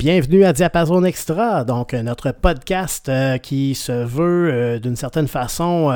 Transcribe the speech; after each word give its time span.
bienvenue 0.00 0.46
à 0.46 0.54
Diapason 0.54 1.04
Extra, 1.04 1.62
donc 1.62 1.92
euh, 1.92 2.02
notre 2.02 2.30
podcast 2.30 3.10
euh, 3.10 3.36
qui 3.36 3.74
se 3.74 3.92
veut 3.92 4.50
euh, 4.50 4.78
d'une 4.78 4.96
certaine 4.96 5.28
façon 5.28 5.92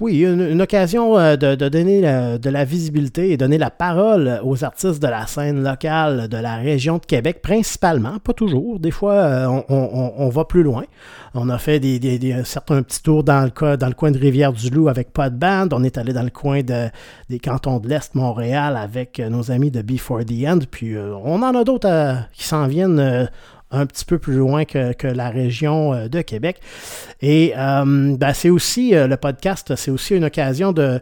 oui, 0.00 0.24
une, 0.24 0.60
occasion 0.60 1.14
de, 1.14 1.54
donner 1.54 2.00
de 2.00 2.50
la 2.50 2.64
visibilité 2.64 3.30
et 3.30 3.36
donner 3.36 3.58
la 3.58 3.70
parole 3.70 4.40
aux 4.42 4.64
artistes 4.64 5.00
de 5.00 5.06
la 5.06 5.26
scène 5.26 5.62
locale 5.62 6.28
de 6.28 6.36
la 6.36 6.56
région 6.56 6.98
de 6.98 7.06
Québec, 7.06 7.42
principalement, 7.42 8.18
pas 8.18 8.32
toujours. 8.32 8.80
Des 8.80 8.90
fois, 8.90 9.64
on, 9.68 10.28
va 10.28 10.44
plus 10.44 10.62
loin. 10.62 10.84
On 11.34 11.48
a 11.48 11.58
fait 11.58 11.78
des, 11.78 12.42
certains 12.44 12.82
petits 12.82 13.02
tours 13.02 13.22
dans 13.22 13.44
le, 13.44 13.76
dans 13.76 13.86
le 13.86 13.94
coin 13.94 14.10
de 14.10 14.18
Rivière-du-Loup 14.18 14.88
avec 14.88 15.12
pas 15.12 15.30
de 15.30 15.36
band. 15.36 15.68
On 15.72 15.84
est 15.84 15.98
allé 15.98 16.12
dans 16.12 16.22
le 16.24 16.30
coin 16.30 16.62
de, 16.62 16.88
des 17.28 17.38
cantons 17.38 17.78
de 17.78 17.88
l'Est, 17.88 18.14
Montréal, 18.14 18.76
avec 18.76 19.20
nos 19.20 19.50
amis 19.50 19.70
de 19.70 19.82
Before 19.82 20.24
the 20.24 20.46
End. 20.46 20.60
Puis 20.70 20.96
on 20.98 21.42
en 21.42 21.54
a 21.54 21.62
d'autres 21.62 22.16
qui 22.32 22.44
s'en 22.44 22.66
viennent 22.66 23.28
un 23.70 23.86
petit 23.86 24.04
peu 24.04 24.18
plus 24.18 24.36
loin 24.36 24.64
que, 24.64 25.06
la 25.06 25.30
région 25.30 25.92
euh, 25.92 26.08
de 26.08 26.20
Québec. 26.20 26.60
Et 27.20 27.52
euh, 27.56 28.16
ben, 28.16 28.32
c'est 28.32 28.50
aussi, 28.50 28.94
euh, 28.94 29.06
le 29.06 29.16
podcast, 29.16 29.74
c'est 29.76 29.90
aussi 29.90 30.14
une 30.14 30.24
occasion 30.24 30.72
de 30.72 31.00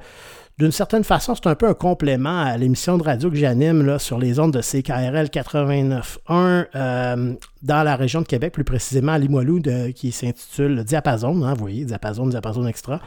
d'une 0.57 0.71
certaine 0.71 1.03
façon, 1.03 1.35
c'est 1.35 1.49
un 1.49 1.57
peu 1.57 1.67
un 1.69 1.75
complément 1.75 2.43
à 2.43 2.57
l'émission 2.57 2.97
de 2.97 3.03
radio 3.03 3.29
que 3.29 3.37
j'anime 3.37 3.99
sur 3.99 4.19
les 4.19 4.39
ondes 4.39 4.53
de 4.53 4.61
CKRL 4.61 5.27
89.1 5.27 6.67
euh, 6.77 7.35
dans 7.63 7.83
la 7.83 7.97
région 7.97 8.21
de 8.21 8.27
Québec, 8.27 8.53
plus 8.53 8.63
précisément 8.63 9.13
à 9.13 9.19
Limoilou, 9.19 9.59
de, 9.59 9.91
qui 9.91 10.13
s'intitule 10.13 10.85
Diapason. 10.85 11.43
Hein, 11.43 11.55
vous 11.55 11.61
voyez, 11.61 11.85
Diapason, 11.85 12.29
Diapason 12.29 12.67
Extra. 12.69 13.01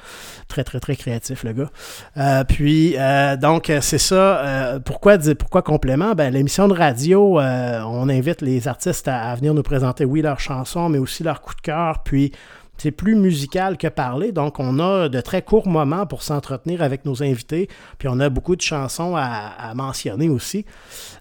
Très, 0.50 0.66
très, 0.66 0.82
très 0.82 0.98
créatif, 0.98 1.46
le 1.46 1.54
gars. 1.54 1.70
Euh, 2.18 2.44
puis, 2.44 2.96
euh, 2.98 3.38
donc, 3.38 3.72
c'est 3.80 3.98
ça. 3.98 4.80
pourquoi, 4.84 5.18
pourquoi 5.18 5.62
complément? 5.62 6.16
Ben, 6.16 6.34
l'émission 6.34 6.68
de 6.68 6.74
radio, 6.74 7.40
on 7.40 8.10
invite 8.10 8.42
les 8.42 8.68
artistes 8.68 9.08
à, 9.08 9.30
à, 9.30 9.36
venir 9.36 9.54
nous 9.54 9.64
présenter, 9.64 10.04
oui, 10.04 10.22
leurs 10.22 10.42
chansons, 10.42 10.90
mais 10.90 10.98
aussi 10.98 11.24
leurs 11.24 11.40
coups 11.40 11.56
de 11.58 11.62
cœur. 11.62 12.04
Puis, 12.04 12.34
c'est 12.78 12.92
plus 12.92 13.16
musical 13.16 13.78
que 13.78 13.88
parler, 13.88 14.32
donc 14.32 14.60
on 14.60 14.80
a 14.80 15.10
de 15.10 15.22
très 15.22 15.42
courts 15.42 15.68
moments 15.68 16.06
pour 16.06 16.24
s'entretenir 16.24 16.82
avec 16.82 17.06
nos 17.06 17.24
invités, 17.24 17.68
puis 17.98 18.08
on 18.08 18.20
a 18.20 18.30
beaucoup 18.30 18.56
de 18.56 18.62
chansons 18.62 19.16
à, 19.16 19.74
mentionner 19.76 20.30
aussi. 20.30 20.66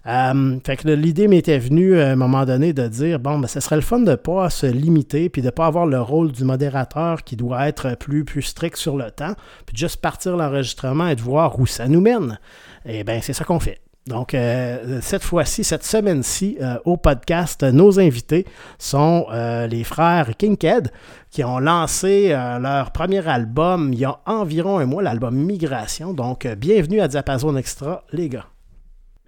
Euh, 0.05 0.57
fait 0.65 0.77
que 0.77 0.87
l'idée 0.89 1.27
m'était 1.27 1.59
venue 1.59 1.99
à 1.99 2.09
un 2.09 2.15
moment 2.15 2.45
donné 2.45 2.73
de 2.73 2.87
dire, 2.87 3.19
bon, 3.19 3.39
ben, 3.39 3.47
ce 3.47 3.59
serait 3.59 3.75
le 3.75 3.81
fun 3.81 3.99
de 3.99 4.11
ne 4.11 4.15
pas 4.15 4.49
se 4.49 4.65
limiter, 4.65 5.29
puis 5.29 5.41
de 5.41 5.47
ne 5.47 5.51
pas 5.51 5.65
avoir 5.65 5.85
le 5.85 6.01
rôle 6.01 6.31
du 6.31 6.43
modérateur 6.43 7.23
qui 7.23 7.35
doit 7.35 7.67
être 7.67 7.95
plus, 7.97 8.23
plus 8.23 8.41
strict 8.41 8.77
sur 8.77 8.95
le 8.95 9.11
temps, 9.11 9.33
puis 9.65 9.73
de 9.73 9.77
juste 9.77 10.01
partir 10.01 10.37
l'enregistrement 10.37 11.07
et 11.07 11.15
de 11.15 11.21
voir 11.21 11.59
où 11.59 11.65
ça 11.65 11.87
nous 11.87 12.01
mène. 12.01 12.39
Et 12.85 12.99
eh 12.99 13.03
bien, 13.03 13.19
c'est 13.21 13.33
ça 13.33 13.43
qu'on 13.43 13.59
fait. 13.59 13.79
Donc, 14.07 14.33
euh, 14.33 14.99
cette 15.01 15.23
fois-ci, 15.23 15.63
cette 15.63 15.83
semaine-ci, 15.83 16.57
euh, 16.61 16.77
au 16.85 16.95
podcast, 16.95 17.63
nos 17.63 17.99
invités 17.99 18.45
sont 18.79 19.27
euh, 19.31 19.67
les 19.67 19.83
frères 19.83 20.29
Kinked 20.37 20.91
qui 21.29 21.43
ont 21.43 21.59
lancé 21.59 22.29
leur 22.29 22.91
premier 22.91 23.27
album 23.27 23.91
il 23.91 23.99
y 23.99 24.05
a 24.05 24.19
environ 24.25 24.79
un 24.79 24.85
mois, 24.85 25.03
l'album 25.03 25.35
Migration. 25.35 26.13
Donc, 26.13 26.47
bienvenue 26.47 27.01
à 27.01 27.07
Diapason 27.09 27.55
Extra, 27.57 28.05
les 28.13 28.29
gars. 28.29 28.47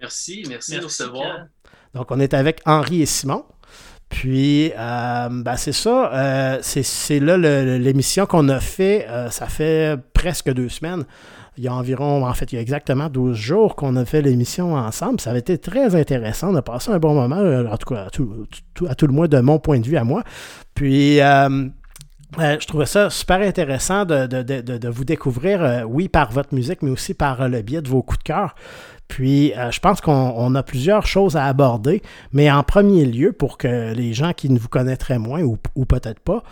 Merci, 0.00 0.44
merci, 0.48 0.78
de 0.78 0.84
recevoir. 0.84 1.46
Donc, 1.94 2.10
on 2.10 2.18
est 2.18 2.32
avec 2.32 2.62
Henri 2.64 3.02
et 3.02 3.06
Simon. 3.06 3.44
Puis, 4.08 4.72
ben, 4.76 5.56
c'est 5.56 5.72
ça, 5.72 6.58
c'est 6.62 7.20
là 7.20 7.36
l'émission 7.36 8.26
qu'on 8.26 8.48
a 8.48 8.60
fait, 8.60 9.06
ça 9.30 9.46
fait 9.46 9.96
presque 10.14 10.50
deux 10.52 10.70
semaines 10.70 11.04
il 11.56 11.64
y 11.64 11.68
a 11.68 11.74
environ, 11.74 12.26
en 12.26 12.34
fait, 12.34 12.52
il 12.52 12.56
y 12.56 12.58
a 12.58 12.62
exactement 12.62 13.08
12 13.08 13.36
jours 13.36 13.76
qu'on 13.76 13.96
a 13.96 14.04
fait 14.04 14.22
l'émission 14.22 14.74
ensemble. 14.74 15.20
Ça 15.20 15.30
avait 15.30 15.40
été 15.40 15.58
très 15.58 15.94
intéressant. 15.94 16.52
On 16.52 16.54
a 16.54 16.62
passé 16.62 16.90
un 16.90 16.98
bon 16.98 17.14
moment, 17.14 17.36
euh, 17.36 17.66
en 17.66 17.76
tout 17.76 17.92
cas, 17.92 18.06
à 18.06 18.10
tout, 18.94 19.06
le 19.06 19.12
moins 19.12 19.28
de 19.28 19.40
mon 19.40 19.58
point 19.58 19.80
de 19.80 19.86
vue 19.86 19.96
à 19.96 20.04
moi. 20.04 20.22
Puis, 20.74 21.20
euh, 21.20 21.68
euh, 22.38 22.56
je 22.60 22.66
trouvais 22.66 22.86
ça 22.86 23.10
super 23.10 23.40
intéressant 23.40 24.04
de, 24.04 24.88
vous 24.88 25.04
découvrir, 25.04 25.84
oui, 25.88 26.08
par 26.08 26.30
votre 26.30 26.54
musique, 26.54 26.82
mais 26.82 26.90
aussi 26.90 27.14
par 27.14 27.48
le 27.48 27.62
biais 27.62 27.82
de 27.82 27.88
vos 27.88 28.02
coups 28.02 28.20
de 28.20 28.24
cœur. 28.24 28.54
Puis, 29.10 29.52
euh, 29.54 29.72
je 29.72 29.80
pense 29.80 30.00
qu'on 30.00 30.54
a 30.54 30.62
plusieurs 30.62 31.04
choses 31.04 31.36
à 31.36 31.46
aborder, 31.46 32.00
mais 32.32 32.48
en 32.48 32.62
premier 32.62 33.04
lieu, 33.04 33.32
pour 33.32 33.58
que 33.58 33.92
les 33.92 34.14
gens 34.14 34.32
qui 34.32 34.48
ne 34.48 34.58
vous 34.58 34.68
connaîtraient 34.68 35.18
moins 35.18 35.42
ou, 35.42 35.56
peut-être 35.84 36.20
pas 36.20 36.44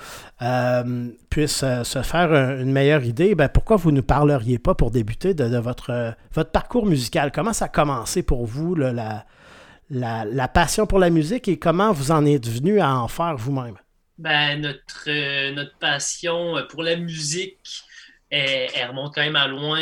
euh, 0.42 1.08
puissent 1.30 1.62
euh, 1.62 1.84
se 1.84 2.02
faire 2.02 2.32
une 2.32 2.72
meilleure 2.72 3.04
idée, 3.04 3.36
ben, 3.36 3.48
pourquoi 3.48 3.76
vous 3.76 3.92
ne 3.92 4.00
parleriez 4.00 4.58
pas 4.58 4.74
pour 4.74 4.90
débuter 4.90 5.34
de, 5.34 5.56
votre, 5.56 6.16
votre 6.32 6.50
parcours 6.50 6.84
musical? 6.84 7.30
Comment 7.30 7.52
ça 7.52 7.66
a 7.66 7.68
commencé 7.68 8.24
pour 8.24 8.44
vous, 8.44 8.74
la, 8.74 9.24
la, 9.88 10.48
passion 10.48 10.84
pour 10.84 10.98
la 10.98 11.10
musique 11.10 11.46
et 11.46 11.60
comment 11.60 11.92
vous 11.92 12.10
en 12.10 12.26
êtes 12.26 12.48
venu 12.48 12.80
à 12.80 12.92
en 12.96 13.06
faire 13.06 13.36
vous-même? 13.36 13.76
Ben, 14.18 14.60
notre, 14.60 15.52
notre 15.52 15.78
passion 15.78 16.56
pour 16.68 16.82
la 16.82 16.96
musique, 16.96 17.84
elle, 18.30 18.88
remonte 18.88 19.14
quand 19.14 19.22
même 19.22 19.36
à 19.36 19.46
loin 19.46 19.80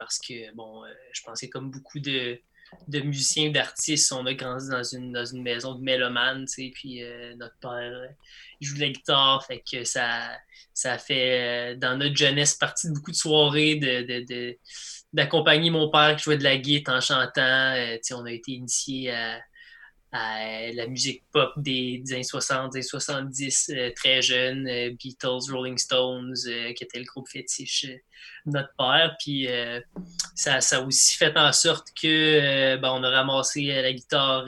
parce 0.00 0.18
que, 0.18 0.52
bon, 0.54 0.82
euh, 0.84 0.88
je 1.12 1.22
pensais 1.22 1.48
comme 1.48 1.70
beaucoup 1.70 2.00
de, 2.00 2.40
de 2.88 3.00
musiciens, 3.00 3.50
d'artistes, 3.50 4.10
on 4.12 4.24
a 4.26 4.34
grandi 4.34 4.68
dans 4.68 4.82
une, 4.82 5.12
dans 5.12 5.26
une 5.26 5.42
maison 5.42 5.74
de 5.74 5.82
mélomanes, 5.82 6.46
tu 6.46 6.64
sais, 6.64 6.72
puis 6.74 7.02
euh, 7.04 7.36
notre 7.36 7.56
père 7.60 7.70
euh, 7.70 8.06
joue 8.60 8.76
de 8.76 8.80
la 8.80 8.88
guitare, 8.88 9.44
fait 9.44 9.62
que 9.70 9.84
ça, 9.84 10.30
ça 10.72 10.98
fait, 10.98 11.76
dans 11.76 11.98
notre 11.98 12.16
jeunesse, 12.16 12.54
partie 12.54 12.88
de 12.88 12.94
beaucoup 12.94 13.10
de 13.10 13.16
soirées 13.16 13.76
de, 13.76 14.58
d'accompagner 15.12 15.70
mon 15.70 15.90
père 15.90 16.16
qui 16.16 16.24
jouait 16.24 16.38
de 16.38 16.44
la 16.44 16.56
guitare 16.56 16.96
en 16.96 17.00
chantant. 17.00 17.74
sais, 18.02 18.14
on 18.14 18.24
a 18.24 18.32
été 18.32 18.52
initié 18.52 19.12
à, 19.12 19.38
la 20.12 20.86
musique 20.86 21.24
pop 21.32 21.52
des, 21.56 22.02
années 22.10 22.22
60, 22.22 22.72
des 22.72 22.82
70, 22.82 23.70
euh, 23.70 23.90
très 23.94 24.22
jeune, 24.22 24.66
euh, 24.66 24.90
Beatles, 24.90 25.52
Rolling 25.52 25.78
Stones, 25.78 26.34
euh, 26.46 26.72
qui 26.72 26.84
était 26.84 26.98
le 26.98 27.04
groupe 27.04 27.28
fétiche 27.28 27.86
de 28.46 28.52
notre 28.52 28.74
père. 28.76 29.16
Puis 29.18 29.48
ça, 30.34 30.60
ça 30.60 30.78
a 30.78 30.80
aussi 30.80 31.16
fait 31.16 31.36
en 31.36 31.52
sorte 31.52 31.88
que 32.00 32.76
ben, 32.76 32.90
on 32.92 33.02
a 33.02 33.10
ramassé 33.10 33.66
la 33.66 33.92
guitare, 33.92 34.46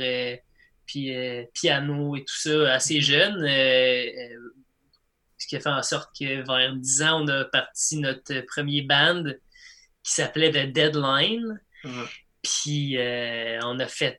puis 0.87 1.14
piano 1.55 2.17
et 2.17 2.20
tout 2.20 2.37
ça 2.37 2.75
assez 2.75 3.00
jeune. 3.00 3.41
ce 5.38 5.47
qui 5.47 5.56
a 5.56 5.61
fait 5.61 5.69
en 5.69 5.82
sorte 5.82 6.11
que 6.19 6.47
vers 6.47 6.76
10 6.76 7.03
ans, 7.03 7.23
on 7.23 7.29
a 7.29 7.44
parti 7.47 7.99
notre 7.99 8.41
premier 8.41 8.82
band 8.82 9.25
qui 10.03 10.12
s'appelait 10.12 10.50
The 10.50 10.73
Deadline. 10.73 11.61
Puis 12.43 12.99
euh, 12.99 13.61
on 13.62 13.79
a 13.79 13.87
fait 13.87 14.19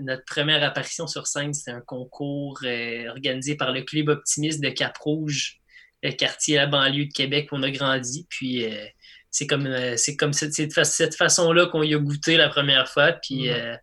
notre 0.00 0.24
première 0.24 0.62
apparition 0.62 1.06
sur 1.06 1.26
scène, 1.26 1.52
c'était 1.52 1.72
un 1.72 1.82
concours 1.82 2.58
euh, 2.64 3.08
organisé 3.10 3.54
par 3.54 3.72
le 3.72 3.82
Club 3.82 4.08
Optimiste 4.08 4.62
de 4.62 4.70
Cap-Rouge, 4.70 5.60
le 6.02 6.12
quartier 6.12 6.58
à 6.58 6.62
la 6.62 6.66
banlieue 6.68 7.06
de 7.06 7.12
Québec 7.12 7.48
où 7.52 7.56
on 7.56 7.62
a 7.62 7.70
grandi. 7.70 8.26
Puis 8.30 8.64
euh, 8.64 8.86
c'est 9.30 9.46
comme, 9.46 9.68
c'est 9.96 10.16
comme 10.16 10.32
cette, 10.32 10.54
cette 10.54 11.14
façon-là 11.14 11.66
qu'on 11.66 11.82
y 11.82 11.94
a 11.94 11.98
goûté 11.98 12.38
la 12.38 12.48
première 12.48 12.88
fois. 12.88 13.12
Puis 13.12 13.48
mm-hmm. 13.48 13.78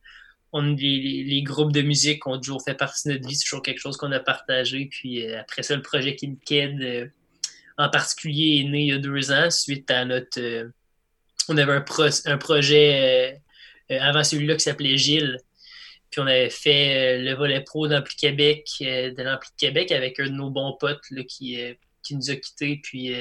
on, 0.54 0.62
les, 0.74 1.24
les, 1.24 1.44
groupes 1.44 1.72
de 1.72 1.84
musique 1.84 2.26
ont 2.26 2.40
toujours 2.40 2.64
fait 2.64 2.74
partie 2.74 3.08
de 3.08 3.14
notre 3.14 3.28
vie, 3.28 3.36
c'est 3.36 3.46
toujours 3.46 3.62
quelque 3.62 3.80
chose 3.80 3.96
qu'on 3.96 4.12
a 4.12 4.20
partagé. 4.20 4.88
Puis 4.90 5.32
après 5.36 5.62
ça, 5.62 5.76
le 5.76 5.84
projet 5.84 6.16
Kid 6.16 6.40
en 7.78 7.90
particulier 7.90 8.62
est 8.62 8.70
né 8.70 8.80
il 8.80 8.88
y 8.88 8.94
a 8.94 8.98
deux 8.98 9.32
ans 9.32 9.52
suite 9.52 9.92
à 9.92 10.04
notre. 10.04 10.72
on 11.48 11.58
avait 11.58 11.74
un, 11.74 11.86
un 12.26 12.38
projet 12.40 13.40
avant 13.90 14.24
celui-là 14.24 14.56
qui 14.56 14.62
s'appelait 14.62 14.98
Gilles. 14.98 15.40
Puis 16.10 16.22
on 16.22 16.28
avait 16.28 16.50
fait 16.50 17.20
euh, 17.20 17.24
le 17.24 17.36
volet 17.36 17.62
pro 17.62 17.88
d'Ampli 17.88 18.16
Québec, 18.16 18.70
euh, 18.82 19.14
de 19.14 19.24
l'Ampli 19.24 19.50
de 19.50 19.60
Québec 19.60 19.92
avec 19.92 20.20
un 20.20 20.28
de 20.28 20.32
nos 20.32 20.50
bons 20.50 20.76
potes 20.80 21.04
là, 21.12 21.24
qui, 21.24 21.60
qui 22.04 22.16
nous 22.16 22.30
a 22.32 22.36
quittés. 22.36 22.80
Puis 22.82 23.14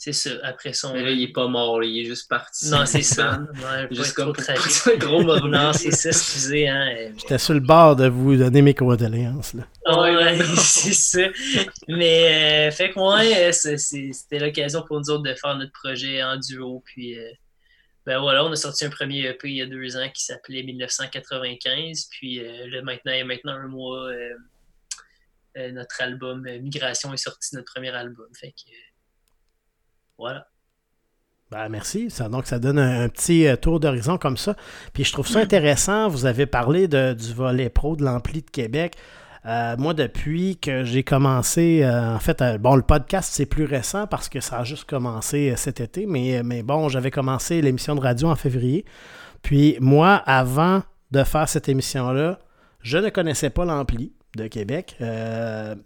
c'est 0.00 0.14
ça, 0.14 0.30
après 0.44 0.72
son. 0.72 0.94
Mais 0.94 1.02
là, 1.02 1.10
il 1.10 1.22
est 1.22 1.32
pas 1.32 1.46
mort, 1.46 1.84
il 1.84 2.00
est 2.00 2.06
juste 2.06 2.26
parti. 2.26 2.70
Non, 2.70 2.86
c'est 2.86 3.02
ça. 3.02 3.38
juste 3.90 4.14
comme 4.14 4.32
trop 4.32 4.96
gros 4.96 5.22
Non, 5.46 5.74
c'est 5.74 5.90
ça, 5.90 6.08
excusez. 6.08 6.68
Hein. 6.68 7.12
J'étais 7.18 7.36
sur 7.36 7.52
le 7.52 7.60
bord 7.60 7.96
de 7.96 8.08
vous 8.08 8.34
donner 8.34 8.62
mes 8.62 8.72
condoléances. 8.72 9.52
Là. 9.52 10.00
ouais, 10.00 10.38
c'est 10.56 10.94
ça. 10.94 11.28
Mais 11.86 12.70
fait 12.70 12.92
que 12.92 12.98
moi, 12.98 13.20
c'était 13.52 14.38
l'occasion 14.38 14.82
pour 14.88 14.98
nous 14.98 15.10
autres 15.10 15.24
de 15.24 15.34
faire 15.34 15.54
notre 15.56 15.72
projet 15.72 16.22
en 16.22 16.38
duo. 16.38 16.82
Puis 16.86 17.18
ben 18.10 18.18
voilà, 18.18 18.44
on 18.44 18.50
a 18.50 18.56
sorti 18.56 18.84
un 18.84 18.90
premier 18.90 19.20
EP 19.20 19.48
il 19.48 19.54
y 19.54 19.62
a 19.62 19.66
deux 19.66 19.96
ans 19.96 20.08
qui 20.12 20.24
s'appelait 20.24 20.64
1995. 20.64 22.08
Puis 22.10 22.44
euh, 22.44 22.66
là, 22.68 22.82
maintenant, 22.82 23.12
il 23.12 23.18
y 23.18 23.20
a 23.20 23.24
maintenant 23.24 23.52
un 23.52 23.68
mois, 23.68 24.08
euh, 24.08 24.34
euh, 25.56 25.70
notre 25.70 26.02
album 26.02 26.42
Migration 26.42 27.14
est 27.14 27.18
sorti, 27.18 27.54
notre 27.54 27.72
premier 27.72 27.90
album. 27.90 28.26
Fait 28.34 28.50
que 28.50 28.72
voilà. 30.18 30.48
Ben, 31.52 31.68
merci. 31.68 32.10
Ça, 32.10 32.28
donc, 32.28 32.48
ça 32.48 32.58
donne 32.58 32.80
un, 32.80 33.08
petit 33.08 33.46
tour 33.62 33.78
d'horizon 33.78 34.18
comme 34.18 34.36
ça. 34.36 34.56
Puis 34.92 35.04
je 35.04 35.12
trouve 35.12 35.28
ça 35.28 35.38
intéressant. 35.38 36.08
Vous 36.08 36.26
avez 36.26 36.46
parlé 36.46 36.88
de, 36.88 37.12
du 37.12 37.32
volet 37.32 37.70
pro 37.70 37.94
de 37.94 38.02
l'Ampli 38.02 38.42
de 38.42 38.50
Québec. 38.50 38.96
Euh, 39.46 39.76
moi, 39.78 39.94
depuis 39.94 40.58
que 40.58 40.84
j'ai 40.84 41.02
commencé, 41.02 41.80
euh, 41.82 42.14
en 42.14 42.18
fait, 42.18 42.42
euh, 42.42 42.58
bon, 42.58 42.76
le 42.76 42.82
podcast, 42.82 43.30
c'est 43.32 43.46
plus 43.46 43.64
récent 43.64 44.06
parce 44.06 44.28
que 44.28 44.40
ça 44.40 44.58
a 44.58 44.64
juste 44.64 44.84
commencé 44.84 45.54
cet 45.56 45.80
été, 45.80 46.06
mais, 46.06 46.62
bon, 46.62 46.88
j'avais 46.88 47.10
commencé 47.10 47.62
l'émission 47.62 47.94
de 47.94 48.00
radio 48.00 48.28
en 48.28 48.36
février. 48.36 48.84
Puis 49.42 49.78
moi, 49.80 50.16
avant 50.26 50.82
de 51.10 51.24
faire 51.24 51.48
cette 51.48 51.68
émission-là, 51.68 52.38
Je 52.82 52.96
ne 52.96 53.10
connaissais 53.10 53.50
pas 53.50 53.66
l'ampli 53.66 54.14
de 54.38 54.46
Québec. 54.46 54.96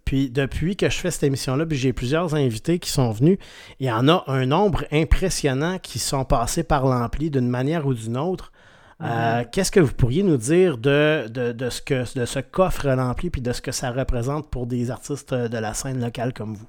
Puis 0.05 0.31
depuis 0.31 0.77
que 0.77 0.89
je 0.89 0.97
fais 0.97 1.11
cette 1.11 1.25
émission-là, 1.25 1.65
j'ai 1.69 1.93
plusieurs 1.93 2.37
invités 2.37 2.79
qui 2.79 2.89
sont 2.89 3.11
venus. 3.11 3.37
Il 3.81 3.87
y 3.89 3.91
en 3.91 4.07
a 4.07 4.23
un 4.29 4.47
nombre 4.47 4.85
impressionnant 4.93 5.79
qui 5.81 5.99
sont 5.99 6.25
passés 6.25 6.63
par 6.63 6.87
l'ampli 6.87 7.31
d'une 7.31 7.49
manière 7.49 7.85
ou 7.85 7.95
d'une 7.95 8.17
autre. 8.17 8.53
Euh. 9.03 9.45
Qu'est-ce 9.51 9.73
que 9.73 9.81
vous 9.81 9.93
pourriez 9.93 10.23
nous 10.23 10.37
dire 10.37 10.79
de, 10.79 11.27
de, 11.29 11.71
ce, 11.71 11.83
que, 11.83 12.19
de 12.19 12.25
ce 12.25 12.39
coffre 12.39 12.87
l'ampli 12.89 13.31
puis 13.31 13.41
de 13.41 13.53
ce 13.53 13.61
que 13.61 13.73
ça 13.73 13.91
représente 13.91 14.51
pour 14.51 14.67
des 14.67 14.91
artistes 14.91 15.35
de 15.35 15.59
la 15.59 15.75
scène 15.75 16.01
locale 16.01 16.33
comme 16.33 16.55
vous? 16.55 16.69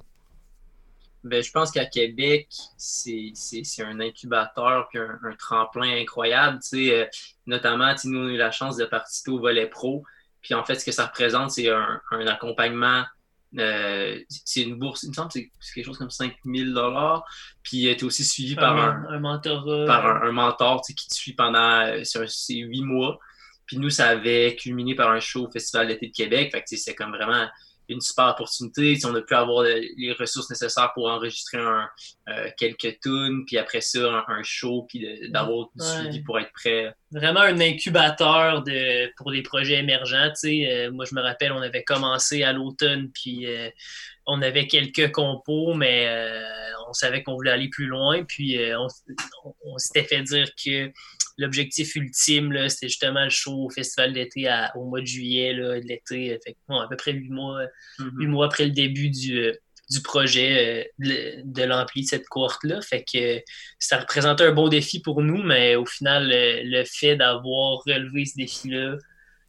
Ben, 1.26 1.42
je 1.42 1.50
pense 1.50 1.72
qu'à 1.72 1.86
Québec, 1.86 2.48
c'est 2.76 3.32
un 3.80 3.98
incubateur 3.98 4.86
puis 4.88 5.00
un, 5.00 5.34
tremplin 5.36 6.00
incroyable. 6.00 6.60
Euh, 6.74 7.06
notamment, 7.46 7.92
nous, 8.04 8.20
on 8.20 8.28
a 8.28 8.30
eu 8.30 8.36
la 8.36 8.52
chance 8.52 8.76
de 8.76 8.84
participer 8.84 9.32
au 9.32 9.40
volet 9.40 9.66
pro. 9.66 10.04
Puis 10.40 10.54
en 10.54 10.62
fait, 10.64 10.76
ce 10.76 10.84
que 10.84 10.92
ça 10.92 11.06
représente, 11.06 11.50
c'est 11.50 11.68
un, 11.68 12.00
accompagnement. 12.28 13.02
Euh, 13.58 14.18
c'est 14.28 14.62
une 14.62 14.76
bourse, 14.76 15.02
il 15.04 15.10
me 15.10 15.14
semble 15.14 15.32
que 15.32 15.40
c'est 15.60 15.74
quelque 15.74 15.84
chose 15.84 15.98
comme 15.98 16.10
5000 16.10 16.74
dollars. 16.74 17.24
Puis 17.62 17.82
tu 17.82 17.88
es 17.88 18.04
aussi 18.04 18.24
suivi 18.24 18.54
par, 18.54 18.76
un, 18.76 19.18
mentor, 19.18 19.64
par 19.86 20.22
un, 20.24 20.32
mentor 20.32 20.82
qui 20.82 20.94
te 20.94 21.14
suit 21.14 21.34
pendant 21.34 21.86
euh, 21.86 22.02
huit 22.48 22.82
mois. 22.82 23.18
Puis 23.66 23.78
nous, 23.78 23.90
ça 23.90 24.08
avait 24.08 24.54
culminé 24.56 24.94
par 24.94 25.10
un 25.10 25.20
show 25.20 25.46
au 25.46 25.50
Festival 25.50 25.88
d'été 25.88 26.08
de 26.08 26.12
Québec. 26.12 26.50
Fait 26.52 26.62
que 26.62 26.76
c'est 26.76 26.94
comme 26.94 27.10
vraiment 27.10 27.46
une 27.88 28.00
super 28.00 28.28
opportunité. 28.28 28.96
Si 28.96 29.06
on 29.06 29.14
a 29.14 29.20
pu 29.20 29.34
avoir 29.34 29.64
les 29.64 30.12
ressources 30.18 30.50
nécessaires 30.50 30.92
pour 30.94 31.08
enregistrer 31.08 31.58
un, 31.58 31.88
euh, 32.28 32.48
quelques 32.56 32.98
tunes, 33.00 33.44
puis 33.46 33.56
après 33.58 33.80
ça, 33.80 34.24
un, 34.26 34.42
show, 34.42 34.86
puis 34.88 35.06
d'avoir 35.30 35.68
du 35.74 35.84
suivi 35.84 36.20
pour 36.22 36.38
être 36.38 36.52
prêt. 36.52 36.92
Vraiment 37.12 37.40
un 37.40 37.60
incubateur 37.60 38.62
de, 38.62 39.12
pour 39.16 39.30
des 39.30 39.42
projets 39.42 39.78
émergents. 39.78 40.32
Euh, 40.44 40.90
moi, 40.90 41.04
je 41.04 41.14
me 41.14 41.20
rappelle, 41.20 41.52
on 41.52 41.62
avait 41.62 41.84
commencé 41.84 42.42
à 42.42 42.52
l'automne, 42.52 43.10
puis 43.12 43.46
euh, 43.46 43.70
on 44.26 44.42
avait 44.42 44.66
quelques 44.66 45.12
compos, 45.12 45.74
mais 45.74 46.08
on 46.88 46.92
savait 46.92 47.22
qu'on 47.22 47.34
voulait 47.34 47.50
aller 47.50 47.68
plus 47.68 47.86
loin, 47.86 48.24
puis 48.24 48.58
on 48.74 49.78
s'était 49.78 50.04
fait 50.04 50.22
dire 50.22 50.48
que 50.62 50.92
l'objectif 51.38 51.94
ultime, 51.96 52.68
c'était 52.68 52.88
justement 52.88 53.24
le 53.24 53.30
show 53.30 53.66
au 53.66 53.70
festival 53.70 54.12
d'été 54.12 54.48
au 54.74 54.84
mois 54.84 55.00
de 55.00 55.06
juillet 55.06 55.54
de 55.54 55.80
l'été. 55.84 56.38
à 56.68 56.86
peu 56.88 56.96
près 56.96 57.12
huit 57.12 57.30
mois, 57.30 57.64
mm-hmm. 57.98 58.26
mois 58.26 58.46
après 58.46 58.64
le 58.64 58.70
début 58.70 59.10
du, 59.10 59.38
euh, 59.38 59.52
du 59.90 60.00
projet 60.02 60.88
euh, 61.00 61.42
de, 61.44 61.62
l'ampli 61.64 62.02
de 62.02 62.08
cette 62.08 62.26
cohorte-là. 62.26 62.80
Fait 62.80 63.04
que 63.04 63.42
ça 63.78 63.98
représentait 63.98 64.44
un 64.44 64.52
bon 64.52 64.68
défi 64.68 65.00
pour 65.00 65.22
nous, 65.22 65.42
mais 65.42 65.76
au 65.76 65.86
final, 65.86 66.28
le, 66.28 66.84
fait 66.84 67.16
d'avoir 67.16 67.80
relevé 67.86 68.24
ce 68.24 68.36
défi-là, 68.36 68.96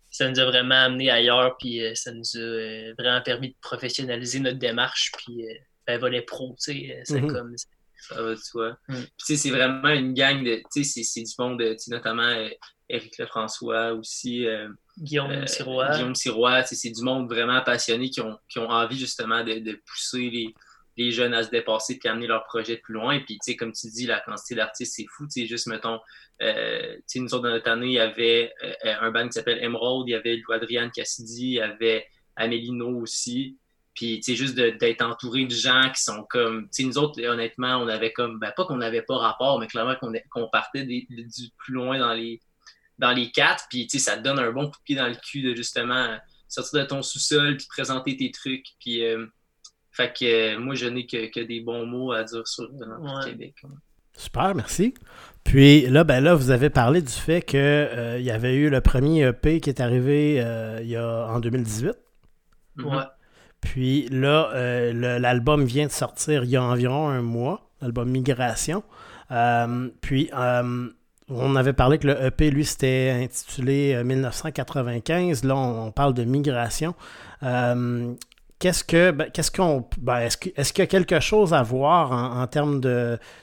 ça 0.09 0.29
nous 0.29 0.39
a 0.39 0.45
vraiment 0.45 0.75
amené 0.85 1.09
ailleurs, 1.11 1.57
puis 1.57 1.83
euh, 1.83 1.93
ça 1.95 2.11
nous 2.11 2.37
a 2.37 2.93
vraiment 2.97 3.21
permis 3.21 3.49
de 3.49 3.55
professionnaliser 3.61 4.39
notre 4.39 4.57
démarche, 4.57 5.11
puis 5.17 5.45
ben, 5.87 5.99
volet 5.99 6.21
pro, 6.21 6.53
c'est 6.57 6.73
mm-hmm. 6.73 7.31
comme 7.31 7.55
ça 7.99 8.21
va 8.21 8.31
de 8.31 8.35
soi. 8.35 8.77
Mm. 8.87 8.95
c'est 9.17 9.49
vraiment 9.49 9.89
une 9.89 10.13
gang 10.13 10.43
de. 10.43 10.61
Tu 10.71 10.83
sais, 10.83 11.03
c'est 11.03 11.23
du 11.23 11.33
monde, 11.39 11.61
notamment 11.87 12.31
Éric 12.89 13.19
euh, 13.19 13.23
Lefrançois 13.23 13.93
aussi. 13.93 14.45
Euh, 14.45 14.69
Guillaume 14.97 15.31
euh, 15.31 15.45
Sirois. 15.45 15.91
Guillaume 15.95 16.15
Sirois. 16.15 16.63
C'est 16.63 16.89
du 16.89 17.01
monde 17.01 17.31
vraiment 17.31 17.61
passionné 17.61 18.09
qui 18.09 18.21
ont, 18.21 18.37
qui 18.49 18.59
ont 18.59 18.69
envie 18.69 18.97
justement 18.97 19.43
de, 19.43 19.59
de 19.59 19.79
pousser 19.85 20.29
les, 20.29 20.53
les, 20.97 21.11
jeunes 21.11 21.33
à 21.33 21.43
se 21.43 21.49
dépasser 21.49 21.99
et 22.03 22.07
amener 22.07 22.27
leur 22.27 22.43
projet 22.45 22.77
plus 22.77 22.93
loin. 22.93 23.19
Puis, 23.19 23.35
tu 23.35 23.51
sais, 23.51 23.55
comme 23.55 23.71
tu 23.71 23.87
dis, 23.87 24.05
la 24.05 24.19
quantité 24.19 24.55
d'artistes, 24.55 24.93
c'est 24.95 25.05
fou. 25.09 25.25
Tu 25.25 25.41
sais, 25.41 25.47
juste, 25.47 25.67
mettons, 25.67 25.99
euh, 26.41 26.95
tu 26.97 27.03
sais, 27.07 27.19
nous 27.19 27.33
autres, 27.33 27.43
dans 27.43 27.51
notre 27.51 27.69
année, 27.69 27.87
il 27.87 27.93
y 27.93 27.99
avait 27.99 28.53
un 28.83 29.11
band 29.11 29.27
qui 29.27 29.33
s'appelle 29.33 29.63
Emerald, 29.63 30.07
il 30.07 30.11
y 30.11 30.15
avait 30.15 30.41
Adrian 30.49 30.89
Cassidy, 30.89 31.45
il 31.45 31.53
y 31.53 31.61
avait 31.61 32.05
Amélie 32.35 32.71
No 32.71 33.01
aussi. 33.01 33.57
Puis, 33.97 34.19
tu 34.19 34.31
sais, 34.31 34.37
juste 34.37 34.53
d'être 34.53 35.01
entouré 35.01 35.45
de 35.45 35.55
gens 35.55 35.89
qui 35.93 36.03
sont 36.03 36.23
comme. 36.29 36.65
Tu 36.65 36.67
sais, 36.71 36.83
nous 36.83 36.99
autres, 36.99 37.19
honnêtement, 37.25 37.77
on 37.77 37.87
avait 37.87 38.13
comme. 38.13 38.37
Ben, 38.37 38.53
pas 38.55 38.63
qu'on 38.65 38.77
n'avait 38.77 39.01
pas 39.01 39.17
rapport, 39.17 39.59
mais 39.59 39.65
clairement 39.65 39.95
qu'on 40.29 40.47
partait 40.49 40.83
du 40.83 41.49
plus 41.57 41.73
loin 41.73 41.97
dans 41.97 42.13
les, 42.13 42.39
dans 42.99 43.11
les 43.11 43.31
quatre. 43.31 43.65
Puis, 43.71 43.87
tu 43.87 43.97
sais, 43.97 44.11
ça 44.11 44.15
te 44.15 44.21
donne 44.21 44.37
un 44.37 44.51
bon 44.51 44.65
coup 44.65 44.77
de 44.77 44.83
pied 44.83 44.95
dans 44.95 45.07
le 45.07 45.15
cul 45.15 45.41
de 45.41 45.55
justement 45.55 46.15
sortir 46.47 46.81
de 46.81 46.85
ton 46.85 47.01
sous-sol, 47.01 47.57
puis 47.57 47.65
présenter 47.67 48.15
tes 48.15 48.29
trucs. 48.29 48.67
Puis, 48.79 49.03
euh, 49.03 49.25
fait 49.89 50.13
que 50.15 50.25
euh, 50.55 50.59
moi, 50.59 50.75
je 50.75 50.85
n'ai 50.85 51.07
que, 51.07 51.43
des 51.43 51.61
bons 51.61 51.87
mots 51.87 52.11
à 52.11 52.23
dire 52.23 52.47
sur 52.47 52.65
le 52.65 53.25
Québec. 53.25 53.55
Super, 54.15 54.53
merci. 54.53 54.93
Puis 55.43 55.87
là, 55.87 56.03
ben 56.03 56.23
là, 56.23 56.35
vous 56.35 56.51
avez 56.51 56.69
parlé 56.69 57.01
du 57.01 57.11
fait 57.11 57.41
qu'il 57.41 57.59
euh, 57.59 58.19
y 58.19 58.29
avait 58.29 58.53
eu 58.53 58.69
le 58.69 58.79
premier 58.79 59.23
EP 59.23 59.59
qui 59.59 59.71
est 59.71 59.81
arrivé 59.81 60.35
il 60.83 60.87
y 60.87 60.95
a, 60.95 61.25
en 61.29 61.39
2018. 61.39 61.95
Ouais. 62.77 63.03
Puis 63.61 64.07
là, 64.09 64.51
euh, 64.53 65.19
l'album 65.19 65.65
vient 65.65 65.87
de 65.87 65.91
sortir 65.91 66.43
il 66.43 66.49
y 66.49 66.55
a 66.55 66.63
environ 66.63 67.09
un 67.09 67.21
mois, 67.21 67.69
l'album 67.81 68.09
Migration. 68.09 68.83
Euh, 69.31 69.89
puis 70.01 70.29
euh, 70.33 70.89
on 71.27 71.55
avait 71.55 71.73
parlé 71.73 71.97
que 71.97 72.07
le 72.07 72.25
EP, 72.25 72.49
lui, 72.49 72.65
c'était 72.65 73.19
intitulé 73.23 74.01
1995. 74.03 75.43
Là, 75.43 75.55
on, 75.55 75.91
parle 75.91 76.13
de 76.13 76.23
migration. 76.23 76.95
Qu'est-ce 78.59 78.83
que, 78.83 79.11
ben, 79.11 79.29
qu'est-ce 79.31 79.51
qu'on, 79.51 79.87
ben, 79.99 80.19
est-ce, 80.19 80.37
qu'il 80.37 80.53
y 80.55 80.81
a 80.81 80.87
quelque 80.87 81.19
chose 81.19 81.53
à 81.53 81.61
voir 81.61 82.11
en, 82.11 82.47
termes 82.47 82.81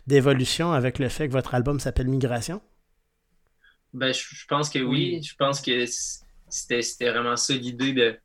d'évolution 0.07 0.73
avec 0.73 0.99
le 0.99 1.09
fait 1.09 1.29
que 1.29 1.33
votre 1.33 1.55
album 1.55 1.79
s'appelle 1.79 2.09
Migration? 2.09 2.61
Ben, 3.93 4.13
je, 4.13 4.47
pense 4.49 4.71
que 4.71 4.81
oui. 4.81 5.23
Je 5.23 5.35
pense 5.37 5.61
que 5.61 5.85
c'était, 6.49 6.83
c'était 6.83 7.11
vraiment 7.11 7.37
ça 7.37 7.55
l'idée 7.55 7.93
de 7.93 8.19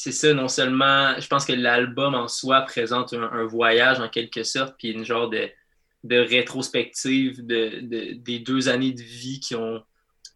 c'est 0.00 0.12
ça, 0.12 0.32
non 0.32 0.46
seulement, 0.46 1.18
je 1.18 1.26
pense 1.26 1.44
que 1.44 1.52
l'album 1.52 2.14
en 2.14 2.28
soi 2.28 2.60
présente 2.60 3.14
un, 3.14 3.44
voyage 3.46 3.98
en 3.98 4.08
quelque 4.08 4.44
sorte, 4.44 4.76
puis 4.78 4.90
une 4.90 5.04
genre 5.04 5.28
de, 5.28 5.50
rétrospective 6.08 7.44
de, 7.44 8.14
des 8.14 8.38
deux 8.38 8.68
années 8.68 8.92
de 8.92 9.02
vie 9.02 9.40
qui 9.40 9.56
ont, 9.56 9.82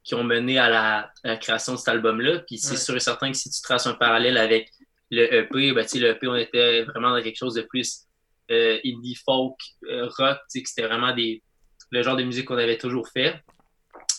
qui 0.03 0.17
ont 0.17 0.25
mené 0.25 0.59
à 0.59 1.13
la, 1.23 1.37
création 1.37 1.75
de 1.75 1.79
cet 1.79 1.87
album-là. 1.87 2.41
Puis 2.41 2.59
c'est 2.59 2.77
sûr 2.77 2.97
et 2.97 2.99
certain 2.99 3.31
que 3.31 3.37
si 3.37 3.51
tu 3.51 3.63
traces 3.63 3.87
un 3.87 3.95
parallèle 3.95 4.37
avec 4.37 4.69
le 5.13 5.33
EP, 5.33 5.73
ben, 5.73 5.87
le 5.95 6.09
EP, 6.09 6.27
on 6.27 6.35
était 6.35 6.83
vraiment 6.83 7.13
dans 7.13 7.23
quelque 7.23 7.39
chose 7.39 7.55
de 7.55 7.63
plus 7.63 8.09
euh, 8.51 8.81
indie 8.85 9.15
folk, 9.15 9.55
euh, 9.89 10.09
rock, 10.19 10.39
c'était 10.49 10.89
vraiment 10.89 11.15
des, 11.15 11.41
le 11.93 12.03
genre 12.03 12.17
de 12.17 12.25
musique 12.25 12.47
qu'on 12.47 12.59
avait 12.59 12.79
toujours 12.79 13.07
fait. 13.07 13.41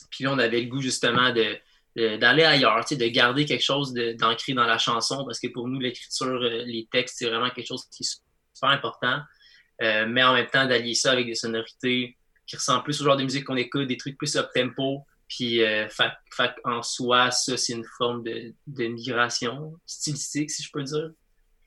Puis 0.10 0.24
là, 0.24 0.32
on 0.32 0.40
avait 0.40 0.62
le 0.62 0.70
goût 0.70 0.80
justement 0.80 1.34
de 1.34 1.58
d'aller 1.96 2.44
ailleurs, 2.44 2.84
de 2.90 3.08
garder 3.08 3.46
quelque 3.46 3.64
chose 3.64 3.94
d'ancré 3.94 4.54
dans 4.54 4.66
la 4.66 4.78
chanson, 4.78 5.26
parce 5.26 5.40
que 5.40 5.48
pour 5.48 5.68
nous, 5.68 5.80
l'écriture, 5.80 6.42
euh, 6.42 6.64
les 6.66 6.88
textes, 6.92 7.18
c'est 7.20 7.30
vraiment 7.30 7.50
quelque 7.52 7.68
chose 7.68 7.86
qui 7.92 8.04
est 8.04 8.20
super 8.54 8.70
important. 8.70 9.20
Euh, 9.82 10.06
mais 10.08 10.24
en 10.24 10.34
même 10.34 10.48
temps, 10.48 10.66
d'allier 10.66 10.96
ça 10.96 11.12
avec 11.12 11.28
des 11.28 11.36
sonorités 11.36 12.18
qui 12.48 12.56
ressemblent 12.56 12.84
plus 12.84 13.00
au 13.02 13.06
genre 13.06 13.18
de 13.18 13.24
musique 13.24 13.46
qu'on 13.46 13.56
écoute, 13.56 13.88
des 13.88 13.98
trucs 13.98 14.18
plus 14.18 14.36
up-tempo. 14.36 15.06
Puis, 15.28 15.64
euh, 15.64 15.88
en 16.64 16.82
soi, 16.84 17.32
ça, 17.32 17.58
c'est 17.58 17.74
une 17.74 17.86
forme 17.98 18.24
de, 18.24 18.54
migration 18.88 19.74
stylistique, 19.86 20.52
si 20.52 20.64
je 20.64 20.70
peux 20.72 20.84
dire. 20.84 21.12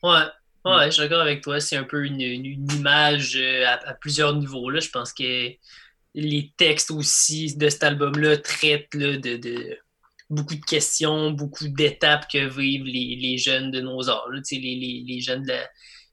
Ouais, 0.03 0.25
ouais, 0.65 0.87
je 0.87 0.91
suis 0.91 1.03
d'accord 1.03 1.21
avec 1.21 1.43
toi. 1.43 1.61
C'est 1.61 1.77
un 1.77 1.85
peu 1.85 2.05
une, 2.05 2.21
image 2.21 3.37
à, 3.67 3.95
plusieurs 3.95 4.35
niveaux. 4.35 4.71
Là. 4.71 4.81
Je 4.81 4.91
pense 4.91 5.13
que 5.13 5.51
les 6.15 6.53
textes 6.57 6.91
aussi 6.91 7.57
de 7.57 7.69
cet 7.69 7.83
album-là 7.83 8.37
traitent 8.39 8.95
là, 8.95 9.17
de 9.17 9.79
beaucoup 10.29 10.55
de 10.55 10.65
questions, 10.65 11.31
beaucoup 11.31 11.69
d'étapes 11.69 12.27
que 12.31 12.49
vivent 12.49 12.85
les, 12.85 13.39
jeunes 13.39 13.71
de 13.71 13.81
nos 13.81 14.11
âges, 14.11 14.43
les, 14.51 15.05
les, 15.07 15.21
jeunes 15.21 15.47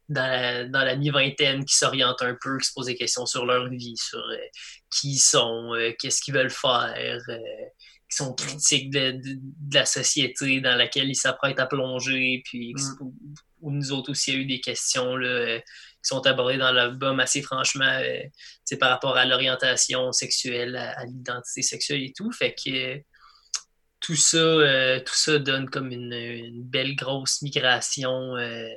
dans 0.09 0.71
la, 0.71 0.95
mi-vingtaine 0.95 1.65
qui 1.65 1.75
s'orientent 1.75 2.21
un 2.21 2.37
peu, 2.39 2.57
qui 2.57 2.67
se 2.67 2.73
posent 2.73 2.85
des 2.87 2.95
questions 2.95 3.25
sur 3.25 3.45
leur 3.45 3.69
vie, 3.69 3.97
sur 3.97 4.19
euh, 4.19 4.37
qui 4.91 5.13
ils 5.13 5.19
sont, 5.19 5.73
euh, 5.73 5.91
qu'est-ce 5.99 6.21
qu'ils 6.21 6.33
veulent 6.33 6.51
faire, 6.51 7.21
euh, 7.29 7.37
qui 8.09 8.17
sont 8.17 8.33
critiques 8.33 8.91
de, 8.91 9.19
la 9.73 9.85
société 9.85 10.61
dans 10.61 10.75
laquelle 10.75 11.09
ils 11.09 11.15
s'apprêtent 11.15 11.59
à 11.59 11.65
plonger, 11.65 12.43
puis 12.45 12.73
mm. 12.73 13.11
où, 13.61 13.71
nous 13.71 13.91
autres 13.91 14.11
aussi, 14.11 14.31
il 14.31 14.33
y 14.35 14.37
a 14.37 14.41
eu 14.41 14.45
des 14.45 14.59
questions 14.59 15.15
là, 15.15 15.59
qui 15.59 15.63
sont 16.03 16.25
abordées 16.27 16.57
dans 16.57 16.71
l'album 16.71 17.19
assez 17.19 17.41
franchement 17.41 17.99
par 18.79 18.89
rapport 18.89 19.17
à 19.17 19.25
l'orientation 19.25 20.11
sexuelle, 20.11 20.75
à, 20.75 20.99
à 20.99 21.05
l'identité 21.05 21.61
sexuelle 21.61 22.03
et 22.03 22.11
tout. 22.11 22.31
Fait 22.31 22.53
que 22.53 23.01
tout 24.03 24.15
ça, 24.15 24.37
euh, 24.37 24.99
tout 24.99 25.15
ça 25.15 25.39
donne 25.39 25.69
comme 25.69 25.91
une, 25.91 26.61
belle 26.63 26.95
grosse 26.95 27.41
migration 27.41 28.35
euh, 28.35 28.67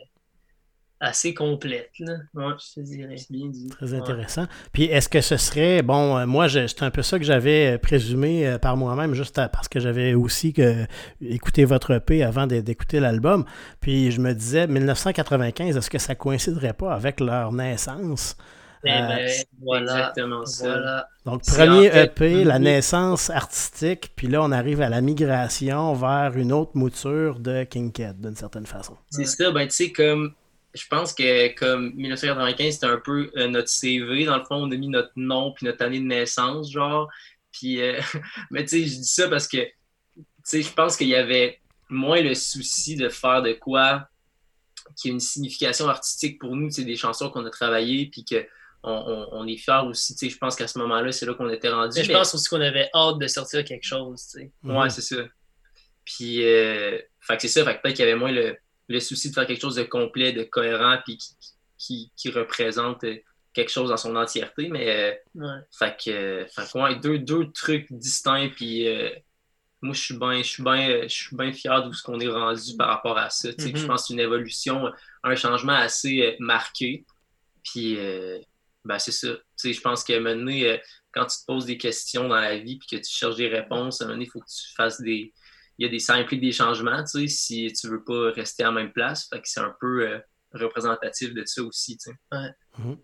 assez 1.01 1.35
complète. 1.35 1.91
Là. 1.99 2.15
je 2.35 2.75
te 2.75 2.81
dirais. 2.81 3.17
Bien 3.29 3.49
dit. 3.49 3.69
Très 3.69 3.93
intéressant. 3.93 4.47
Puis 4.73 4.85
est-ce 4.85 5.09
que 5.09 5.21
ce 5.21 5.37
serait, 5.37 5.83
bon, 5.83 6.17
euh, 6.17 6.27
moi, 6.27 6.49
c'est 6.49 6.83
un 6.85 6.93
peu 6.93 7.03
ça 7.03 7.19
que 7.19 7.25
j'avais 7.25 7.77
présumé 7.79 8.57
par 8.63 8.77
moi-même, 8.77 9.15
juste 9.15 9.35
parce 9.35 9.67
que 9.67 9.81
j'avais 9.81 10.15
aussi 10.15 10.53
que, 10.53 10.87
écouté 11.21 11.65
votre 11.65 11.91
EP 11.91 12.23
avant 12.23 12.47
d'écouter 12.47 13.01
l'album. 13.01 13.45
Puis 13.81 14.13
je 14.13 14.21
me 14.21 14.33
disais, 14.33 14.69
1995, 14.69 15.77
est-ce 15.77 15.91
que 15.91 15.99
ça 15.99 16.15
coïnciderait 16.15 16.75
pas 16.75 16.95
avec 16.95 17.19
leur 17.19 17.53
naissance? 17.53 18.37
Eh 18.87 18.93
ben, 18.93 19.31
voilà, 19.63 19.99
exactement 19.99 20.45
ça. 20.45 21.09
Donc, 21.25 21.43
premier 21.45 21.87
EP, 21.87 22.45
la 22.45 22.59
naissance 22.59 23.31
artistique, 23.31 24.13
puis 24.15 24.29
là, 24.29 24.43
on 24.43 24.53
arrive 24.53 24.81
à 24.81 24.89
la 24.89 25.01
migration 25.01 25.93
vers 25.95 26.37
une 26.37 26.53
autre 26.53 26.73
mouture 26.75 27.41
de 27.41 27.65
Kinked, 27.65 28.21
d'une 28.21 28.37
certaine 28.37 28.67
façon. 28.67 28.97
C'est 29.11 29.25
ça, 29.25 29.51
ben, 29.51 29.67
tu 29.67 29.75
sais, 29.75 29.93
comme 29.93 30.35
je 30.75 30.87
pense 30.89 31.15
que 31.15 31.55
comme 31.55 31.95
1995, 31.95 32.75
c'était 32.75 32.87
un 32.87 33.01
peu 33.03 33.31
euh, 33.37 33.49
notre 33.49 33.69
CV. 33.69 34.27
Dans 34.27 34.37
le 34.37 34.45
fond, 34.45 34.57
on 34.57 34.71
a 34.71 34.77
mis 34.77 34.89
notre 34.89 35.13
nom 35.17 35.53
puis 35.53 35.67
notre 35.67 35.85
année 35.85 36.01
de 36.01 36.05
naissance, 36.05 36.71
genre. 36.71 37.09
Puis, 37.51 37.81
euh, 37.81 38.01
mais 38.51 38.65
tu 38.65 38.69
sais, 38.69 38.85
je 38.85 38.97
dis 38.97 39.05
ça 39.05 39.29
parce 39.29 39.49
que, 39.49 39.59
tu 39.65 40.25
sais, 40.45 40.63
je 40.63 40.73
pense 40.73 40.97
qu'il 40.97 41.09
y 41.09 41.17
avait 41.17 41.61
moins 41.89 42.21
le 42.21 42.35
souci 42.35 42.97
de 42.97 43.09
faire 43.09 43.43
de 43.43 43.53
quoi 43.53 44.09
qui 44.97 45.09
a 45.09 45.13
une 45.13 45.21
signification 45.21 45.89
artistique 45.89 46.39
pour 46.39 46.55
nous, 46.55 46.71
c'est 46.71 46.85
des 46.85 46.97
chansons 46.97 47.31
qu'on 47.31 47.45
a 47.45 47.51
travaillées 47.51 48.07
puis 48.07 48.25
que 48.25 48.47
on, 48.87 49.47
est 49.47 49.57
fiers 49.57 49.83
aussi, 49.87 50.15
tu 50.15 50.27
sais, 50.27 50.35
je 50.35 50.39
pense 50.39 50.55
qu'à 50.55 50.69
ce 50.69 50.79
moment-là, 50.79 51.11
c'est 51.13 51.27
là, 51.27 51.35
qu'on 51.35 51.49
était 51.51 51.69
rendu. 51.69 51.99
Mais 51.99 52.05
je 52.05 52.13
pense 52.13 52.35
aussi 52.35 52.49
qu'on 52.49 52.61
avait 52.61 52.89
hâte 52.95 53.19
de 53.19 53.27
sortir 53.27 53.65
quelque 53.65 53.85
chose, 53.85 54.23
tu 54.23 54.41
sais. 54.41 54.53
Ouais, 54.63 54.85
mhm. 54.85 54.91
c'est 54.91 55.03
ça. 55.03 55.17
Puis, 56.05 56.45
euh, 56.45 56.99
fait 57.21 57.37
que 57.37 57.43
c'est 57.43 57.49
ça, 57.49 57.65
fait 57.65 57.77
que 57.77 57.83
peut-être 57.83 57.97
qu'il 57.97 58.05
y 58.05 58.09
avait 58.09 58.19
moins 58.19 58.31
le, 58.31 58.57
le 58.89 59.01
souci 59.01 59.31
de 59.31 59.35
faire 59.35 59.47
quelque 59.47 59.61
chose 59.61 59.75
de 59.75 59.83
complet, 59.83 60.33
de 60.33 60.45
cohérent, 60.45 60.99
puis 61.05 61.19
qui, 61.79 62.13
qui, 62.17 62.31
représente 62.31 63.05
euh, 63.05 63.17
quelque 63.53 63.71
chose 63.71 63.91
dans 63.91 63.97
son 63.97 64.15
entièreté. 64.17 64.69
Mais, 64.69 65.19
euh, 65.37 65.61
fait 65.77 65.97
que, 66.03 66.47
fait 66.49 67.01
deux, 67.01 67.19
deux 67.19 67.51
trucs 67.53 67.93
distincts, 67.93 68.51
puis 68.55 68.89
euh, 68.89 69.11
moi, 69.83 69.95
je 69.95 70.01
suis 70.01 70.17
bien 70.17 70.39
je 70.39 70.49
suis 70.49 70.63
je 70.65 71.09
suis 71.09 71.37
bien 71.37 71.53
fier 71.53 71.87
de 71.87 71.93
ce 71.93 72.03
qu'on 72.03 72.21
est 72.21 72.29
rendu 72.29 72.77
par 72.77 72.89
rapport 72.89 73.19
à 73.19 73.31
ça. 73.31 73.51
Je 73.51 73.65
mm-hmm. 73.65 73.87
pense 73.87 74.03
que 74.03 74.07
c'est 74.09 74.15
une 74.15 74.21
évolution, 74.21 74.91
un 75.23 75.35
changement 75.35 75.75
assez 75.75 76.37
marqué. 76.39 77.05
Puis, 77.63 77.99
ben, 78.87 78.99
c'est 78.99 79.13
ça. 79.13 79.29
Je 79.63 79.81
pense 79.81 80.05
qu'à 80.05 80.17
un 80.17 80.21
moment 80.21 80.37
donné, 80.37 80.81
quand 81.13 81.27
tu 81.27 81.39
te 81.39 81.45
poses 81.47 81.67
des 81.67 81.79
questions 81.79 82.29
dans 82.29 82.41
la 82.41 82.57
vie 82.59 82.79
puis 82.79 82.97
que 82.99 83.03
tu 83.05 83.11
cherches 83.11 83.37
des 83.37 83.49
réponses, 83.49 84.01
à 84.01 84.05
un 84.05 84.09
moment 84.09 84.17
donné, 84.17 84.27
il 84.27 84.31
faut 84.31 84.41
que 84.41 84.47
tu 84.47 84.75
fasses 84.75 85.01
des, 85.01 85.33
il 85.79 85.85
y 85.85 85.89
a 85.89 85.91
des, 85.91 85.99
ça 85.99 86.15
implique 86.15 86.41
des 86.41 86.53
changements, 86.53 87.03
tu 87.05 87.21
sais, 87.21 87.29
si 87.29 87.73
tu 87.73 87.89
veux 87.89 88.03
pas 88.03 88.33
rester 88.33 88.63
à 88.63 88.67
la 88.67 88.73
même 88.73 88.93
place. 88.93 89.29
Fait 89.29 89.41
que 89.41 89.49
c'est 89.49 89.61
un 89.61 89.75
peu 89.81 90.09
euh, 90.09 90.19
représentatif 90.53 91.35
de 91.35 91.43
ça 91.45 91.63
aussi, 91.63 91.99
tu 91.99 92.11
sais. 92.11 92.55
Mhm. 92.79 92.99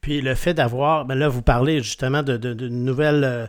Puis 0.00 0.20
le 0.20 0.34
fait 0.34 0.54
d'avoir, 0.54 1.04
ben 1.04 1.14
là, 1.14 1.28
vous 1.28 1.42
parlez 1.42 1.80
justement 1.80 2.22
de, 2.22 2.36
de, 2.36 2.68
nouvelle, 2.68 3.24
euh, 3.24 3.46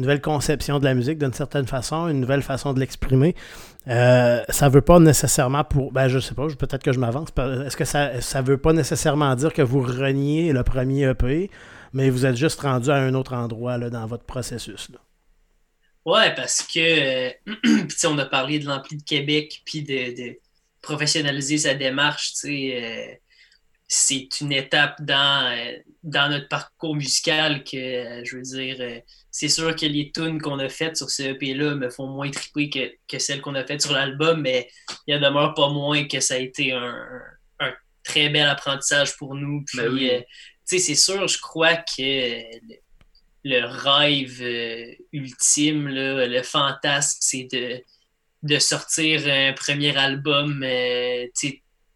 nouvelle 0.00 0.20
conception 0.20 0.78
de 0.78 0.84
la 0.84 0.94
musique 0.94 1.18
d'une 1.18 1.32
certaine 1.32 1.66
façon, 1.66 2.08
une 2.08 2.20
nouvelle 2.20 2.42
façon 2.42 2.72
de 2.72 2.80
l'exprimer. 2.80 3.34
Euh, 3.88 4.42
ça 4.48 4.68
veut 4.68 4.80
pas 4.80 4.98
nécessairement 4.98 5.64
pour. 5.64 5.92
Ben, 5.92 6.08
je 6.08 6.18
sais 6.18 6.34
pas, 6.34 6.46
peut-être 6.48 6.82
que 6.82 6.92
je 6.92 6.98
m'avance. 6.98 7.28
Est-ce 7.66 7.76
que 7.76 7.84
ça 7.84 8.12
ne 8.12 8.46
veut 8.46 8.58
pas 8.58 8.72
nécessairement 8.72 9.34
dire 9.34 9.52
que 9.52 9.62
vous 9.62 9.80
reniez 9.80 10.52
le 10.52 10.62
premier 10.62 11.08
EP, 11.08 11.50
mais 11.92 12.10
vous 12.10 12.26
êtes 12.26 12.36
juste 12.36 12.60
rendu 12.60 12.90
à 12.90 12.96
un 12.96 13.14
autre 13.14 13.34
endroit 13.34 13.78
là, 13.78 13.90
dans 13.90 14.06
votre 14.06 14.24
processus? 14.24 14.90
Là? 14.90 14.98
Ouais, 16.06 16.34
parce 16.34 16.62
que, 16.62 17.28
euh, 17.28 17.84
on 18.04 18.18
a 18.18 18.24
parlé 18.24 18.58
de 18.58 18.66
l'ampli 18.66 18.96
de 18.96 19.02
Québec, 19.02 19.62
puis 19.64 19.82
de, 19.82 20.38
professionnaliser 20.82 21.58
sa 21.58 21.74
démarche, 21.74 22.32
euh, 22.46 23.12
c'est 23.92 24.40
une 24.40 24.52
étape 24.52 25.02
dans, 25.02 25.52
euh, 25.52 25.76
dans 26.04 26.30
notre 26.30 26.46
parcours 26.46 26.94
musical 26.94 27.64
que, 27.64 28.22
je 28.24 28.36
veux 28.36 28.42
dire, 28.42 29.02
c'est 29.32 29.48
sûr 29.48 29.74
que 29.74 29.84
les 29.84 30.12
tunes 30.12 30.40
qu'on 30.40 30.60
a 30.60 30.68
faites 30.68 30.96
sur 30.96 31.10
ce 31.10 31.24
EP-là 31.24 31.74
me 31.74 31.90
font 31.90 32.06
moins 32.06 32.30
triper 32.30 32.70
que, 32.70 32.92
que 33.08 33.18
celles 33.18 33.40
qu'on 33.40 33.56
a 33.56 33.64
faites 33.64 33.82
sur 33.82 33.92
l'album, 33.92 34.42
mais 34.42 34.70
il 35.06 35.14
y 35.14 35.16
en 35.16 35.20
demeure 35.20 35.54
pas 35.54 35.68
moins 35.70 36.04
que 36.06 36.20
ça 36.20 36.34
a 36.34 36.38
été 36.38 36.72
un, 36.72 36.94
très 38.04 38.28
bel 38.28 38.48
apprentissage 38.48 39.16
pour 39.16 39.34
nous. 39.34 39.64
Ben 39.74 39.92
puis, 40.66 40.80
c'est 40.80 40.94
sûr, 40.94 41.26
je 41.26 41.40
crois 41.40 41.76
que 41.76 42.42
le 43.42 43.64
rêve 43.64 44.40
euh, 44.40 44.94
ultime, 45.12 45.88
le 45.88 46.42
fantasme, 46.42 47.18
c'est 47.20 47.48
de, 47.52 47.82
de 48.42 48.58
sortir 48.58 49.22
un 49.26 49.52
premier 49.52 49.96
album, 49.96 50.62
euh, 50.64 51.26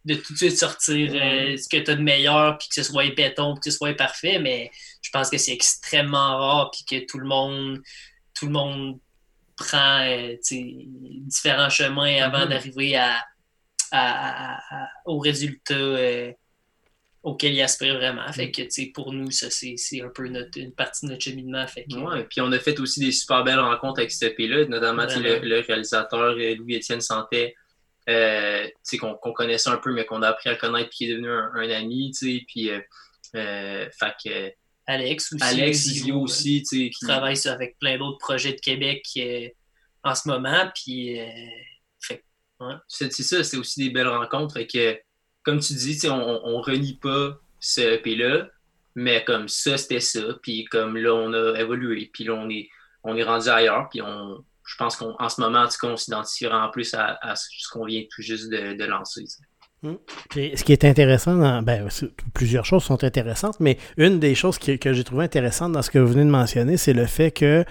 de 0.05 0.15
tout 0.15 0.33
de 0.33 0.39
suite 0.39 0.59
sortir 0.59 1.13
euh, 1.15 1.57
ce 1.57 1.69
que 1.69 1.83
tu 1.83 1.91
as 1.91 1.95
de 1.95 2.03
meilleur, 2.03 2.59
puis 2.59 2.69
que 2.69 2.75
ce 2.75 2.83
soit 2.83 3.15
béton, 3.15 3.55
que 3.55 3.71
ce 3.71 3.77
soit 3.77 3.95
parfait, 3.95 4.39
mais 4.39 4.71
je 5.03 5.11
pense 5.11 5.31
que 5.31 5.39
c'est 5.39 5.53
extrêmement 5.53 6.39
rare, 6.39 6.71
puis 6.71 6.85
que 6.85 7.07
tout 7.07 7.19
le 7.19 7.27
monde, 7.27 7.81
tout 8.35 8.47
le 8.47 8.53
monde 8.53 8.99
prend 9.57 10.07
différents 10.51 11.71
chemins 11.71 12.23
avant 12.23 12.41
mm-hmm. 12.41 12.49
d'arriver 12.49 12.97
à, 12.97 13.21
au 15.07 15.19
résultat 15.21 16.35
auquel 17.25 17.55
il 17.55 17.63
aspire 17.63 17.95
vraiment. 17.95 18.31
Fait 18.33 18.51
que, 18.51 18.93
pour 18.93 19.13
nous, 19.13 19.31
ça, 19.31 19.49
c'est 19.51 20.03
un 20.03 20.11
peu 20.11 20.29
notre, 20.29 20.59
une 20.59 20.73
partie 20.73 21.07
de 21.07 21.13
notre 21.13 21.25
cheminement. 21.25 21.67
Fait 21.67 21.87
ouais, 21.91 22.25
puis 22.25 22.43
on 22.43 22.53
a 22.53 22.59
fait 22.59 22.79
aussi 22.79 23.01
des 23.01 23.13
super 23.13 23.43
belles 23.43 23.59
rencontres 23.59 24.01
avec 24.01 24.13
ce 24.13 24.27
EP-là, 24.27 24.67
notamment 24.67 25.07
le, 25.07 25.61
réalisateur 25.67 26.37
euh, 26.37 26.55
Louis-Étienne 26.57 27.01
Santé, 27.01 27.57
euh, 28.09 28.67
qu'on 29.01 29.33
connaissait 29.33 29.71
un 29.71 29.77
peu, 29.77 29.93
mais 29.93 30.05
qu'on 30.05 30.23
a 30.23 30.29
appris 30.29 30.51
à 30.51 30.57
connaître, 30.57 30.91
puis 30.91 30.99
qui 30.99 31.11
est 31.11 31.15
devenu 31.15 31.31
un, 31.31 31.71
ami, 31.71 32.13
puis, 32.47 32.71
euh, 32.71 32.81
euh, 33.35 33.89
fait 33.99 34.15
que, 34.23 34.53
Alex 34.87 35.33
aussi. 35.33 35.43
Alex 35.43 36.09
aussi, 36.13 36.63
qui 36.63 36.91
travaille 37.01 37.39
avec 37.47 37.79
plein 37.79 37.97
d'autres 37.97 38.19
projets 38.19 38.53
de 38.53 38.61
Québec 38.61 39.03
en 40.03 40.15
ce 40.15 40.29
moment, 40.29 40.71
puis, 40.75 41.19
C'est 42.89 43.11
ça, 43.11 43.43
c'est 43.43 43.57
aussi 43.57 43.85
des 43.85 43.91
belles 43.91 44.09
rencontres, 44.09 44.59
et 44.59 44.67
que 44.67 44.99
comme 45.43 45.61
tu 45.61 45.75
dis, 45.75 45.99
on, 46.09 46.41
on 46.45 46.61
renie 46.61 46.99
pas 47.01 47.39
ce 47.61 47.81
EP-là, 47.81 48.49
mais 48.95 49.25
comme 49.25 49.49
ça, 49.49 49.77
c'était 49.77 50.01
ça. 50.01 50.23
Puis 50.43 50.65
comme 50.67 50.97
là, 50.97 51.15
on 51.15 51.33
a 51.33 51.59
évolué. 51.59 52.11
Puis 52.13 52.25
là, 52.25 52.35
on 52.35 52.49
est, 52.49 52.69
on 53.03 53.17
est 53.17 53.25
rendu 53.25 53.49
ailleurs. 53.49 53.89
Puis 53.91 54.01
on, 54.03 54.45
je 54.67 54.77
pense 54.77 54.97
qu'en 54.97 55.29
ce 55.29 55.41
moment, 55.41 55.61
en 55.61 55.69
tout 55.69 55.77
cas, 55.81 55.89
on 55.89 55.97
s'identifiera 55.97 56.67
en 56.67 56.71
plus 56.71 56.95
à, 56.95 57.19
ce 57.37 57.69
qu'on 57.71 57.85
vient 57.85 58.03
tout 58.11 58.23
juste 58.23 58.51
de, 58.51 58.85
lancer. 58.85 59.25
Hmm. 59.83 59.97
ce 60.33 60.65
qui 60.65 60.73
est 60.73 60.85
intéressant, 60.85 61.63
ben, 61.63 61.89
plusieurs 62.33 62.65
choses 62.65 62.85
sont 62.85 63.05
intéressantes, 63.05 63.61
mais 63.61 63.77
une 63.99 64.19
des 64.19 64.35
choses 64.35 64.59
que 64.59 64.93
j'ai 64.93 65.05
trouvé 65.05 65.25
intéressante 65.25 65.73
dans 65.73 65.83
ce 65.83 65.91
que 65.91 65.99
vous 65.99 66.13
venez 66.13 66.25
de 66.25 66.31
mentionner, 66.31 66.77
c'est 66.79 66.95
le 66.95 67.07
fait 67.07 67.31
que 67.31 67.65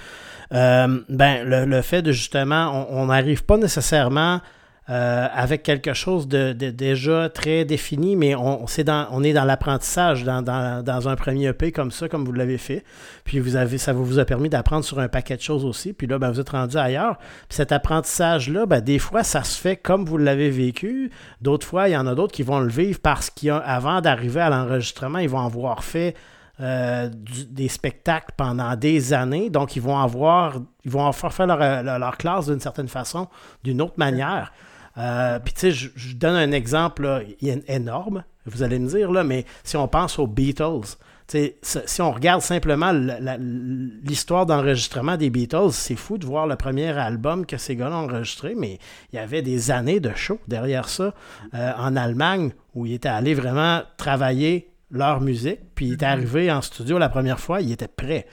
euh, 0.53 0.99
ben, 1.09 1.65
le, 1.65 1.81
fait 1.81 2.03
de 2.03 2.11
justement, 2.11 2.87
on 2.91 3.07
n'arrive 3.07 3.43
pas 3.43 3.57
nécessairement 3.57 4.41
euh, 4.89 5.27
avec 5.33 5.63
quelque 5.63 5.93
chose 5.93 6.27
de, 6.27 6.51
déjà 6.51 7.29
très 7.29 7.63
défini, 7.63 8.17
mais 8.17 8.35
on, 8.35 8.65
dans, 8.85 9.07
on 9.11 9.23
est 9.23 9.31
dans 9.31 9.45
l'apprentissage 9.45 10.25
dans, 10.25 10.41
dans, 10.41 11.07
un 11.07 11.15
premier 11.15 11.47
EP 11.47 11.71
comme 11.71 11.89
ça, 11.89 12.09
comme 12.09 12.25
vous 12.25 12.33
l'avez 12.33 12.57
fait. 12.57 12.83
Puis 13.23 13.39
vous 13.39 13.55
avez, 13.55 13.77
ça 13.77 13.93
vous 13.93 14.19
a 14.19 14.25
permis 14.25 14.49
d'apprendre 14.49 14.83
sur 14.83 14.99
un 14.99 15.07
paquet 15.07 15.37
de 15.37 15.41
choses 15.41 15.63
aussi. 15.63 15.93
Puis 15.93 16.05
là, 16.05 16.19
ben, 16.19 16.31
vous 16.31 16.41
êtes 16.41 16.49
rendu 16.49 16.75
ailleurs. 16.75 17.17
Puis 17.47 17.55
cet 17.55 17.71
apprentissage-là, 17.71 18.65
ben, 18.65 18.81
des 18.81 18.99
fois, 18.99 19.23
ça 19.23 19.45
se 19.45 19.57
fait 19.57 19.77
comme 19.77 20.03
vous 20.03 20.17
l'avez 20.17 20.49
vécu. 20.49 21.11
D'autres 21.39 21.65
fois, 21.65 21.87
il 21.87 21.93
y 21.93 21.97
en 21.97 22.05
a 22.05 22.13
d'autres 22.13 22.33
qui 22.33 22.43
vont 22.43 22.59
le 22.59 22.69
vivre 22.69 22.99
parce 23.01 23.29
qu'avant 23.29 24.01
d'arriver 24.01 24.41
à 24.41 24.49
l'enregistrement, 24.49 25.19
ils 25.19 25.29
vont 25.29 25.45
avoir 25.45 25.85
fait 25.85 26.13
euh, 26.59 27.09
des 27.09 27.69
spectacles 27.69 28.31
pendant 28.35 28.75
des 28.75 29.13
années. 29.13 29.49
Donc, 29.49 29.77
ils 29.77 29.81
vont 29.81 29.97
avoir, 29.97 30.57
ils 30.83 30.91
vont 30.91 31.07
avoir 31.07 31.33
fait 31.33 31.47
leur, 31.47 31.57
leur 31.83 32.17
classe 32.17 32.47
d'une 32.47 32.59
certaine 32.59 32.89
façon, 32.89 33.29
d'une 33.63 33.81
autre 33.81 33.95
manière. 33.95 34.51
Euh, 34.97 35.39
puis, 35.39 35.53
tu 35.53 35.59
sais, 35.59 35.71
je, 35.71 36.15
donne 36.15 36.35
un 36.35 36.51
exemple 36.51 37.25
énorme, 37.67 38.23
vous 38.45 38.63
allez 38.63 38.79
me 38.79 38.87
dire, 38.87 39.11
là, 39.11 39.23
mais 39.23 39.45
si 39.63 39.77
on 39.77 39.87
pense 39.87 40.19
aux 40.19 40.27
Beatles, 40.27 40.97
si 41.27 42.01
on 42.01 42.11
regarde 42.11 42.41
simplement 42.41 42.91
l'histoire 42.91 44.45
d'enregistrement 44.45 45.17
des 45.17 45.29
Beatles, 45.29 45.71
c'est 45.71 45.95
fou 45.95 46.17
de 46.17 46.25
voir 46.25 46.47
le 46.47 46.55
premier 46.55 46.89
album 46.89 47.45
que 47.45 47.57
ces 47.57 47.75
gars-là 47.75 47.97
ont 47.97 48.03
enregistré, 48.03 48.53
mais 48.55 48.79
il 49.11 49.15
y 49.15 49.19
avait 49.19 49.41
des 49.41 49.71
années 49.71 49.99
de 49.99 50.11
show 50.15 50.39
derrière 50.47 50.89
ça 50.89 51.13
euh, 51.53 51.71
en 51.77 51.95
Allemagne 51.95 52.51
où 52.75 52.85
ils 52.85 52.93
étaient 52.93 53.09
allés 53.09 53.33
vraiment 53.33 53.81
travailler 53.97 54.69
leur 54.91 55.21
musique, 55.21 55.59
puis 55.73 55.87
ils 55.87 55.93
étaient 55.93 56.05
arrivés 56.05 56.51
en 56.51 56.61
studio 56.61 56.99
la 56.99 57.09
première 57.09 57.39
fois, 57.39 57.61
ils 57.61 57.71
étaient 57.71 57.87
prêts. 57.87 58.27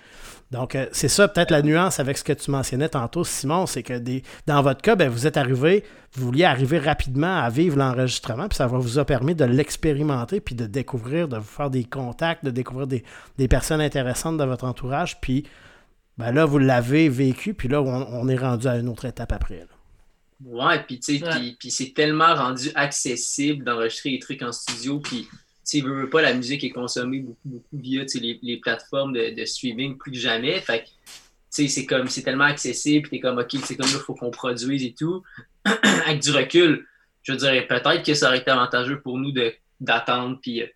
Donc, 0.50 0.74
euh, 0.74 0.86
c'est 0.90 1.08
ça 1.08 1.28
peut-être 1.28 1.52
la 1.52 1.62
nuance 1.62 2.00
avec 2.00 2.18
ce 2.18 2.24
que 2.24 2.32
tu 2.32 2.50
mentionnais 2.50 2.88
tantôt, 2.88 3.22
Simon, 3.22 3.66
c'est 3.66 3.84
que 3.84 3.96
des, 3.96 4.24
dans 4.46 4.60
votre 4.62 4.82
cas, 4.82 4.96
ben, 4.96 5.08
vous 5.08 5.26
êtes 5.28 5.36
arrivé, 5.36 5.84
vous 6.14 6.26
vouliez 6.26 6.44
arriver 6.44 6.78
rapidement 6.78 7.38
à 7.38 7.50
vivre 7.50 7.78
l'enregistrement, 7.78 8.48
puis 8.48 8.56
ça 8.56 8.66
vous 8.66 8.98
a 8.98 9.04
permis 9.04 9.36
de 9.36 9.44
l'expérimenter, 9.44 10.40
puis 10.40 10.56
de 10.56 10.66
découvrir, 10.66 11.28
de 11.28 11.36
vous 11.36 11.44
faire 11.44 11.70
des 11.70 11.84
contacts, 11.84 12.44
de 12.44 12.50
découvrir 12.50 12.88
des, 12.88 13.48
personnes 13.48 13.80
intéressantes 13.80 14.38
dans 14.38 14.46
votre 14.46 14.64
entourage, 14.64 15.20
puis 15.20 15.44
ben 16.18 16.32
là, 16.32 16.44
vous 16.44 16.58
l'avez 16.58 17.08
vécu, 17.08 17.54
puis 17.54 17.68
là, 17.68 17.80
on, 17.80 18.28
est 18.28 18.36
rendu 18.36 18.66
à 18.66 18.76
une 18.76 18.88
autre 18.88 19.04
étape 19.04 19.32
après. 19.32 19.66
Ouais, 20.44 20.82
puis 20.82 20.98
tu 20.98 21.18
sais, 21.18 21.56
puis 21.58 21.70
c'est 21.70 21.92
tellement 21.94 22.34
rendu 22.34 22.70
accessible 22.74 23.64
d'enregistrer 23.64 24.10
des 24.10 24.18
trucs 24.18 24.42
en 24.42 24.52
studio, 24.52 24.98
puis 24.98 25.28
tu 25.70 25.80
veux 25.82 26.10
pas, 26.10 26.22
la 26.22 26.34
musique 26.34 26.64
est 26.64 26.70
consommée 26.70 27.20
beaucoup, 27.20 27.38
beaucoup 27.44 27.78
via 27.78 28.04
les, 28.14 28.56
plateformes 28.58 29.12
de, 29.12 29.44
streaming 29.44 29.96
plus 29.96 30.12
que 30.12 30.18
jamais. 30.18 30.60
Fait 30.60 30.84
c'est 31.48 31.86
comme, 31.86 32.08
c'est 32.08 32.22
tellement 32.22 32.44
accessible, 32.44 33.08
t'es 33.08 33.20
comme, 33.20 33.38
OK, 33.38 33.56
c'est 33.64 33.76
comme 33.76 33.86
là, 33.86 33.96
il 33.96 34.00
faut 34.00 34.14
qu'on 34.14 34.30
produise 34.30 34.84
et 34.84 34.94
tout. 34.94 35.22
Avec 35.64 36.20
du 36.20 36.30
recul, 36.30 36.86
je 37.22 37.34
dirais 37.34 37.66
peut-être 37.66 38.04
que 38.04 38.14
ça 38.14 38.28
aurait 38.28 38.38
été 38.38 38.50
avantageux 38.50 39.00
pour 39.00 39.18
nous 39.18 39.32
d'attendre, 39.80 40.38
puis. 40.40 40.62
Euh, 40.62 40.66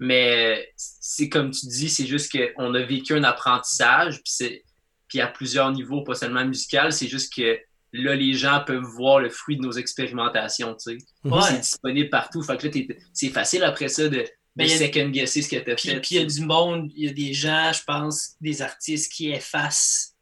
Mais 0.00 0.72
c'est 0.76 1.28
comme 1.28 1.50
tu 1.50 1.66
dis, 1.66 1.88
c'est 1.88 2.06
juste 2.06 2.32
qu'on 2.32 2.74
a 2.74 2.82
vécu 2.82 3.14
un 3.14 3.24
apprentissage, 3.24 4.20
puis, 4.22 4.62
puis 5.08 5.20
à 5.20 5.28
plusieurs 5.28 5.70
niveaux, 5.72 6.02
pas 6.02 6.14
seulement 6.14 6.44
musical, 6.44 6.92
c'est 6.92 7.08
juste 7.08 7.32
que 7.34 7.58
là, 7.92 8.16
les 8.16 8.34
gens 8.34 8.62
peuvent 8.66 8.82
voir 8.82 9.20
le 9.20 9.30
fruit 9.30 9.56
de 9.56 9.62
nos 9.62 9.72
expérimentations, 9.72 10.74
tu 10.74 10.98
sais. 10.98 11.40
C'est 11.48 11.60
disponible 11.60 12.10
partout. 12.10 12.42
Fait 12.42 12.56
que 12.56 12.66
là, 12.66 12.72
c'est 13.12 13.28
facile 13.28 13.62
après 13.62 13.88
ça 13.88 14.08
de, 14.08 14.24
de 14.56 14.66
second 14.66 15.08
guesser 15.08 15.42
ce 15.42 15.48
que 15.48 15.56
tu 15.56 15.72
as 15.72 15.76
fait. 15.76 16.00
Puis 16.00 16.14
il 16.16 16.18
y 16.18 16.22
a 16.22 16.26
du 16.26 16.40
monde, 16.42 16.90
il 16.94 17.06
y 17.06 17.08
a 17.08 17.12
des 17.12 17.34
gens, 17.34 17.72
je 17.72 17.82
pense, 17.84 18.34
des 18.40 18.62
artistes 18.62 19.12
qui 19.12 19.30
effacent, 19.30 20.14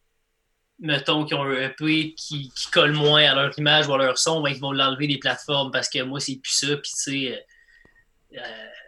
mettons, 0.79 1.25
qui 1.25 1.35
ont 1.35 1.43
un 1.43 1.69
EP 1.69 2.15
qui, 2.15 2.51
qui 2.51 2.71
collent 2.71 2.93
moins 2.93 3.25
à 3.25 3.35
leur 3.35 3.59
image 3.59 3.89
ou 3.89 3.95
à 3.95 3.99
leur 3.99 4.19
son, 4.19 4.41
ben, 4.41 4.51
ils 4.51 4.61
vont 4.61 4.73
l'enlever 4.73 5.07
des 5.07 5.19
plateformes 5.19 5.71
parce 5.71 5.89
que 5.89 6.03
moi, 6.03 6.21
c'est 6.21 6.37
plus 6.37 6.53
ça. 6.53 6.77
Puis 6.77 6.93
tu 6.93 7.11
sais, 7.11 7.45
euh, 8.33 8.39
euh 8.39 8.82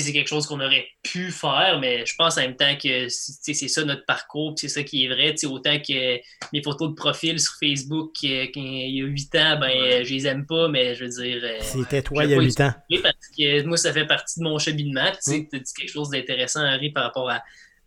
c'est 0.00 0.12
quelque 0.12 0.28
chose 0.28 0.46
qu'on 0.46 0.60
aurait 0.60 0.88
pu 1.02 1.30
faire, 1.30 1.78
mais 1.80 2.04
je 2.06 2.14
pense 2.16 2.36
en 2.38 2.42
même 2.42 2.56
temps 2.56 2.76
que 2.76 3.08
c'est 3.08 3.54
ça 3.54 3.84
notre 3.84 4.04
parcours, 4.04 4.54
c'est 4.56 4.68
ça 4.68 4.82
qui 4.82 5.04
est 5.04 5.08
vrai. 5.08 5.34
Autant 5.44 5.78
que 5.78 6.18
mes 6.52 6.62
photos 6.62 6.90
de 6.90 6.94
profil 6.94 7.38
sur 7.40 7.52
Facebook 7.60 8.12
euh, 8.24 8.46
il 8.54 8.96
y 8.96 9.02
a 9.02 9.06
8 9.06 9.34
ans, 9.36 9.58
ben 9.60 10.04
je 10.04 10.12
les 10.12 10.26
aime 10.26 10.46
pas, 10.46 10.68
mais 10.68 10.94
je 10.94 11.04
veux 11.04 11.22
dire. 11.22 11.40
Euh, 11.42 11.58
C'était 11.60 12.02
toi 12.02 12.24
il 12.24 12.30
y 12.30 12.34
a 12.34 12.38
8 12.38 12.60
ans. 12.60 12.74
Parce 13.02 13.28
que 13.36 13.62
moi, 13.64 13.76
ça 13.76 13.92
fait 13.92 14.06
partie 14.06 14.40
de 14.40 14.44
mon 14.44 14.58
cheminement. 14.58 15.10
Tu 15.12 15.16
sais, 15.20 15.38
mm. 15.38 15.58
dit 15.58 15.72
quelque 15.76 15.92
chose 15.92 16.10
d'intéressant, 16.10 16.64
Henri, 16.64 16.90
par 16.90 17.04
rapport 17.04 17.30
à, 17.30 17.42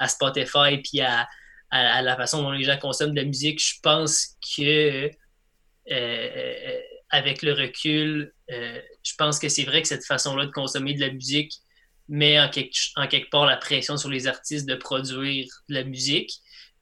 Spotify 0.08 0.78
puis 0.78 1.02
à, 1.02 1.28
la 1.72 2.16
façon 2.16 2.42
dont 2.42 2.52
les 2.52 2.64
gens 2.64 2.78
consomment 2.78 3.12
de 3.12 3.20
la 3.20 3.26
musique. 3.26 3.62
Je 3.62 3.80
pense 3.82 4.38
que 4.56 5.10
euh, 5.92 6.80
avec 7.10 7.42
le 7.42 7.54
recul, 7.54 8.34
je 8.48 9.14
pense 9.18 9.40
que 9.40 9.50
c'est 9.50 9.64
vrai 9.64 9.82
que 9.82 9.88
cette 9.88 10.06
façon-là 10.06 10.46
de 10.46 10.52
consommer 10.52 10.94
de 10.94 11.02
la 11.02 11.12
musique 11.12 11.52
met 12.10 12.40
en 12.40 12.50
quelque, 12.50 12.76
en 12.96 13.08
quelque 13.08 13.30
part 13.30 13.46
la 13.46 13.58
pression 13.58 13.98
sur 13.98 14.10
les 14.10 14.28
artistes 14.28 14.68
de 14.68 14.76
produire 14.76 15.48
de 15.70 15.74
la 15.76 15.84
musique, 15.84 16.32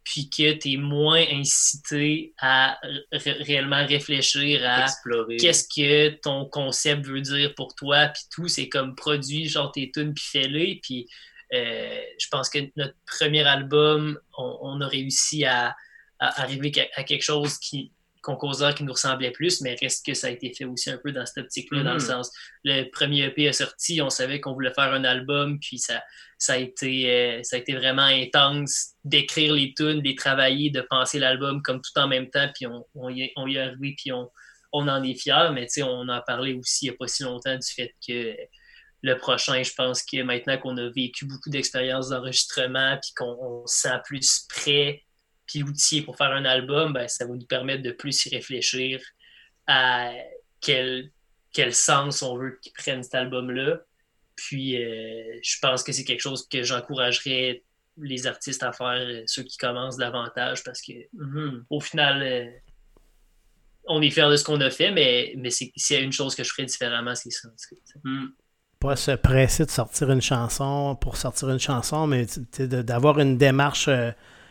puis 0.04 0.30
que 0.30 0.54
tu 0.54 0.74
es 0.74 0.78
moins 0.78 1.24
incité 1.32 2.34
à 2.40 2.80
réellement 3.12 3.86
réfléchir 3.86 4.62
à 4.66 4.86
qu'est-ce 5.38 5.68
que 5.68 6.10
ton 6.22 6.46
concept 6.46 7.06
veut 7.06 7.22
dire 7.22 7.54
pour 7.56 7.76
toi, 7.76 8.08
puis 8.08 8.24
tout, 8.32 8.48
c'est 8.48 8.70
comme 8.70 8.96
produit, 8.96 9.50
genre 9.50 9.72
tes 9.72 9.92
tunes, 9.92 10.14
puis 10.14 10.24
fais-les, 10.26 10.80
puis 10.82 11.08
euh, 11.54 12.02
je 12.20 12.28
pense 12.30 12.50
que 12.50 12.60
notre 12.78 12.96
premier 13.06 13.44
album, 13.44 14.18
on, 14.38 14.80
a 14.80 14.88
réussi 14.88 15.44
à, 15.46 15.76
à 16.20 16.42
arriver 16.42 16.72
à 16.96 17.04
quelque 17.04 17.24
chose 17.24 17.58
qui, 17.58 17.92
composeurs 18.28 18.76
qui 18.76 18.84
nous 18.84 18.92
ressemblaient 18.92 19.32
plus, 19.32 19.62
mais 19.62 19.78
reste 19.82 20.06
que 20.06 20.14
ça 20.14 20.28
a 20.28 20.30
été 20.32 20.54
fait 20.54 20.66
aussi 20.66 20.90
un 20.90 20.98
peu 20.98 21.14
dans 21.14 21.26
cette 21.26 21.46
optique-là, 21.46 21.84
dans 21.84 21.94
le 21.94 22.00
mm-hmm. 22.00 22.08
sens, 22.08 22.32
le 22.66 22.84
premier 22.92 23.24
EP 23.24 23.46
est 23.46 23.54
sorti, 23.54 24.02
on 24.02 24.10
savait 24.10 24.42
qu'on 24.42 24.54
voulait 24.54 24.74
faire 24.74 24.92
un 24.92 25.06
album, 25.06 25.60
puis 25.60 25.80
ça, 25.80 26.04
ça, 26.38 26.54
a, 26.54 26.58
été, 26.58 27.10
euh, 27.10 27.40
ça 27.44 27.56
a 27.56 27.60
été 27.60 27.74
vraiment 27.74 28.04
intense 28.04 28.96
d'écrire 29.06 29.54
les 29.54 29.74
tunes, 29.74 30.02
de 30.02 30.08
les 30.08 30.16
travailler, 30.16 30.70
de 30.70 30.82
penser 30.82 31.20
l'album 31.20 31.62
comme 31.62 31.82
tout 31.82 31.98
en 31.98 32.10
même 32.10 32.30
temps, 32.30 32.50
puis 32.54 32.68
on, 32.68 32.86
on, 32.96 33.10
y, 33.10 33.32
on 33.38 33.48
est 33.48 33.58
arrivé, 33.58 33.96
puis 33.98 34.12
on, 34.12 34.30
on 34.74 34.90
en 34.90 35.02
est 35.04 35.16
fiers, 35.16 35.52
mais 35.54 35.68
on 35.82 36.02
en 36.02 36.10
a 36.10 36.22
parlé 36.22 36.54
aussi 36.54 36.88
il 36.88 36.90
n'y 36.90 36.96
a 36.96 36.98
pas 36.98 37.08
si 37.08 37.24
longtemps 37.24 37.56
du 37.56 37.68
fait 37.74 37.96
que 38.06 38.36
le 39.04 39.18
prochain, 39.18 39.64
je 39.64 39.72
pense 39.74 40.04
que 40.04 40.22
maintenant 40.22 40.58
qu'on 40.58 40.76
a 40.76 40.90
vécu 40.90 41.26
beaucoup 41.26 41.50
d'expériences 41.50 42.10
d'enregistrement, 42.10 42.98
puis 43.02 43.12
qu'on 43.16 43.66
se 43.66 43.82
sent 43.82 44.00
plus 44.04 44.46
prêt 44.50 45.07
puis 45.48 45.64
outillé 45.64 46.02
pour 46.02 46.18
faire 46.18 46.32
un 46.32 46.46
album, 46.46 46.94
ben, 46.94 47.08
ça 47.08 47.26
va 47.26 47.34
nous 47.34 47.46
permettre 47.46 47.82
de 47.82 47.92
plus 47.92 48.26
y 48.26 48.36
réfléchir 48.36 49.02
à 49.66 50.12
quel, 50.62 51.12
quel 51.54 51.74
sens 51.74 52.22
on 52.22 52.38
veut 52.38 52.60
qu'ils 52.62 52.74
prennent 52.74 53.04
cet 53.04 53.16
album-là. 53.16 53.80
Puis 54.36 54.82
euh, 54.82 55.40
je 55.42 55.56
pense 55.62 55.84
que 55.84 55.92
c'est 55.92 56.04
quelque 56.04 56.22
chose 56.22 56.48
que 56.48 56.62
j'encouragerais 56.64 57.64
les 57.98 58.28
artistes 58.28 58.62
à 58.62 58.72
faire, 58.72 58.92
euh, 58.92 59.24
ceux 59.26 59.44
qui 59.44 59.58
commencent 59.58 59.98
davantage, 59.98 60.64
parce 60.64 60.82
que 60.82 60.94
mm-hmm. 60.94 61.64
au 61.70 61.80
final, 61.80 62.22
euh, 62.22 62.46
on 63.88 64.02
est 64.02 64.12
fiers 64.12 64.30
de 64.30 64.36
ce 64.36 64.44
qu'on 64.44 64.62
a 64.62 64.70
fait, 64.70 64.92
mais, 64.92 65.34
mais 65.38 65.50
s'il 65.50 65.72
y 65.90 65.96
a 65.96 66.00
une 66.00 66.12
chose 66.12 66.36
que 66.36 66.44
je 66.44 66.50
ferais 66.52 66.66
différemment, 66.66 67.16
c'est 67.16 67.32
ça. 67.32 67.48
Mm. 68.04 68.28
Pas 68.80 68.96
se 68.96 69.12
presser 69.12 69.66
de 69.66 69.72
sortir 69.72 70.12
une 70.12 70.22
chanson 70.22 70.96
pour 71.02 71.18
sortir 71.18 71.50
une 71.50 71.60
chanson, 71.60 72.06
mais 72.06 72.28
d'avoir 72.60 73.18
une 73.18 73.38
démarche 73.38 73.90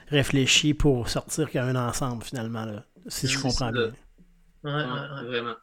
réfléchi 0.08 0.74
pour 0.74 1.08
sortir 1.08 1.50
qu'à 1.50 1.64
un 1.64 1.76
ensemble, 1.76 2.22
finalement, 2.22 2.64
là, 2.64 2.84
si 3.08 3.26
je 3.26 3.40
comprends 3.40 3.70
bien. 3.70 3.92
Ouais, 4.64 4.82
vraiment. 5.26 5.54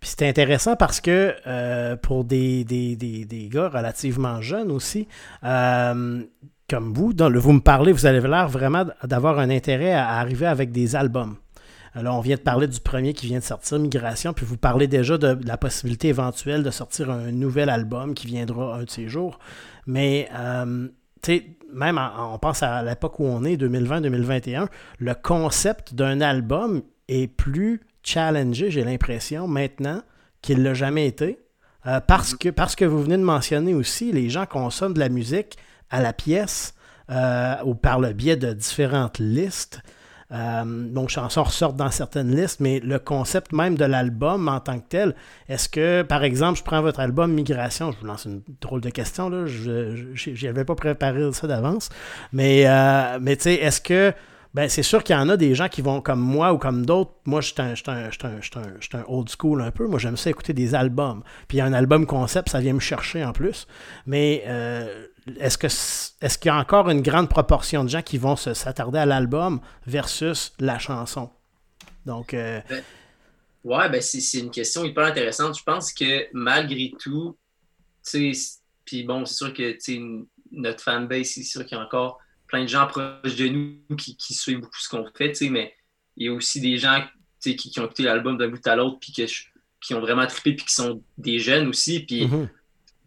Puis 0.00 0.12
c'est 0.18 0.28
intéressant 0.28 0.76
parce 0.76 1.00
que 1.00 1.34
euh, 1.46 1.96
pour 1.96 2.24
des, 2.24 2.64
des, 2.64 2.94
des, 2.94 3.24
des, 3.24 3.48
gars 3.48 3.70
relativement 3.70 4.42
jeunes 4.42 4.70
aussi, 4.70 5.08
euh, 5.44 6.22
comme 6.68 6.92
vous, 6.92 7.14
dans 7.14 7.30
le, 7.30 7.38
vous 7.38 7.52
me 7.52 7.60
parlez, 7.60 7.90
vous 7.90 8.04
avez 8.04 8.20
l'air 8.20 8.48
vraiment 8.48 8.84
d'avoir 9.02 9.38
un 9.38 9.48
intérêt 9.48 9.92
à, 9.92 10.18
arriver 10.18 10.46
avec 10.46 10.72
des 10.72 10.94
albums. 10.94 11.36
Alors, 11.94 12.18
on 12.18 12.20
vient 12.20 12.36
de 12.36 12.40
parler 12.40 12.66
du 12.66 12.80
premier 12.80 13.14
qui 13.14 13.26
vient 13.26 13.38
de 13.38 13.44
sortir, 13.44 13.78
Migration, 13.78 14.32
puis 14.32 14.44
vous 14.44 14.56
parlez 14.56 14.88
déjà 14.88 15.16
de, 15.16 15.38
la 15.46 15.56
possibilité 15.56 16.08
éventuelle 16.08 16.62
de 16.62 16.70
sortir 16.70 17.10
un 17.10 17.30
nouvel 17.30 17.70
album 17.70 18.14
qui 18.14 18.26
viendra 18.26 18.76
un 18.76 18.82
de 18.82 18.90
ces 18.90 19.08
jours. 19.08 19.38
Mais, 19.86 20.28
euh, 20.34 20.88
même 21.72 22.00
on 22.18 22.38
pense 22.38 22.62
à 22.62 22.82
l'époque 22.82 23.18
où 23.20 23.24
on 23.24 23.44
est, 23.44 23.56
2020-2021, 23.56 24.68
le 24.98 25.14
concept 25.14 25.94
d'un 25.94 26.20
album 26.20 26.82
est 27.08 27.26
plus 27.26 27.80
challengé, 28.02 28.70
j'ai 28.70 28.84
l'impression, 28.84 29.48
maintenant 29.48 30.02
qu'il 30.42 30.58
ne 30.58 30.64
l'a 30.64 30.74
jamais 30.74 31.06
été. 31.06 31.38
Euh, 31.86 32.00
parce, 32.00 32.34
mm-hmm. 32.34 32.38
que, 32.38 32.48
parce 32.50 32.76
que 32.76 32.84
vous 32.84 33.02
venez 33.02 33.18
de 33.18 33.22
mentionner 33.22 33.74
aussi, 33.74 34.12
les 34.12 34.30
gens 34.30 34.46
consomment 34.46 34.94
de 34.94 35.00
la 35.00 35.08
musique 35.08 35.58
à 35.90 36.00
la 36.00 36.12
pièce 36.12 36.74
euh, 37.10 37.56
ou 37.64 37.74
par 37.74 38.00
le 38.00 38.12
biais 38.12 38.36
de 38.36 38.52
différentes 38.52 39.18
listes. 39.18 39.80
Euh, 40.32 40.64
donc, 40.64 41.10
chansons 41.10 41.44
ressortent 41.44 41.76
dans 41.76 41.90
certaines 41.90 42.34
listes, 42.34 42.60
mais 42.60 42.80
le 42.80 42.98
concept 42.98 43.52
même 43.52 43.76
de 43.76 43.84
l'album 43.84 44.48
en 44.48 44.60
tant 44.60 44.78
que 44.78 44.88
tel, 44.88 45.14
est-ce 45.48 45.68
que, 45.68 46.02
par 46.02 46.24
exemple, 46.24 46.58
je 46.58 46.64
prends 46.64 46.82
votre 46.82 47.00
album 47.00 47.32
Migration, 47.32 47.92
je 47.92 47.98
vous 47.98 48.06
lance 48.06 48.24
une 48.24 48.42
drôle 48.60 48.80
de 48.80 48.90
question, 48.90 49.28
là, 49.28 49.46
je 49.46 50.44
n'avais 50.46 50.64
pas 50.64 50.74
préparé 50.74 51.32
ça 51.32 51.46
d'avance, 51.46 51.90
mais, 52.32 52.64
euh, 52.66 53.18
mais 53.20 53.36
tu 53.36 53.44
sais, 53.44 53.54
est-ce 53.54 53.80
que, 53.80 54.12
ben, 54.54 54.68
c'est 54.68 54.84
sûr 54.84 55.02
qu'il 55.02 55.16
y 55.16 55.18
en 55.18 55.28
a 55.28 55.36
des 55.36 55.54
gens 55.56 55.68
qui 55.68 55.82
vont 55.82 56.00
comme 56.00 56.20
moi 56.20 56.52
ou 56.52 56.58
comme 56.58 56.86
d'autres. 56.86 57.10
Moi, 57.24 57.40
je 57.40 57.48
suis 57.48 57.60
un, 57.60 57.74
un, 57.88 58.98
un, 59.00 59.04
old 59.08 59.28
school 59.28 59.60
un 59.60 59.72
peu. 59.72 59.88
Moi, 59.88 59.98
j'aime 59.98 60.16
ça 60.16 60.30
écouter 60.30 60.52
des 60.52 60.76
albums. 60.76 61.24
Puis 61.48 61.60
un 61.60 61.72
album 61.72 62.06
concept, 62.06 62.50
ça 62.50 62.60
vient 62.60 62.72
me 62.72 62.78
chercher 62.78 63.24
en 63.24 63.32
plus. 63.32 63.66
Mais 64.06 64.44
euh, 64.46 65.06
est-ce 65.38 65.58
que 65.58 65.66
est-ce 65.66 66.38
qu'il 66.38 66.48
y 66.48 66.52
a 66.52 66.56
encore 66.56 66.90
une 66.90 67.02
grande 67.02 67.28
proportion 67.28 67.84
de 67.84 67.88
gens 67.88 68.02
qui 68.02 68.18
vont 68.18 68.36
s'attarder 68.36 68.98
à 68.98 69.06
l'album 69.06 69.60
versus 69.86 70.52
la 70.58 70.78
chanson? 70.78 71.30
Donc. 72.04 72.34
Euh... 72.34 72.60
Ben, 72.68 72.82
ouais, 73.64 73.88
ben 73.88 74.02
c'est 74.02 74.38
une 74.38 74.50
question 74.50 74.84
hyper 74.84 75.04
intéressante. 75.04 75.58
Je 75.58 75.62
pense 75.62 75.92
que 75.92 76.26
malgré 76.32 76.92
tout, 76.98 77.36
tu 78.04 78.34
sais, 78.34 78.58
puis 78.84 79.04
bon, 79.04 79.24
c'est 79.24 79.34
sûr 79.34 79.54
que 79.54 79.78
notre 80.52 80.82
fanbase, 80.82 81.26
c'est 81.26 81.42
sûr 81.42 81.64
qu'il 81.64 81.76
y 81.78 81.80
a 81.80 81.84
encore 81.84 82.20
plein 82.46 82.62
de 82.62 82.68
gens 82.68 82.86
proches 82.86 83.36
de 83.36 83.48
nous 83.48 83.96
qui, 83.96 84.16
qui 84.16 84.34
suivent 84.34 84.60
beaucoup 84.60 84.78
ce 84.78 84.88
qu'on 84.88 85.06
fait, 85.16 85.32
mais 85.48 85.74
il 86.16 86.26
y 86.26 86.28
a 86.28 86.32
aussi 86.32 86.60
des 86.60 86.76
gens 86.76 87.02
qui, 87.40 87.56
qui 87.56 87.80
ont 87.80 87.86
écouté 87.86 88.02
l'album 88.02 88.36
d'un 88.36 88.48
bout 88.48 88.64
à 88.66 88.76
l'autre, 88.76 88.98
puis 89.00 89.12
qui 89.12 89.94
ont 89.94 90.00
vraiment 90.00 90.26
trippé, 90.26 90.54
puis 90.54 90.66
qui 90.66 90.74
sont 90.74 91.02
des 91.16 91.38
jeunes 91.38 91.66
aussi. 91.68 92.00
Puis 92.00 92.26
mm-hmm 92.26 92.48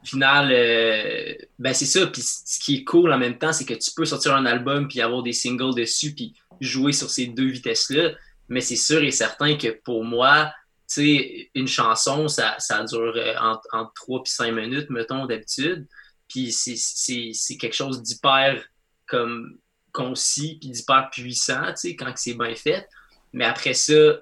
final, 0.08 0.50
euh, 0.52 1.34
ben 1.60 1.74
c'est 1.74 1.86
ça. 1.86 2.08
Puis 2.08 2.22
ce 2.22 2.60
qui 2.60 2.78
est 2.78 2.84
cool 2.84 3.12
en 3.12 3.18
même 3.18 3.38
temps, 3.38 3.54
c'est 3.54 3.66
que 3.66 3.74
tu 3.74 3.92
peux 3.96 4.06
sortir 4.06 4.36
un 4.36 4.46
album 4.46 4.88
puis 4.88 5.02
avoir 5.02 5.24
des 5.24 5.34
singles 5.34 5.76
dessus 5.76 6.14
puis 6.14 6.34
jouer 6.62 6.94
sur 6.94 7.10
ces 7.10 7.28
deux 7.28 7.50
vitesses-là. 7.50 8.12
Mais 8.50 8.62
c'est 8.62 8.76
sûr 8.76 9.04
et 9.04 9.12
certain 9.12 9.58
que 9.58 9.68
pour 9.84 10.04
moi, 10.04 10.52
tu 10.88 11.18
sais, 11.20 11.52
une 11.54 11.68
chanson, 11.68 12.28
ça, 12.28 12.56
ça 12.60 12.84
dure 12.84 13.14
euh, 13.16 13.36
entre, 13.40 13.94
3 13.96 14.22
et 14.26 14.30
5 14.30 14.52
minutes, 14.52 14.90
mettons, 14.90 15.26
d'habitude. 15.26 15.86
Puis 16.30 16.52
c'est 16.52 17.58
quelque 17.58 17.76
chose 17.76 18.02
d'hyper 18.02 18.64
comme 19.06 19.58
concis 19.92 20.58
puis 20.60 20.70
d'hyper 20.70 21.10
puissant, 21.12 21.66
tu 21.68 21.76
sais, 21.76 21.96
quand 21.96 22.12
c'est 22.16 22.36
bien 22.36 22.56
fait. 22.56 22.88
Mais 23.34 23.46
après 23.46 23.74
ça, 23.74 24.20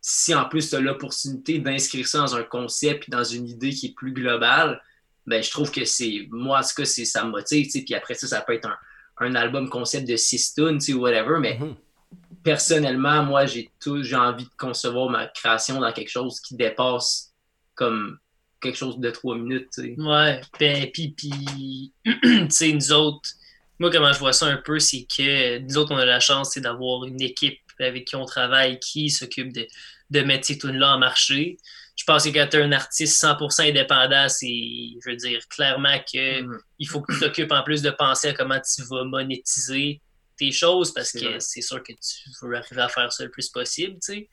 si 0.00 0.34
en 0.34 0.44
plus 0.44 0.70
tu 0.70 0.76
as 0.76 0.80
l'opportunité 0.80 1.58
d'inscrire 1.58 2.06
ça 2.06 2.18
dans 2.18 2.36
un 2.36 2.44
concept 2.44 3.08
et 3.08 3.10
dans 3.10 3.24
une 3.24 3.48
idée 3.48 3.70
qui 3.70 3.86
est 3.86 3.94
plus 3.94 4.12
globale, 4.12 4.80
ben, 5.26 5.42
je 5.42 5.50
trouve 5.50 5.70
que 5.70 5.84
c'est, 5.84 6.28
moi, 6.30 6.60
en 6.60 6.62
tout 6.62 6.74
cas, 6.76 6.84
ça 6.84 7.24
me 7.24 7.30
motive, 7.30 7.70
puis 7.70 7.94
après 7.94 8.14
ça, 8.14 8.26
ça 8.26 8.40
peut 8.40 8.54
être 8.54 8.68
un, 9.18 9.34
album 9.34 9.68
concept 9.68 10.08
de 10.08 10.16
six 10.16 10.54
tunes, 10.54 10.78
ou 10.94 11.00
whatever, 11.00 11.38
mais 11.40 11.58
mm-hmm. 11.58 11.74
personnellement, 12.42 13.24
moi, 13.24 13.46
j'ai 13.46 13.70
j'ai 14.02 14.16
envie 14.16 14.44
de 14.44 14.56
concevoir 14.58 15.10
ma 15.10 15.26
création 15.26 15.80
dans 15.80 15.92
quelque 15.92 16.10
chose 16.10 16.40
qui 16.40 16.54
dépasse 16.54 17.32
comme 17.74 18.18
quelque 18.60 18.76
chose 18.76 18.98
de 18.98 19.10
trois 19.10 19.36
minutes, 19.36 19.68
tu 19.72 19.94
Ouais, 19.98 20.40
ben, 20.58 20.90
puis, 20.92 21.14
puis, 21.16 21.92
tu 22.04 22.50
sais, 22.50 22.72
nous 22.72 22.92
autres, 22.92 23.28
moi, 23.78 23.90
comment 23.90 24.12
je 24.12 24.18
vois 24.18 24.32
ça 24.32 24.46
un 24.46 24.56
peu, 24.56 24.78
c'est 24.78 25.06
que 25.06 25.58
nous 25.58 25.76
autres, 25.76 25.92
on 25.94 25.98
a 25.98 26.06
la 26.06 26.20
chance 26.20 26.56
d'avoir 26.56 27.04
une 27.04 27.20
équipe 27.20 27.60
avec 27.78 28.06
qui 28.06 28.16
on 28.16 28.24
travaille, 28.24 28.78
qui 28.80 29.10
s'occupe 29.10 29.52
de, 29.52 29.66
de 30.10 30.20
mettre 30.22 30.46
ces 30.46 30.58
tunes-là 30.58 30.94
en 30.94 30.98
marché. 30.98 31.58
Je 31.96 32.04
pense 32.04 32.24
que 32.24 32.28
quand 32.28 32.46
tu 32.50 32.58
es 32.58 32.62
un 32.62 32.72
artiste 32.72 33.22
100% 33.22 33.70
indépendant, 33.70 34.28
c'est, 34.28 34.46
je 34.46 35.10
veux 35.10 35.16
dire, 35.16 35.40
clairement 35.48 35.98
qu'il 36.06 36.20
mm-hmm. 36.20 36.60
il 36.78 36.88
faut 36.88 37.00
que 37.00 37.12
tu 37.12 37.20
t'occupes 37.20 37.52
en 37.52 37.62
plus 37.62 37.82
de 37.82 37.90
penser 37.90 38.28
à 38.28 38.34
comment 38.34 38.60
tu 38.60 38.82
vas 38.90 39.04
monétiser 39.04 40.02
tes 40.36 40.52
choses 40.52 40.92
parce 40.92 41.12
que 41.12 41.40
c'est 41.40 41.62
sûr 41.62 41.82
que 41.82 41.92
tu 41.92 42.30
veux 42.42 42.54
arriver 42.54 42.82
à 42.82 42.88
faire 42.88 43.10
ça 43.10 43.24
le 43.24 43.30
plus 43.30 43.48
possible, 43.48 43.94
tu 43.94 44.12
sais. 44.12 44.28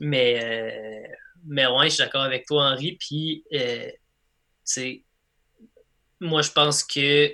Mais, 0.00 0.42
euh, 0.42 1.14
mais 1.44 1.66
ouais, 1.66 1.90
je 1.90 1.94
suis 1.94 2.04
d'accord 2.04 2.22
avec 2.22 2.46
toi, 2.46 2.72
Henri. 2.72 2.96
Puis, 2.98 3.44
euh, 3.52 3.90
moi, 6.20 6.42
je 6.42 6.50
pense 6.50 6.82
que 6.82 7.32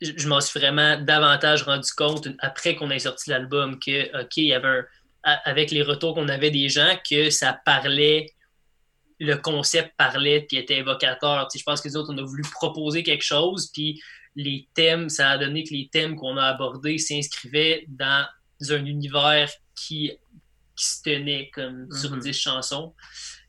je 0.00 0.28
m'en 0.28 0.40
suis 0.40 0.58
vraiment 0.60 1.00
davantage 1.00 1.62
rendu 1.62 1.90
compte 1.96 2.28
après 2.40 2.76
qu'on 2.76 2.90
ait 2.90 2.98
sorti 2.98 3.30
l'album 3.30 3.78
que, 3.78 4.22
OK, 4.22 4.36
il 4.36 4.44
y 4.44 4.54
avait 4.54 4.68
un, 4.68 4.84
avec 5.22 5.70
les 5.70 5.82
retours 5.82 6.14
qu'on 6.14 6.28
avait 6.28 6.50
des 6.50 6.68
gens, 6.68 6.96
que 7.08 7.30
ça 7.30 7.58
parlait, 7.64 8.34
le 9.20 9.36
concept 9.36 9.94
parlait, 9.96 10.42
puis 10.48 10.58
était 10.58 10.78
évocateur. 10.78 11.48
je 11.54 11.62
pense 11.62 11.80
que 11.80 11.88
les 11.88 11.96
autres, 11.96 12.12
on 12.12 12.18
a 12.18 12.22
voulu 12.22 12.42
proposer 12.42 13.02
quelque 13.02 13.24
chose, 13.24 13.70
puis 13.72 14.00
les 14.36 14.68
thèmes, 14.74 15.08
ça 15.08 15.30
a 15.30 15.38
donné 15.38 15.64
que 15.64 15.74
les 15.74 15.88
thèmes 15.90 16.16
qu'on 16.16 16.36
a 16.36 16.44
abordés 16.44 16.98
s'inscrivaient 16.98 17.84
dans 17.88 18.26
un 18.70 18.84
univers 18.84 19.50
qui, 19.74 20.12
se 20.80 21.02
tenait 21.02 21.50
comme 21.52 21.88
sur 21.90 22.16
10 22.16 22.24
mhm. 22.24 22.32
chansons. 22.32 22.94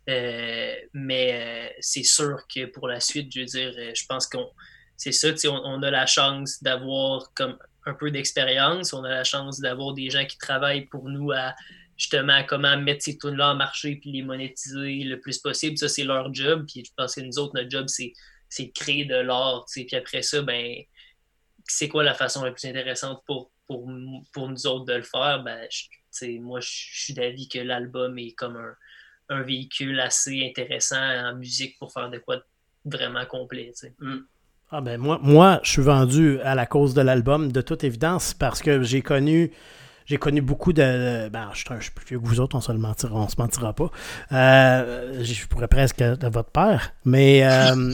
Euh, 0.09 0.73
mais 0.93 1.33
euh, 1.33 1.73
c'est 1.79 2.03
sûr 2.03 2.39
que 2.51 2.65
pour 2.65 2.87
la 2.87 2.99
suite, 2.99 3.31
je 3.31 3.41
veux 3.41 3.45
dire, 3.45 3.71
euh, 3.77 3.91
je 3.93 4.03
pense 4.07 4.25
qu'on 4.25 4.49
c'est 4.97 5.11
ça, 5.11 5.27
on, 5.45 5.61
on, 5.63 5.83
a 5.83 5.91
la 5.91 6.07
chance 6.07 6.63
d'avoir 6.63 7.31
comme 7.35 7.55
un 7.85 7.93
peu 7.93 8.09
d'expérience, 8.09 8.93
on 8.93 9.03
a 9.03 9.09
la 9.09 9.23
chance 9.23 9.59
d'avoir 9.59 9.93
des 9.93 10.09
gens 10.09 10.25
qui 10.25 10.39
travaillent 10.39 10.87
pour 10.87 11.07
nous 11.07 11.31
à 11.31 11.53
justement 11.99 12.41
comment 12.47 12.77
mettre 12.77 13.03
ces 13.03 13.17
tunes-là 13.17 13.51
en 13.51 13.55
marché 13.55 13.97
puis 13.97 14.11
les 14.11 14.23
monétiser 14.23 15.03
le 15.03 15.19
plus 15.19 15.37
possible. 15.37 15.77
Ça, 15.77 15.89
c'est 15.89 16.05
leur 16.05 16.33
job. 16.33 16.65
Puis 16.65 16.85
je 16.85 16.91
pense 16.95 17.13
que 17.13 17.21
nous 17.21 17.37
autres, 17.37 17.53
notre 17.53 17.69
job, 17.69 17.87
c'est, 17.87 18.13
de 18.57 18.71
créer 18.73 19.05
de 19.05 19.17
l'art. 19.17 19.65
Puis 19.69 19.87
après 19.95 20.21
ça, 20.21 20.41
ben, 20.41 20.77
c'est 21.65 21.89
quoi 21.89 22.03
la 22.03 22.13
façon 22.13 22.43
la 22.43 22.51
plus 22.51 22.65
intéressante 22.65 23.21
pour, 23.27 23.51
pour, 23.67 23.87
pour 24.31 24.47
nous 24.47 24.65
autres 24.65 24.85
de 24.85 24.93
le 24.93 25.03
faire? 25.03 25.43
Ben, 25.43 25.67
moi, 26.39 26.61
je 26.61 26.69
suis 26.71 27.13
d'avis 27.13 27.49
que 27.49 27.59
l'album 27.59 28.17
est 28.17 28.31
comme 28.31 28.55
un, 28.55 28.73
un, 29.27 29.43
véhicule 29.43 29.99
assez 29.99 30.47
intéressant 30.47 31.01
en 31.01 31.35
musique 31.35 31.77
pour 31.79 31.91
faire 31.91 32.09
de 32.09 32.17
quoi 32.17 32.41
vraiment 32.85 33.25
complet. 33.25 33.73
Mm. 33.99 34.19
Ah 34.71 34.81
ben 34.81 34.99
moi, 34.99 35.19
moi, 35.21 35.59
je 35.63 35.71
suis 35.71 35.81
vendu 35.81 36.39
à 36.41 36.55
la 36.55 36.65
cause 36.65 36.93
de 36.93 37.01
l'album, 37.01 37.51
de 37.51 37.61
toute 37.61 37.83
évidence, 37.83 38.33
parce 38.33 38.61
que 38.61 38.83
j'ai 38.83 39.01
connu 39.01 39.51
j'ai 40.09 40.17
connu 40.17 40.41
beaucoup 40.41 40.73
de. 40.73 41.29
Ben, 41.29 41.49
je, 41.53 41.59
suis 41.59 41.91
plus 41.91 42.05
vieux 42.07 42.19
que 42.19 42.25
vous 42.25 42.39
autres, 42.39 42.55
on 42.55 42.61
se 42.61 42.71
mentira, 42.71 43.13
on 43.13 43.29
se 43.29 43.35
mentira 43.37 43.73
pas. 43.73 43.91
Euh, 44.31 45.23
je 45.23 45.45
pourrais 45.45 45.67
presque 45.67 45.99
de 45.99 46.27
votre 46.27 46.49
père. 46.49 46.93
Mais, 47.05 47.43
euh, 47.43 47.93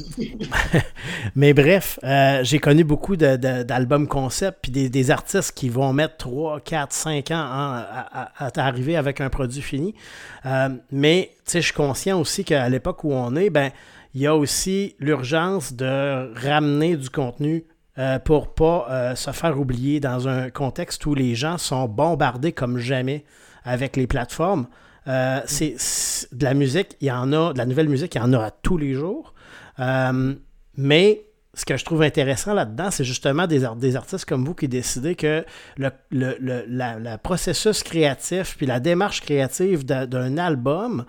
mais 1.35 1.53
bref, 1.53 1.99
euh, 2.05 2.39
j'ai 2.43 2.59
connu 2.59 2.85
beaucoup 2.85 3.17
d'albums 3.17 4.07
concept 4.07 4.59
puis 4.61 4.71
des, 4.71 5.11
artistes 5.11 5.51
qui 5.51 5.67
vont 5.67 5.91
mettre 5.91 6.15
3, 6.15 6.61
4, 6.61 6.93
5 6.93 7.31
ans 7.31 7.35
à, 7.35 8.31
arriver 8.55 8.95
avec 8.95 9.19
un 9.19 9.29
produit 9.29 9.61
fini. 9.61 9.93
mais 10.91 11.31
je 11.51 11.59
suis 11.59 11.73
conscient 11.73 12.17
aussi 12.17 12.45
qu'à 12.45 12.69
l'époque 12.69 13.03
où 13.03 13.11
on 13.11 13.35
est, 13.35 13.49
ben 13.49 13.71
il 14.13 14.21
y 14.21 14.27
a 14.27 14.35
aussi 14.35 14.95
l'urgence 14.99 15.73
de 15.73 16.33
ramener 16.39 16.95
du 16.95 17.09
contenu 17.09 17.65
euh, 17.97 18.19
pour 18.19 18.53
pas 18.53 18.87
euh, 18.89 19.15
se 19.15 19.31
faire 19.31 19.57
oublier 19.59 20.01
dans 20.01 20.27
un 20.27 20.49
contexte 20.49 21.05
où 21.05 21.15
les 21.15 21.33
gens 21.33 21.57
sont 21.57 21.87
bombardés 21.87 22.51
comme 22.51 22.77
jamais 22.77 23.23
avec 23.63 23.95
les 23.95 24.05
plateformes. 24.05 24.67
Euh, 25.07 25.39
c'est 25.45 25.75
de 26.33 26.43
la 26.43 26.53
musique, 26.53 26.97
il 26.99 27.07
y 27.07 27.11
en 27.11 27.31
a, 27.31 27.53
de 27.53 27.57
la 27.57 27.65
nouvelle 27.65 27.87
musique, 27.87 28.15
il 28.15 28.17
y 28.17 28.21
en 28.21 28.33
aura 28.33 28.51
tous 28.51 28.77
les 28.77 28.93
jours. 28.93 29.33
mais 30.77 31.21
ce 31.55 31.65
que 31.65 31.77
je 31.77 31.85
trouve 31.85 32.01
intéressant 32.01 32.53
là-dedans, 32.53 32.91
c'est 32.91 33.05
justement 33.05 33.47
des, 33.47 33.65
des, 33.77 33.95
artistes 33.95 34.25
comme 34.25 34.45
vous 34.45 34.53
qui 34.53 34.67
décidez 34.67 35.15
que 35.15 35.45
le, 35.77 35.89
le, 36.11 37.15
processus 37.17 37.81
créatif 37.81 38.55
puis 38.57 38.65
la 38.65 38.79
démarche 38.79 39.21
créative 39.21 39.85
d'un 39.85 40.37
album, 40.37 41.05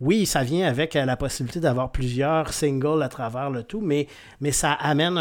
oui, 0.00 0.26
ça 0.26 0.44
vient 0.44 0.68
avec 0.68 0.94
euh, 0.94 1.04
la 1.04 1.16
possibilité 1.16 1.58
d'avoir 1.58 1.90
plusieurs 1.90 2.52
singles 2.52 3.02
à 3.02 3.08
travers 3.08 3.50
le 3.50 3.64
tout, 3.64 3.80
mais, 3.80 4.06
mais 4.40 4.52
ça 4.52 4.72
amène 4.72 5.18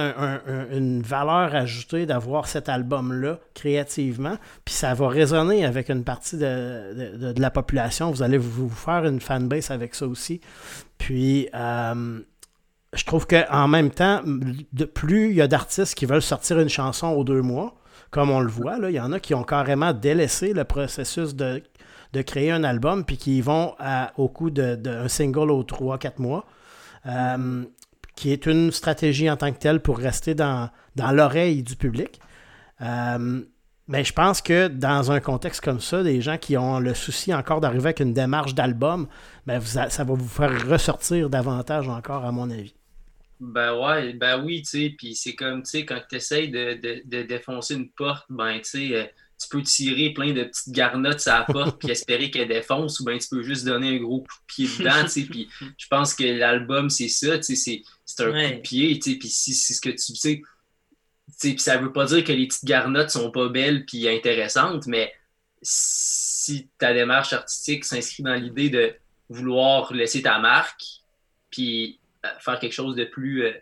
une 0.71 1.01
valeur 1.01 1.55
ajoutée 1.55 2.05
d'avoir 2.05 2.47
cet 2.47 2.69
album-là 2.69 3.39
créativement, 3.55 4.37
puis 4.63 4.75
ça 4.75 4.93
va 4.93 5.07
résonner 5.09 5.65
avec 5.65 5.89
une 5.89 6.03
partie 6.03 6.37
de, 6.37 7.33
la 7.37 7.49
population. 7.49 8.11
Vous 8.11 8.21
allez 8.21 8.37
vous, 8.37 8.69
faire 8.69 9.05
une 9.05 9.19
fanbase 9.19 9.71
avec 9.71 9.95
ça 9.95 10.05
aussi. 10.05 10.41
Puis, 10.99 11.49
euh, 11.55 12.19
je 12.93 13.03
trouve 13.03 13.27
qu'en 13.27 13.67
même 13.67 13.91
temps, 13.91 14.21
de 14.25 14.85
plus 14.85 15.29
il 15.29 15.35
y 15.35 15.41
a 15.41 15.47
d'artistes 15.47 15.95
qui 15.95 16.05
veulent 16.05 16.21
sortir 16.21 16.59
une 16.59 16.69
chanson 16.69 17.07
aux 17.09 17.23
deux 17.23 17.41
mois, 17.41 17.75
comme 18.11 18.29
on 18.29 18.39
le 18.39 18.49
voit, 18.49 18.77
là, 18.77 18.89
il 18.89 18.95
y 18.95 18.99
en 18.99 19.11
a 19.11 19.19
qui 19.19 19.33
ont 19.33 19.43
carrément 19.43 19.91
délaissé 19.93 20.53
le 20.53 20.63
processus 20.63 21.35
de 21.35 21.61
de 22.13 22.21
créer 22.21 22.51
un 22.51 22.63
album, 22.63 23.03
puis 23.05 23.17
qui 23.17 23.41
vont 23.41 23.75
au 24.17 24.27
coup 24.27 24.49
d'un 24.49 25.07
single 25.07 25.51
aux 25.51 25.63
3-4 25.63 26.13
mois, 26.19 26.45
euh, 27.05 27.63
qui 28.15 28.31
est 28.31 28.45
une 28.45 28.71
stratégie 28.71 29.29
en 29.29 29.37
tant 29.37 29.51
que 29.51 29.59
telle 29.59 29.81
pour 29.81 29.97
rester 29.97 30.33
dans, 30.33 30.69
dans 30.95 31.11
l'oreille 31.11 31.63
du 31.63 31.75
public. 31.75 32.19
Euh, 32.81 33.41
mais 33.89 34.03
je 34.03 34.11
pense 34.11 34.41
que 34.41 34.67
dans 34.67 35.11
un 35.11 35.19
contexte 35.19 35.61
comme 35.61 35.79
ça, 35.79 36.03
des 36.03 36.19
gens 36.21 36.37
qui 36.37 36.57
ont 36.57 36.79
le 36.79 36.93
souci 36.93 37.33
encore 37.33 37.61
d'arriver 37.61 37.85
avec 37.85 37.99
une 38.01 38.13
démarche 38.13 38.53
d'album, 38.53 39.07
ben 39.47 39.61
ça 39.61 40.03
va 40.03 40.13
vous 40.13 40.27
faire 40.27 40.67
ressortir 40.67 41.29
davantage 41.29 41.87
encore, 41.87 42.25
à 42.25 42.33
mon 42.33 42.51
avis. 42.51 42.73
Ben 43.39 43.73
ouais, 43.79 44.11
ben 44.11 44.43
oui, 44.43 44.61
tu 44.61 44.67
sais, 44.67 44.95
puis 44.97 45.15
c'est 45.15 45.35
comme, 45.35 45.63
tu 45.63 45.69
sais, 45.69 45.85
quand 45.85 46.01
tu 46.09 46.17
essayes 46.17 46.49
de, 46.49 47.01
de, 47.05 47.21
défoncer 47.21 47.75
une 47.75 47.89
porte, 47.89 48.25
ben 48.29 48.57
tu 48.57 48.63
sais, 48.65 48.95
euh, 48.95 49.05
tu 49.39 49.47
peux 49.49 49.61
tirer 49.61 50.11
plein 50.11 50.33
de 50.33 50.43
petites 50.43 50.73
garnottes 50.73 51.25
à 51.27 51.39
la 51.39 51.45
porte 51.45 51.79
puis 51.79 51.91
espérer 51.91 52.29
qu'elle 52.29 52.49
défonce 52.49 52.99
ou 52.99 53.05
bien 53.05 53.17
tu 53.17 53.29
peux 53.29 53.41
juste 53.41 53.63
donner 53.63 53.95
un 53.95 54.01
gros 54.01 54.19
coup 54.19 54.25
de 54.25 54.45
pied 54.47 54.67
dedans, 54.79 55.03
tu 55.03 55.09
sais, 55.09 55.21
puis 55.21 55.47
je 55.77 55.87
pense 55.87 56.13
que 56.13 56.23
l'album, 56.23 56.89
c'est 56.89 57.07
ça, 57.07 57.37
tu 57.37 57.55
sais, 57.55 57.83
c'est 58.03 58.23
un 58.23 58.31
coup 58.31 58.55
de 58.55 58.61
pied, 58.61 58.99
tu 58.99 59.11
sais, 59.11 59.17
puis 59.17 59.29
si 59.29 59.53
c'est 59.53 59.73
ce 59.73 59.79
que 59.79 59.91
tu 59.91 60.15
sais, 60.15 60.41
puis 61.39 61.59
ça 61.59 61.77
veut 61.77 61.93
pas 61.93 62.05
dire 62.05 62.25
que 62.25 62.33
les 62.33 62.47
petites 62.47 62.65
garnottes 62.65 63.11
sont 63.11 63.31
pas 63.31 63.47
belles 63.47 63.85
puis 63.85 64.09
intéressantes, 64.09 64.87
mais 64.87 65.13
si 65.61 66.67
ta 66.77 66.93
démarche 66.93 67.31
artistique 67.31 67.85
s'inscrit 67.85 68.23
dans 68.23 68.35
l'idée 68.35 68.69
de 68.69 68.93
vouloir 69.29 69.93
laisser 69.93 70.21
ta 70.21 70.39
marque, 70.39 70.83
puis 71.49 71.99
euh, 72.25 72.29
faire 72.39 72.59
quelque 72.59 72.73
chose 72.73 72.95
de 72.95 73.05
plus 73.05 73.43
euh, 73.45 73.53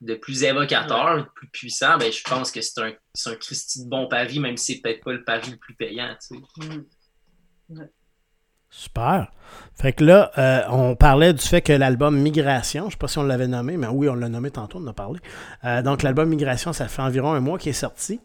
de 0.00 0.14
plus 0.14 0.44
évocateur, 0.44 1.16
de 1.16 1.28
plus 1.34 1.48
puissant, 1.48 1.98
ben, 1.98 2.12
je 2.12 2.22
pense 2.22 2.52
que 2.52 2.60
c'est 2.60 2.80
un, 2.80 2.92
un 3.26 3.34
Christy 3.34 3.84
de 3.84 3.88
bon 3.88 4.06
pari, 4.06 4.38
même 4.38 4.56
si 4.56 4.74
c'est 4.74 4.80
peut-être 4.80 5.02
pas 5.02 5.12
le 5.12 5.24
pari 5.24 5.50
le 5.50 5.56
plus 5.56 5.74
payant. 5.74 6.14
Mm. 7.68 7.82
Super. 8.70 9.32
Fait 9.74 9.92
que 9.92 10.04
là, 10.04 10.30
euh, 10.36 10.62
on 10.70 10.94
parlait 10.94 11.32
du 11.32 11.42
fait 11.42 11.62
que 11.62 11.72
l'album 11.72 12.18
Migration, 12.18 12.82
je 12.82 12.86
ne 12.86 12.90
sais 12.92 12.96
pas 12.98 13.08
si 13.08 13.18
on 13.18 13.22
l'avait 13.22 13.48
nommé, 13.48 13.76
mais 13.76 13.86
oui, 13.86 14.08
on 14.08 14.14
l'a 14.14 14.28
nommé 14.28 14.50
tantôt, 14.50 14.78
on 14.78 14.84
en 14.84 14.88
a 14.88 14.92
parlé. 14.92 15.20
Euh, 15.64 15.82
donc, 15.82 16.02
l'album 16.02 16.28
Migration, 16.28 16.72
ça 16.72 16.86
fait 16.86 17.02
environ 17.02 17.32
un 17.32 17.40
mois 17.40 17.58
qu'il 17.58 17.70
est 17.70 17.72
sorti. 17.72 18.20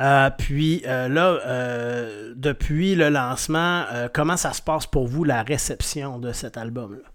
Euh, 0.00 0.30
puis 0.30 0.80
là, 0.84 1.38
depuis 2.34 2.94
le 2.94 3.10
lancement, 3.10 3.84
comment 4.12 4.36
ça 4.36 4.52
se 4.52 4.62
passe 4.62 4.86
pour 4.86 5.06
vous, 5.06 5.24
la 5.24 5.42
réception 5.42 6.18
de 6.18 6.32
cet 6.32 6.56
album-là? 6.56 7.08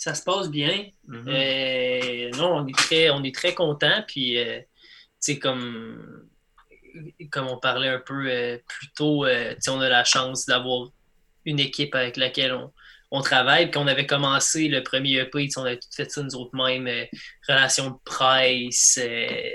ça 0.00 0.14
se 0.14 0.22
passe 0.22 0.50
bien. 0.50 0.86
Euh, 1.10 2.30
non, 2.30 2.56
on 2.56 2.66
est 2.66 2.76
très, 2.76 3.10
on 3.10 3.22
est 3.22 3.34
très 3.34 3.54
content. 3.54 4.02
Puis, 4.08 4.38
euh, 4.38 4.60
comme, 5.42 6.26
comme 7.30 7.48
on 7.48 7.58
parlait 7.58 7.88
un 7.88 8.00
peu 8.00 8.24
euh, 8.26 8.56
plus 8.66 8.90
tôt, 8.92 9.26
on 9.26 9.80
a 9.80 9.88
la 9.90 10.04
chance 10.04 10.46
d'avoir 10.46 10.88
une 11.44 11.60
équipe 11.60 11.94
avec 11.94 12.16
laquelle 12.16 12.54
on, 12.54 12.72
on 13.10 13.20
travaille. 13.22 13.70
Puis, 13.70 13.78
on 13.78 13.86
avait 13.86 14.06
commencé 14.06 14.68
le 14.68 14.82
premier 14.82 15.16
EP, 15.16 15.48
on 15.56 15.64
avait 15.64 15.78
tout 15.78 15.88
fait 15.94 16.10
ça 16.10 16.22
nous 16.22 16.34
autres 16.36 16.54
mêmes, 16.54 16.88
relations 17.48 17.90
de 17.90 17.96
presse, 18.04 19.00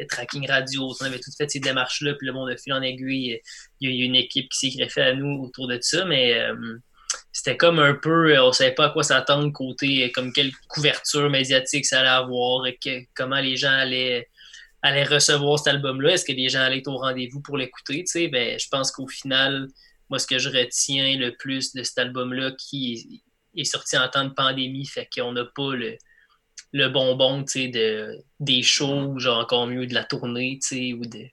tracking 0.10 0.48
radio, 0.50 0.94
on 1.00 1.06
avait 1.06 1.20
tout 1.20 1.32
fait 1.38 1.50
ces 1.50 1.60
démarches-là. 1.60 2.14
Puis, 2.16 2.28
le 2.28 2.34
monde 2.34 2.50
de 2.52 2.58
fil 2.58 2.74
en 2.74 2.82
aiguille, 2.82 3.42
il 3.80 3.90
y 3.90 3.94
a 3.94 3.96
eu 3.96 4.06
une 4.06 4.16
équipe 4.16 4.50
qui 4.50 4.72
s'est 4.72 4.78
greffée 4.78 5.02
à 5.02 5.14
nous 5.14 5.44
autour 5.44 5.68
de 5.68 5.78
ça. 5.82 6.06
Mais 6.06 6.38
c'était 7.32 7.58
comme 7.58 7.80
un 7.80 7.94
peu, 7.94 8.34
euh, 8.34 8.46
on 8.46 8.52
savait 8.52 8.74
pas 8.74 8.86
à 8.86 8.90
quoi 8.90 9.04
s'attendre 9.04 9.52
côté, 9.52 10.06
euh, 10.06 10.10
comme 10.14 10.32
quelle 10.32 10.52
couverture 10.70 11.30
médiatique 11.30 11.86
ça 11.86 12.00
allait 12.00 12.10
avoir, 12.10 12.66
et 12.66 12.80
comment 13.14 13.40
les 13.40 13.58
gens 13.58 13.72
allaient, 13.72 14.30
allaient 14.82 15.04
recevoir 15.04 15.60
cet 15.60 15.76
album-là. 15.76 16.14
Est-ce 16.14 16.26
que 16.26 16.32
les 16.32 16.50
gens 16.50 16.62
allaient 16.62 16.80
être 16.80 16.88
au 16.88 16.98
rendez-vous 16.98 17.42
pour 17.42 17.58
l'écouter? 17.58 18.06
Ben, 18.30 18.58
je 18.60 18.68
pense 18.70 18.92
qu'au 18.92 19.08
final, 19.08 19.68
moi, 20.10 20.20
ce 20.20 20.28
que 20.28 20.40
je 20.40 20.50
retiens 20.50 21.18
le 21.18 21.36
plus 21.36 21.74
de 21.74 21.84
cet 21.84 21.98
album-là, 21.98 22.52
qui 22.58 23.22
est 23.56 23.66
sorti 23.66 23.98
en 23.98 24.08
temps 24.10 24.26
de 24.26 24.34
pandémie, 24.34 24.86
fait 24.86 25.08
qu'on 25.14 25.34
n'a 25.34 25.46
pas 25.46 25.76
le, 25.76 25.98
le 26.76 26.90
bonbon 26.90 27.42
de, 27.42 28.22
des 28.42 28.62
shows, 28.62 29.18
genre 29.18 29.40
encore 29.40 29.66
mieux 29.66 29.88
de 29.88 29.94
la 29.94 30.04
tournée, 30.04 30.60
ou 30.94 31.06
de, 31.06 31.26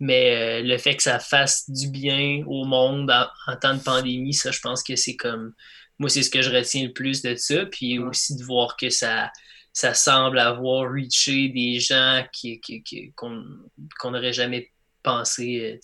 Mais 0.00 0.60
le 0.60 0.76
fait 0.76 0.96
que 0.96 1.04
ça 1.04 1.20
fasse 1.20 1.70
du 1.70 1.88
bien 1.88 2.42
au 2.48 2.64
monde 2.64 3.08
en, 3.10 3.56
temps 3.56 3.74
de 3.74 3.82
pandémie, 3.82 4.34
ça, 4.34 4.50
je 4.50 4.58
pense 4.58 4.82
que 4.82 4.96
c'est 4.96 5.14
comme. 5.14 5.54
Moi, 6.00 6.10
c'est 6.10 6.24
ce 6.24 6.30
que 6.30 6.42
je 6.42 6.50
retiens 6.50 6.84
le 6.84 6.92
plus 6.92 7.22
de 7.22 7.36
ça. 7.36 7.64
Puis 7.66 8.00
aussi 8.00 8.34
de 8.34 8.42
voir 8.42 8.76
que 8.76 8.90
ça, 8.90 9.30
ça 9.72 9.94
semble 9.94 10.40
avoir 10.40 10.90
reaché 10.90 11.48
des 11.48 11.78
gens 11.78 12.24
qui, 12.32 12.60
qu'on 13.14 14.10
n'aurait 14.10 14.32
jamais 14.32 14.72
pensé 15.04 15.78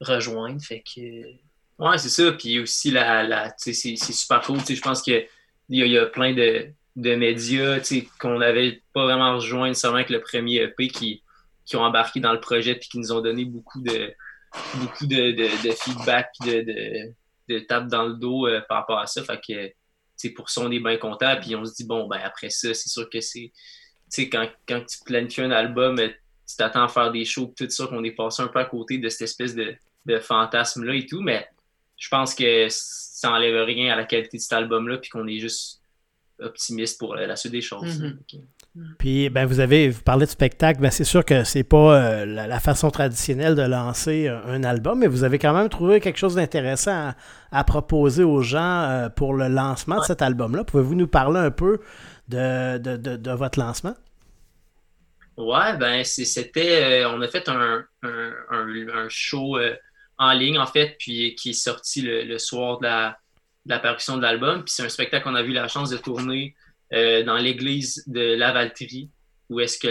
rejoindre. 0.00 0.60
Fait 0.60 0.82
que. 0.82 1.43
Ouais, 1.78 1.98
c'est 1.98 2.08
ça. 2.08 2.32
Puis 2.32 2.60
aussi, 2.60 2.90
la, 2.90 3.22
la 3.24 3.54
c'est, 3.56 3.72
super 3.72 4.40
cool. 4.42 4.58
Je 4.68 4.80
pense 4.80 5.02
qu'il 5.02 5.26
y, 5.68 5.80
y, 5.80 5.98
a 5.98 6.06
plein 6.06 6.32
de, 6.32 6.68
de 6.96 7.14
médias 7.16 7.80
qu'on 8.20 8.38
n'avait 8.38 8.82
pas 8.92 9.04
vraiment 9.04 9.34
rejoint 9.34 9.68
nécessairement 9.68 9.96
avec 9.96 10.10
le 10.10 10.20
premier 10.20 10.62
EP 10.62 10.88
qui, 10.88 11.22
qui 11.64 11.76
ont 11.76 11.82
embarqué 11.82 12.20
dans 12.20 12.32
le 12.32 12.40
projet 12.40 12.72
et 12.72 12.78
qui 12.78 12.98
nous 12.98 13.12
ont 13.12 13.20
donné 13.20 13.44
beaucoup 13.44 13.80
de, 13.80 14.12
beaucoup 14.76 15.06
de, 15.06 15.32
de, 15.32 15.70
feedback 15.72 16.30
et 16.46 16.62
de, 16.62 17.12
de, 17.48 17.58
tape 17.60 17.88
dans 17.88 18.04
le 18.04 18.14
dos 18.14 18.46
euh, 18.46 18.60
par 18.68 18.78
rapport 18.78 18.98
à 18.98 19.06
ça. 19.06 19.22
Fait 19.24 19.40
que, 19.40 20.28
pour 20.34 20.50
ça, 20.50 20.60
on 20.60 20.70
est 20.70 20.80
bien 20.80 20.96
content. 20.96 21.36
Puis 21.40 21.56
on 21.56 21.64
se 21.64 21.74
dit, 21.74 21.84
bon, 21.84 22.06
ben 22.06 22.20
après 22.22 22.50
ça, 22.50 22.72
c'est 22.72 22.88
sûr 22.88 23.08
que 23.10 23.20
c'est. 23.20 23.52
Quand, 24.30 24.48
quand 24.68 24.84
tu 24.86 24.98
planifies 25.04 25.42
un 25.42 25.50
album, 25.50 25.98
euh, 25.98 26.08
tu 26.48 26.56
t'attends 26.56 26.84
à 26.84 26.88
faire 26.88 27.10
des 27.10 27.24
shows, 27.24 27.52
tout 27.56 27.68
ça, 27.68 27.86
qu'on 27.88 28.04
est 28.04 28.12
passé 28.12 28.42
un 28.42 28.48
peu 28.48 28.60
à 28.60 28.64
côté 28.64 28.98
de 28.98 29.08
cette 29.08 29.22
espèce 29.22 29.56
de, 29.56 29.74
de 30.06 30.18
fantasme-là 30.18 30.94
et 30.94 31.06
tout. 31.06 31.20
Mais 31.20 31.48
je 31.96 32.08
pense 32.08 32.34
que 32.34 32.66
ça 32.70 33.30
n'enlève 33.30 33.64
rien 33.64 33.92
à 33.92 33.96
la 33.96 34.04
qualité 34.04 34.36
de 34.36 34.42
cet 34.42 34.52
album-là, 34.52 34.98
puis 34.98 35.10
qu'on 35.10 35.26
est 35.26 35.38
juste 35.38 35.80
optimiste 36.40 36.98
pour 36.98 37.14
la 37.14 37.36
suite 37.36 37.52
des 37.52 37.60
choses. 37.60 38.00
Mhm. 38.00 38.18
Puis, 38.98 39.28
ben, 39.28 39.46
vous 39.46 39.60
avez 39.60 39.88
vous 39.88 40.02
parlé 40.02 40.26
de 40.26 40.30
spectacle. 40.30 40.80
Ben, 40.80 40.90
c'est 40.90 41.04
sûr 41.04 41.24
que 41.24 41.44
c'est 41.44 41.62
pas 41.62 41.96
euh, 41.96 42.26
la, 42.26 42.58
façon 42.58 42.90
traditionnelle 42.90 43.54
de 43.54 43.62
lancer 43.62 44.26
un, 44.26 44.64
album, 44.64 44.98
mais 44.98 45.06
vous 45.06 45.22
avez 45.22 45.38
quand 45.38 45.54
même 45.54 45.68
trouvé 45.68 46.00
quelque 46.00 46.18
chose 46.18 46.34
d'intéressant 46.34 47.12
à, 47.52 47.64
proposer 47.64 48.24
aux 48.24 48.42
gens 48.42 48.82
euh, 48.82 49.08
pour 49.08 49.34
le 49.34 49.46
lancement 49.46 50.00
de 50.00 50.04
cet 50.04 50.22
album-là. 50.22 50.64
Pouvez-vous 50.64 50.96
nous 50.96 51.06
parler 51.06 51.38
un 51.38 51.52
peu 51.52 51.78
de, 52.28 52.78
de, 52.78 53.30
votre 53.30 53.60
lancement? 53.60 53.94
Ouais, 55.36 55.76
ben, 55.76 56.02
c'était. 56.02 57.04
Euh, 57.04 57.10
on 57.10 57.20
a 57.20 57.28
fait 57.28 57.48
un, 57.48 57.84
un, 58.02 59.08
show 59.08 59.56
en 60.18 60.32
ligne, 60.32 60.58
en 60.58 60.66
fait, 60.66 60.96
puis 60.98 61.34
qui 61.34 61.50
est 61.50 61.52
sorti 61.52 62.02
le, 62.02 62.38
soir 62.38 62.78
de 62.78 62.84
la, 62.84 63.18
de 63.66 64.16
de 64.16 64.22
l'album. 64.22 64.64
Puis 64.64 64.74
c'est 64.74 64.84
un 64.84 64.88
spectacle 64.88 65.24
qu'on 65.24 65.34
a 65.34 65.42
eu 65.42 65.52
la 65.52 65.68
chance 65.68 65.90
de 65.90 65.96
tourner 65.96 66.54
euh, 66.92 67.22
dans 67.24 67.36
l'église 67.36 68.04
de 68.06 68.34
Lavaltrie, 68.34 69.10
où 69.48 69.60
est-ce 69.60 69.78
que 69.78 69.88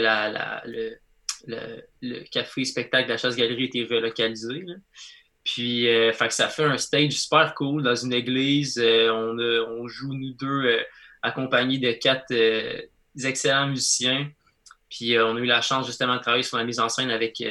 le, 1.46 2.24
café 2.32 2.66
spectacle 2.66 3.08
de 3.08 3.14
la 3.14 3.18
chasse-galerie 3.18 3.66
était 3.66 3.84
relocalisé. 3.84 4.66
Puis, 5.44 5.90
euh, 5.90 6.14
ça 6.30 6.48
fait 6.48 6.64
un 6.64 6.78
stage 6.78 7.14
super 7.14 7.54
cool 7.56 7.84
dans 7.84 7.96
une 7.96 8.14
église. 8.14 8.80
Euh, 8.82 9.12
on, 9.12 9.38
on, 9.38 9.88
joue, 9.88 10.14
nous 10.14 10.34
deux, 10.34 10.80
accompagnés 11.22 11.80
de 11.80 11.92
quatre 11.92 12.34
excellents 13.22 13.68
musiciens. 13.68 14.32
Puis, 14.96 15.18
on 15.18 15.36
a 15.36 15.40
eu 15.40 15.46
la 15.46 15.62
chance 15.62 15.88
justement 15.88 16.16
de 16.18 16.22
travailler 16.22 16.44
sur 16.44 16.58
la 16.58 16.64
mise 16.64 16.80
en 16.80 16.88
scène 16.88 17.10
avec, 17.10 17.44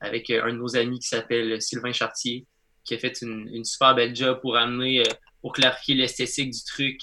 avec 0.00 0.28
un 0.30 0.48
de 0.48 0.58
nos 0.58 0.76
amis 0.76 0.98
qui 0.98 1.06
s'appelle 1.06 1.62
Sylvain 1.62 1.92
Chartier, 1.92 2.46
qui 2.84 2.94
a 2.94 2.98
fait 2.98 3.22
une, 3.22 3.48
une 3.52 3.64
super 3.64 3.94
belle 3.94 4.16
job 4.16 4.40
pour 4.40 4.56
amener, 4.56 5.04
pour 5.40 5.52
clarifier 5.52 5.94
l'esthétique 5.94 6.50
du 6.50 6.64
truc, 6.64 6.98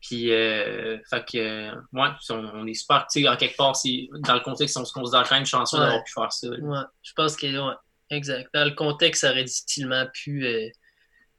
puis, 0.00 0.32
euh, 0.32 0.98
fait 1.10 1.24
que, 1.24 1.70
ouais, 1.70 2.08
on, 2.30 2.66
est 2.66 2.74
super, 2.74 3.06
tu 3.10 3.20
sais, 3.20 3.28
en 3.28 3.36
quelque 3.36 3.56
part, 3.56 3.72
dans 4.20 4.34
le 4.34 4.40
contexte, 4.40 4.76
on 4.76 4.84
se 4.84 4.92
considère 4.92 5.28
quand 5.28 5.34
même 5.34 5.46
chanceux 5.46 5.78
d'avoir 5.78 6.04
pu 6.04 6.12
faire 6.12 6.32
ça. 6.32 6.48
Ouais, 6.48 6.78
je 7.02 7.12
pense 7.14 7.36
que, 7.36 7.46
ouais, 7.46 7.74
exact. 8.10 8.48
Dans 8.54 8.64
le 8.64 8.74
contexte, 8.74 9.22
ça 9.22 9.32
aurait 9.32 9.44
difficilement 9.44 10.06
pu, 10.14 10.46
euh, 10.46 10.68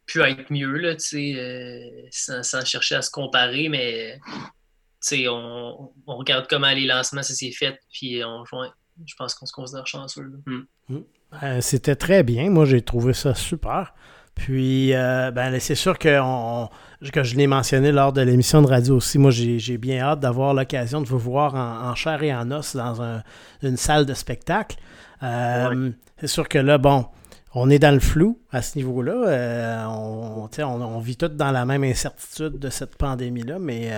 pu 0.06 0.22
être 0.22 0.52
mieux, 0.52 0.76
là, 0.78 0.96
tu 0.96 1.06
sais, 1.06 1.36
euh, 1.36 2.08
sans, 2.12 2.44
sans, 2.44 2.66
chercher 2.66 2.96
à 2.96 3.02
se 3.02 3.12
comparer, 3.12 3.70
mais, 3.70 4.20
on, 5.30 5.92
on, 6.08 6.18
regarde 6.18 6.48
comment 6.50 6.72
les 6.72 6.86
lancements, 6.86 7.24
ça 7.24 7.34
s'est 7.34 7.52
fait, 7.52 7.80
puis 7.92 8.24
on, 8.24 8.42
ouais, 8.42 8.68
je 9.06 9.16
pense 9.16 9.34
qu'on 9.34 9.46
se 9.46 9.54
considère 9.54 9.88
chanceux. 9.88 10.32
Mm. 10.46 10.66
Mm. 10.90 11.62
C'était 11.62 11.96
très 11.96 12.24
bien. 12.24 12.50
Moi, 12.50 12.66
j'ai 12.66 12.82
trouvé 12.82 13.14
ça 13.14 13.36
super. 13.36 13.94
Puis, 14.40 14.94
euh, 14.94 15.32
ben, 15.32 15.60
c'est 15.60 15.76
sûr 15.76 16.00
que, 16.00 16.20
que 17.12 17.24
je 17.24 17.36
l'ai 17.36 17.48
mentionné 17.48 17.92
lors 17.92 18.14
de 18.14 18.22
l'émission 18.22 18.62
de 18.62 18.68
radio 18.68 18.96
aussi. 18.96 19.18
Moi, 19.18 19.32
j'ai 19.32 19.78
bien 19.78 20.00
hâte 20.00 20.22
d'avoir 20.22 20.54
l'occasion 20.54 21.02
de 21.02 21.08
vous 21.08 21.20
voir 21.20 21.56
en, 21.56 21.94
chair 21.96 22.24
et 22.24 22.34
en 22.34 22.50
os 22.52 22.76
dans 22.76 23.22
une 23.62 23.78
salle 23.78 24.06
de 24.06 24.14
spectacle. 24.14 24.78
Euh, 25.24 25.92
c'est 26.20 26.28
sûr 26.28 26.48
que 26.48 26.58
là, 26.58 26.78
bon, 26.78 27.06
on 27.54 27.70
est 27.70 27.80
dans 27.80 27.94
le 27.94 28.00
flou 28.00 28.40
à 28.52 28.62
ce 28.62 28.78
niveau-là. 28.78 29.28
Euh, 29.28 29.86
on, 29.86 30.50
on, 30.64 31.00
vit 31.00 31.18
tous 31.18 31.28
dans 31.28 31.52
la 31.52 31.66
même 31.66 31.84
incertitude 31.84 32.58
de 32.58 32.70
cette 32.70 32.96
pandémie-là, 32.96 33.60
mais 33.60 33.92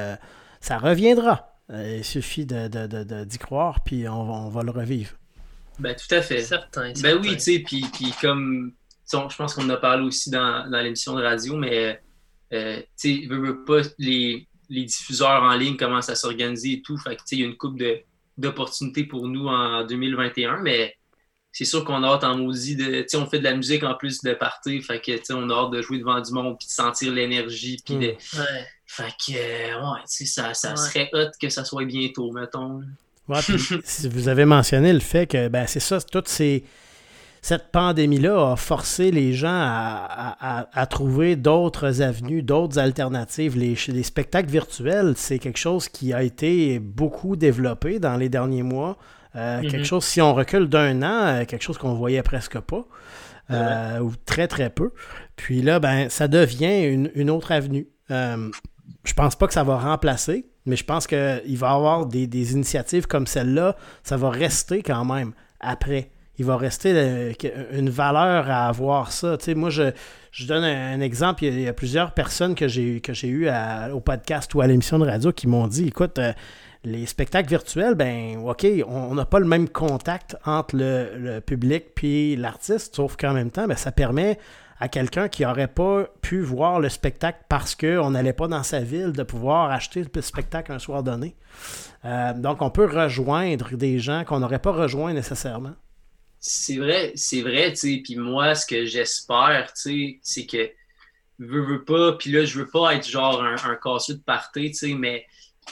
ça 0.62 0.78
reviendra. 0.78 1.58
il 1.70 2.06
suffit 2.06 2.46
d'y 2.46 2.70
de, 2.70 3.38
croire, 3.38 3.84
puis 3.84 4.08
on, 4.08 4.50
va 4.50 4.64
le 4.64 4.72
revivre. 4.72 5.12
Ben, 5.80 5.96
tout 5.96 6.14
à 6.16 6.22
fait. 6.22 6.42
Certain. 6.42 6.94
Ben 7.02 7.20
oui, 7.22 7.34
tu 7.34 7.40
sais, 7.40 7.60
puis 7.60 7.84
comme 8.22 8.74
je 9.30 9.36
pense 9.36 9.54
qu'on 9.54 9.66
en 9.66 9.70
a 9.70 9.78
parlé 9.78 10.04
aussi 10.04 10.30
dans, 10.30 10.66
l'émission 10.82 11.16
de 11.16 11.24
radio, 11.24 11.56
mais 11.56 12.00
euh, 12.54 12.82
tu 13.00 13.28
sais, 13.28 13.30
pas, 13.66 13.82
les, 13.98 14.48
diffuseurs 14.70 15.44
en 15.44 15.56
ligne 15.56 15.78
commencent 15.78 16.10
à 16.10 16.16
s'organiser 16.16 16.74
et 16.74 16.82
tout. 16.82 16.98
Fait 16.98 17.18
il 17.32 17.40
y 17.40 17.44
a 17.44 17.46
une 17.46 17.58
coupe 17.58 17.82
d'opportunités 18.38 19.04
pour 19.04 19.28
nous 19.28 19.48
en 19.48 19.86
2021, 19.86 20.62
mais 20.62 20.96
c'est 21.52 21.66
sûr 21.66 21.84
qu'on 21.84 22.04
a 22.04 22.08
hâte 22.08 22.24
en 22.24 22.38
maudit 22.38 22.78
de. 22.78 23.06
on 23.16 23.26
fait 23.26 23.40
de 23.40 23.44
la 23.44 23.56
musique 23.56 23.84
en 23.84 23.96
plus 23.96 24.22
de 24.22 24.34
partir, 24.34 24.82
fait 24.84 25.02
que 25.02 25.34
on 25.34 25.50
a 25.50 25.54
hâte 25.54 25.72
de 25.72 25.82
jouer 25.82 26.00
devant 26.00 26.22
du 26.22 26.32
monde 26.32 26.58
puis 26.58 26.68
de 26.68 26.72
sentir 26.72 27.12
l'énergie. 27.12 27.78
Puis 27.86 27.96
de... 27.96 28.12
Hmm. 28.12 28.64
Fait 28.94 29.14
que, 29.26 29.32
ouais, 29.34 30.02
ça, 30.06 30.54
ça 30.54 30.76
serait 30.76 31.10
hot 31.14 31.32
que 31.42 31.48
ça 31.48 31.64
soit 31.64 31.86
bientôt, 31.86 32.32
mettons. 32.32 32.82
vous 33.30 34.28
avez 34.28 34.44
mentionné 34.44 34.92
le 34.92 35.00
fait 35.00 35.28
que, 35.28 35.48
ben, 35.48 35.66
c'est 35.66 35.80
ça, 35.80 36.02
toutes 36.02 36.28
ces 36.28 36.66
cette 37.42 37.72
pandémie-là 37.72 38.52
a 38.52 38.56
forcé 38.56 39.10
les 39.10 39.34
gens 39.34 39.50
à, 39.50 40.88
trouver 40.90 41.36
d'autres 41.36 42.04
avenues, 42.04 42.44
d'autres 42.44 42.78
alternatives. 42.78 43.58
Les, 43.58 44.04
spectacles 44.04 44.50
virtuels, 44.50 45.14
c'est 45.16 45.40
quelque 45.40 45.58
chose 45.58 45.90
qui 45.90 46.14
a 46.14 46.22
été 46.22 46.78
beaucoup 46.78 47.36
développé 47.36 47.98
dans 47.98 48.16
les 48.16 48.30
derniers 48.30 48.62
mois. 48.62 48.98
Euh, 49.36 49.62
quelque 49.62 49.78
mhm. 49.78 49.86
chose, 49.86 50.04
si 50.04 50.22
on 50.22 50.36
recule 50.36 50.68
d'un 50.68 51.02
an, 51.02 51.26
euh, 51.26 51.46
quelque 51.46 51.64
chose 51.64 51.80
qu'on 51.80 51.96
voyait 51.96 52.22
presque 52.22 52.60
pas, 52.60 52.86
euh, 53.50 54.00
ou 54.00 54.14
très 54.26 54.48
très 54.48 54.70
peu. 54.70 54.92
Puis 55.36 55.64
là, 55.64 55.80
ben, 55.80 56.10
ça 56.10 56.28
devient 56.28 56.84
une, 57.16 57.30
autre 57.32 57.52
avenue. 57.52 57.88
Je 59.04 59.14
pense 59.14 59.36
pas 59.36 59.48
que 59.48 59.54
ça 59.54 59.64
va 59.64 59.78
remplacer, 59.78 60.46
mais 60.66 60.76
je 60.76 60.84
pense 60.84 61.08
qu'il 61.08 61.18
va 61.18 61.72
y 61.72 61.74
avoir 61.74 62.06
des, 62.06 62.28
des 62.28 62.54
initiatives 62.54 63.08
comme 63.08 63.28
celle-là. 63.28 63.76
Ça 64.04 64.18
va 64.18 64.30
rester 64.30 64.84
quand 64.84 65.06
même 65.06 65.34
après 65.60 66.12
il 66.42 66.46
va 66.46 66.58
rester 66.58 66.92
euh, 66.96 67.34
une 67.72 67.92
valeur 67.92 68.50
à 68.50 68.68
avoir 68.68 69.12
ça. 69.12 69.38
Tu 69.38 69.46
sais, 69.46 69.54
moi, 69.54 69.70
je, 69.70 69.92
je 70.32 70.48
donne 70.48 70.64
un, 70.64 71.00
exemple. 71.00 71.46
Il 71.46 71.62
y, 71.62 71.68
a, 71.68 71.74
plusieurs 71.74 72.14
personnes 72.14 72.56
que 72.56 72.68
j'ai 72.68 73.00
que 73.00 73.14
j'ai 73.14 73.28
eu 73.28 73.50
au 73.94 74.00
podcast 74.00 74.54
ou 74.56 74.62
à 74.62 74.68
l'émission 74.68 74.98
de 74.98 75.06
radio 75.06 75.32
qui 75.32 75.48
m'ont 75.48 75.68
dit 75.68 75.88
écoute, 75.88 76.18
euh, 76.18 76.34
les 76.84 77.06
spectacles 77.06 77.48
virtuels, 77.50 77.94
ben 77.94 78.38
OK, 78.44 78.66
on 78.88 79.14
n'a 79.14 79.26
pas 79.26 79.40
le 79.40 79.46
même 79.46 79.70
contact 79.70 80.36
entre 80.44 80.76
le, 80.76 81.40
public 81.42 81.94
puis 81.94 82.36
l'artiste, 82.36 82.96
sauf 82.96 83.18
qu'en 83.18 83.34
même 83.34 83.52
temps, 83.52 83.68
ben, 83.68 83.78
ça 83.78 83.92
permet 83.92 84.40
à 84.82 84.88
quelqu'un 84.88 85.30
qui 85.30 85.44
n'aurait 85.44 85.68
pas 85.68 86.08
pu 86.24 86.42
voir 86.42 86.80
le 86.80 86.90
spectacle 86.90 87.38
parce 87.48 87.76
qu'on 87.76 88.10
n'allait 88.10 88.34
pas 88.34 88.48
dans 88.48 88.64
sa 88.64 88.80
ville 88.80 89.12
de 89.12 89.22
pouvoir 89.22 89.70
acheter 89.70 90.04
le 90.14 90.22
spectacle 90.22 90.72
un 90.72 90.80
soir 90.80 91.04
donné. 91.04 91.36
Euh, 92.04 92.34
donc, 92.34 92.64
on 92.64 92.72
peut 92.72 92.88
rejoindre 92.88 93.78
des 93.78 94.00
gens 94.00 94.24
qu'on 94.26 94.40
n'aurait 94.40 94.60
pas 94.60 94.72
rejoints 94.72 95.14
nécessairement. 95.14 95.76
C'est 96.40 96.78
vrai, 96.78 97.12
c'est 97.14 97.44
vrai, 97.44 97.70
tu 97.70 97.76
sais. 97.76 98.02
Puis 98.04 98.16
moi, 98.16 98.56
ce 98.56 98.66
que 98.66 98.86
j'espère, 98.86 99.72
tu 99.74 99.82
sais, 99.82 100.20
c'est 100.24 100.48
que 100.48 100.72
veux, 101.38 101.62
veux 101.62 101.86
pas, 101.86 102.14
puis 102.14 102.32
là, 102.32 102.44
je 102.44 102.58
veux 102.58 102.68
pas 102.68 102.96
être 102.96 103.08
genre 103.08 103.44
un, 103.44 103.58
un 103.64 103.76
casseux 103.76 104.16
de 104.16 104.24
party, 104.24 104.72
tu 104.72 104.74
sais, 104.74 104.94
mais 104.96 105.28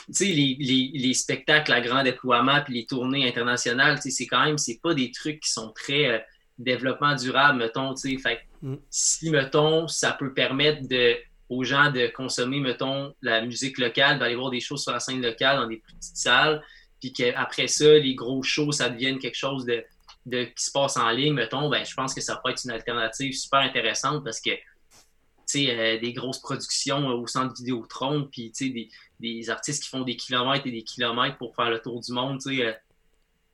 tu 0.06 0.12
sais, 0.12 0.24
les, 0.26 0.56
les, 0.60 0.92
les, 0.94 1.14
spectacles 1.14 1.72
à 1.72 1.80
grand 1.80 2.04
déploiement 2.04 2.60
puis 2.64 2.74
les 2.74 2.86
tournées 2.86 3.26
internationales, 3.26 3.96
tu 3.96 4.02
sais, 4.02 4.10
c'est 4.10 4.26
quand 4.28 4.44
même, 4.44 4.56
c'est 4.56 4.78
pas 4.80 4.94
des 4.94 5.10
trucs 5.10 5.40
qui 5.40 5.50
sont 5.50 5.72
très 5.72 6.06
euh, 6.06 6.18
développement 6.58 7.16
durable, 7.16 7.58
mettons, 7.58 7.92
tu 7.94 8.12
sais. 8.12 8.22
Fait 8.22 8.38
mm. 8.62 8.76
si, 8.88 9.30
mettons, 9.30 9.88
ça 9.88 10.12
peut 10.12 10.32
permettre 10.32 10.86
de, 10.88 11.16
aux 11.48 11.64
gens 11.64 11.90
de 11.90 12.06
consommer, 12.08 12.60
mettons, 12.60 13.14
la 13.22 13.42
musique 13.42 13.78
locale, 13.78 14.18
d'aller 14.18 14.36
voir 14.36 14.50
des 14.50 14.60
choses 14.60 14.82
sur 14.82 14.92
la 14.92 15.00
scène 15.00 15.22
locale 15.22 15.56
dans 15.58 15.66
des 15.66 15.78
petites 15.78 16.16
salles, 16.16 16.62
puis 17.00 17.12
qu'après 17.12 17.66
ça, 17.66 17.92
les 17.92 18.14
gros 18.14 18.42
shows, 18.42 18.72
ça 18.72 18.88
devienne 18.88 19.18
quelque 19.18 19.36
chose 19.36 19.64
de 19.64 19.84
de, 20.26 20.44
qui 20.44 20.64
se 20.64 20.70
passe 20.70 20.96
en 20.96 21.10
ligne, 21.10 21.34
mettons, 21.34 21.68
ben, 21.68 21.84
je 21.84 21.94
pense 21.94 22.14
que 22.14 22.20
ça 22.20 22.40
peut 22.42 22.50
être 22.50 22.64
une 22.64 22.70
alternative 22.70 23.32
super 23.32 23.60
intéressante 23.60 24.24
parce 24.24 24.40
que 24.40 24.50
euh, 25.56 25.98
des 25.98 26.12
grosses 26.12 26.38
productions 26.38 27.08
au 27.08 27.26
centre 27.26 27.54
Vidéotron, 27.56 28.28
puis 28.30 28.52
des, 28.60 28.88
des 29.18 29.50
artistes 29.50 29.82
qui 29.82 29.88
font 29.88 30.02
des 30.02 30.16
kilomètres 30.16 30.66
et 30.66 30.70
des 30.70 30.84
kilomètres 30.84 31.38
pour 31.38 31.56
faire 31.56 31.70
le 31.70 31.80
tour 31.80 32.00
du 32.00 32.12
monde. 32.12 32.38
Euh, 32.46 32.72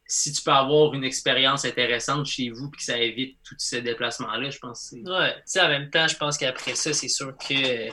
si 0.09 0.33
tu 0.33 0.43
peux 0.43 0.53
avoir 0.53 0.95
une 0.95 1.05
expérience 1.05 1.65
intéressante 1.65 2.27
chez 2.27 2.51
vous 2.51 2.71
puis 2.71 2.79
que 2.79 2.85
ça 2.85 2.99
évite 2.99 3.39
tous 3.45 3.57
ces 3.59 3.83
déplacements-là, 3.83 4.51
je 4.51 4.59
pense 4.59 4.91
que 4.91 5.11
Ouais, 5.11 5.35
tu 5.35 5.43
sais, 5.47 5.61
en 5.61 5.69
même 5.69 5.91
temps, 5.91 6.07
je 6.07 6.17
pense 6.17 6.39
qu'après 6.39 6.75
ça, 6.75 6.93
c'est 6.93 7.09
sûr 7.09 7.37
que 7.37 7.89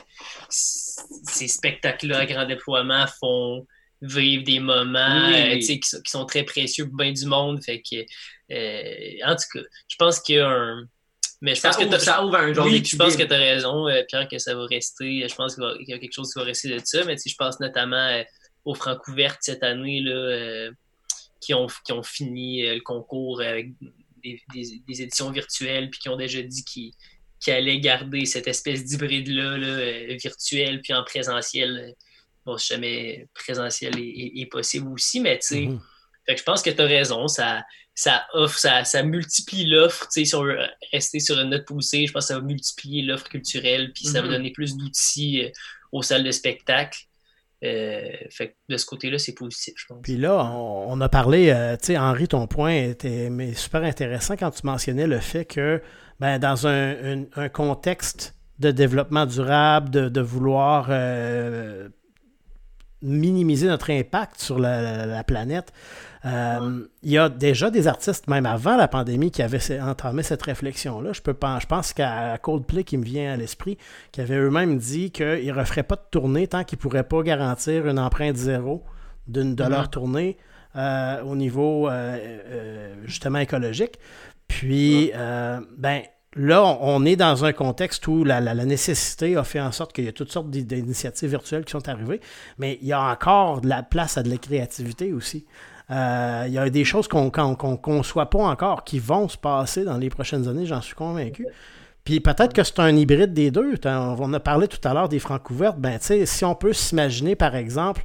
ces 0.48 1.48
spectacles-là 1.48 2.18
à 2.18 2.26
grand 2.26 2.46
déploiement 2.46 3.06
font 3.18 3.66
vivre 4.00 4.44
des 4.44 4.60
moments 4.60 5.30
euh, 5.32 5.58
qui, 5.58 5.80
sont 6.04 6.26
très 6.26 6.44
précieux 6.44 6.86
pour 6.86 6.96
bien 6.96 7.12
du 7.12 7.26
monde. 7.26 7.62
Fait 7.64 7.82
que, 7.82 7.96
euh, 8.52 9.26
en 9.26 9.34
tout 9.34 9.44
cas, 9.58 9.64
je 9.88 9.96
pense 9.96 10.20
qu'il 10.20 10.36
y 10.36 10.38
a 10.38 10.48
un. 10.48 10.84
Mais 11.40 11.54
je 11.54 11.60
pense 11.60 11.76
que 11.76 11.98
ça 11.98 12.24
ouvre 12.24 12.36
un 12.36 12.52
genre 12.54 12.66
oui, 12.66 12.82
je 12.84 12.96
pense 12.96 13.16
que 13.16 13.22
tu 13.22 13.32
as 13.32 13.36
raison, 13.36 13.88
euh, 13.88 14.02
Pierre, 14.08 14.28
que 14.28 14.38
ça 14.38 14.54
va 14.54 14.64
rester. 14.66 15.26
Je 15.28 15.34
pense 15.34 15.56
qu'il 15.56 15.88
y 15.88 15.92
a 15.92 15.98
quelque 15.98 16.14
chose 16.14 16.32
qui 16.32 16.38
va 16.38 16.44
rester 16.44 16.68
de 16.68 16.80
ça. 16.82 17.04
Mais 17.04 17.16
je 17.16 17.34
pense 17.36 17.60
notamment 17.60 18.22
aux 18.64 18.74
Francouvertes 18.74 19.40
cette 19.40 19.62
année 19.62 20.00
là, 20.00 20.70
qui, 21.44 21.54
ont, 21.54 21.66
qui 21.84 21.92
ont 21.92 22.02
fini 22.02 22.62
le 22.62 22.80
concours 22.80 23.40
avec 23.40 23.72
des, 24.22 24.42
éditions 24.88 25.30
virtuelles 25.30 25.90
puis 25.90 26.00
qui 26.00 26.08
ont 26.08 26.16
déjà 26.16 26.42
dit 26.42 26.64
qu'ils 26.64 26.92
allaient 27.52 27.80
garder 27.80 28.24
cette 28.24 28.48
espèce 28.48 28.84
d'hybride-là 28.84 29.58
là, 29.58 30.16
virtuel 30.16 30.80
puis 30.80 30.94
en 30.94 31.04
présentiel 31.04 31.94
bon, 32.44 32.58
si 32.58 32.68
jamais 32.68 33.28
présentiel 33.34 33.94
est, 33.98 34.46
possible 34.50 34.88
aussi, 34.88 35.20
mais 35.20 35.38
tu 35.38 35.46
sais, 35.46 35.60
mhm. 35.66 35.80
je 36.28 36.42
pense 36.42 36.62
que 36.62 36.70
tu 36.70 36.80
as 36.80 36.86
raison, 36.86 37.28
ça, 37.28 37.62
ça 37.94 38.26
offre, 38.32 38.58
ça, 38.58 38.84
ça 38.84 39.02
multiplie 39.02 39.66
l'offre, 39.66 40.04
tu 40.04 40.20
sais, 40.20 40.24
si 40.24 40.34
on 40.34 40.42
veut 40.42 40.58
rester 40.92 41.20
sur 41.20 41.40
une 41.40 41.50
note 41.50 41.66
poussée, 41.66 42.06
je 42.06 42.12
pense 42.12 42.24
que 42.24 42.34
ça 42.34 42.38
va 42.38 42.44
multiplier 42.44 43.02
l'offre 43.02 43.28
culturelle, 43.28 43.92
puis 43.92 44.04
ça 44.04 44.20
va 44.20 44.28
mhm. 44.28 44.34
donner 44.34 44.50
plus 44.50 44.76
d'outils 44.76 45.44
euh, 45.44 45.50
aux 45.92 46.02
salles 46.02 46.24
de 46.24 46.30
spectacle. 46.30 46.98
Euh, 47.64 48.02
de 48.68 48.76
ce 48.76 48.86
côté-là, 48.86 49.18
c'est 49.18 49.34
positif. 49.34 49.74
Puis 50.02 50.16
là, 50.16 50.44
on, 50.44 51.00
a 51.00 51.08
parlé, 51.08 51.50
euh, 51.50 51.76
tu 51.76 51.86
sais, 51.86 51.98
Henri, 51.98 52.28
ton 52.28 52.46
point 52.46 52.74
était 52.74 53.30
super 53.54 53.82
intéressant 53.82 54.36
quand 54.36 54.50
tu 54.50 54.66
mentionnais 54.66 55.06
le 55.06 55.18
fait 55.18 55.44
que 55.44 55.80
ben, 56.20 56.38
dans 56.38 56.66
un, 56.66 57.24
contexte 57.52 58.34
de 58.58 58.70
développement 58.70 59.26
durable, 59.26 59.90
de, 59.90 60.20
vouloir 60.20 60.90
minimiser 63.02 63.66
notre 63.66 63.90
impact 63.90 64.40
sur 64.40 64.58
la, 64.58 65.22
planète. 65.24 65.72
Euh, 66.24 66.86
il 67.02 67.10
y 67.10 67.18
a 67.18 67.28
déjà 67.28 67.70
des 67.70 67.86
artistes, 67.86 68.28
même 68.28 68.46
avant 68.46 68.76
la 68.76 68.88
pandémie, 68.88 69.30
qui 69.30 69.42
avaient 69.42 69.80
entamé 69.80 70.22
cette 70.22 70.42
réflexion-là. 70.42 71.12
Je, 71.12 71.20
peux 71.20 71.36
je 71.60 71.66
pense 71.66 71.92
qu'à 71.92 72.38
Coldplay, 72.38 72.84
qui 72.84 72.96
me 72.96 73.04
vient 73.04 73.34
à 73.34 73.36
l'esprit, 73.36 73.76
qui 74.10 74.20
avaient 74.20 74.38
eux-mêmes 74.38 74.78
dit 74.78 75.10
qu'ils 75.10 75.46
ne 75.46 75.52
referaient 75.52 75.82
pas 75.82 75.96
de 75.96 76.04
tournée 76.10 76.46
tant 76.46 76.64
qu'ils 76.64 76.78
ne 76.78 76.82
pourraient 76.82 77.08
pas 77.08 77.22
garantir 77.22 77.86
une 77.86 77.98
empreinte 77.98 78.36
zéro 78.36 78.82
d'une 79.26 79.54
de 79.54 79.64
leur 79.64 79.84
mm-hmm. 79.84 79.90
tournée 79.90 80.36
euh, 80.76 81.22
au 81.22 81.36
niveau 81.36 81.88
euh, 81.88 82.94
justement 83.04 83.38
écologique. 83.38 83.98
Puis, 84.48 85.12
ben, 85.78 86.02
Là, 86.36 86.64
on 86.80 87.04
est 87.04 87.14
dans 87.14 87.44
un 87.44 87.52
contexte 87.52 88.08
où 88.08 88.24
la, 88.24 88.40
nécessité 88.64 89.36
a 89.36 89.44
fait 89.44 89.60
en 89.60 89.70
sorte 89.70 89.92
qu'il 89.92 90.04
y 90.04 90.08
a 90.08 90.12
toutes 90.12 90.32
sortes 90.32 90.50
d'initiatives 90.50 91.30
virtuelles 91.30 91.64
qui 91.64 91.70
sont 91.70 91.88
arrivées, 91.88 92.20
mais 92.58 92.78
il 92.82 92.88
y 92.88 92.92
a 92.92 93.00
encore 93.00 93.60
de 93.60 93.68
la 93.68 93.84
place 93.84 94.18
à 94.18 94.24
de 94.24 94.30
la 94.30 94.36
créativité 94.36 95.12
aussi. 95.12 95.46
Euh, 95.90 96.44
il 96.46 96.52
y 96.52 96.58
a 96.58 96.70
des 96.70 96.84
choses 96.84 97.08
qu'on 97.08 97.26
ne 97.26 97.76
conçoit 97.76 98.30
pas 98.30 98.38
encore 98.38 98.84
qui 98.84 98.98
vont 98.98 99.28
se 99.28 99.36
passer 99.36 99.84
dans 99.84 99.98
les 99.98 100.08
prochaines 100.08 100.48
années, 100.48 100.66
j'en 100.66 100.80
suis 100.80 100.94
convaincu. 100.94 101.46
Puis 102.04 102.20
peut-être 102.20 102.52
que 102.52 102.62
c'est 102.62 102.80
un 102.80 102.94
hybride 102.94 103.32
des 103.32 103.50
deux. 103.50 103.74
On 103.84 104.32
a 104.32 104.40
parlé 104.40 104.68
tout 104.68 104.86
à 104.86 104.92
l'heure 104.92 105.08
des 105.08 105.18
francs 105.18 105.42
couvertes. 105.42 105.78
Ben, 105.78 105.98
si 106.00 106.44
on 106.44 106.54
peut 106.54 106.72
s'imaginer, 106.72 107.34
par 107.34 107.54
exemple, 107.54 108.04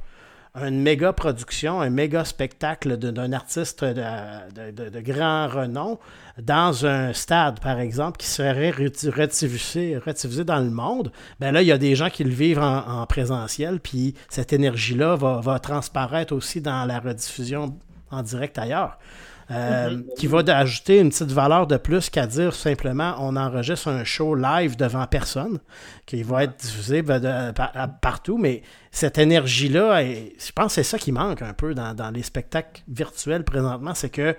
une 0.56 0.82
méga 0.82 1.12
production, 1.12 1.80
un 1.80 1.90
méga 1.90 2.24
spectacle 2.24 2.96
d'un 2.96 3.32
artiste 3.32 3.84
de, 3.84 5.00
grand 5.00 5.48
renom 5.48 5.98
dans 6.42 6.86
un 6.86 7.12
stade, 7.12 7.60
par 7.60 7.78
exemple, 7.78 8.18
qui 8.18 8.26
serait 8.26 8.70
rediffusé, 8.70 10.44
dans 10.44 10.58
le 10.58 10.70
monde, 10.70 11.12
ben 11.38 11.52
là, 11.52 11.62
il 11.62 11.68
y 11.68 11.72
a 11.72 11.78
des 11.78 11.94
gens 11.94 12.10
qui 12.10 12.24
le 12.24 12.30
vivent 12.30 12.60
en, 12.60 13.06
présentiel, 13.06 13.80
puis 13.80 14.14
cette 14.28 14.52
énergie-là 14.52 15.16
va, 15.16 15.40
va, 15.40 15.58
transparaître 15.58 16.34
aussi 16.34 16.60
dans 16.60 16.84
la 16.84 16.98
rediffusion 16.98 17.78
en 18.10 18.22
direct 18.22 18.58
ailleurs. 18.58 18.98
Euh, 19.50 19.90
mhm. 19.90 20.04
qui 20.16 20.28
va 20.28 20.42
ajouter 20.46 21.00
une 21.00 21.08
petite 21.08 21.32
valeur 21.32 21.66
de 21.66 21.76
plus 21.76 22.08
qu'à 22.08 22.28
dire 22.28 22.54
simplement 22.54 23.16
on 23.18 23.34
enregistre 23.34 23.88
un 23.88 24.04
show 24.04 24.36
live 24.36 24.76
devant 24.76 25.04
personne, 25.08 25.58
qui 26.06 26.22
va 26.22 26.44
être 26.44 26.56
diffusé 26.56 27.02
ben, 27.02 27.52
partout, 28.00 28.38
mais 28.38 28.62
cette 28.92 29.18
énergie-là, 29.18 30.04
je 30.04 30.52
pense 30.54 30.66
que 30.66 30.72
c'est 30.74 30.82
ça 30.84 30.98
qui 30.98 31.10
manque 31.10 31.42
un 31.42 31.52
peu 31.52 31.74
dans, 31.74 32.12
les 32.14 32.22
spectacles 32.22 32.82
virtuels 32.86 33.42
présentement, 33.42 33.92
c'est 33.92 34.10
que 34.10 34.36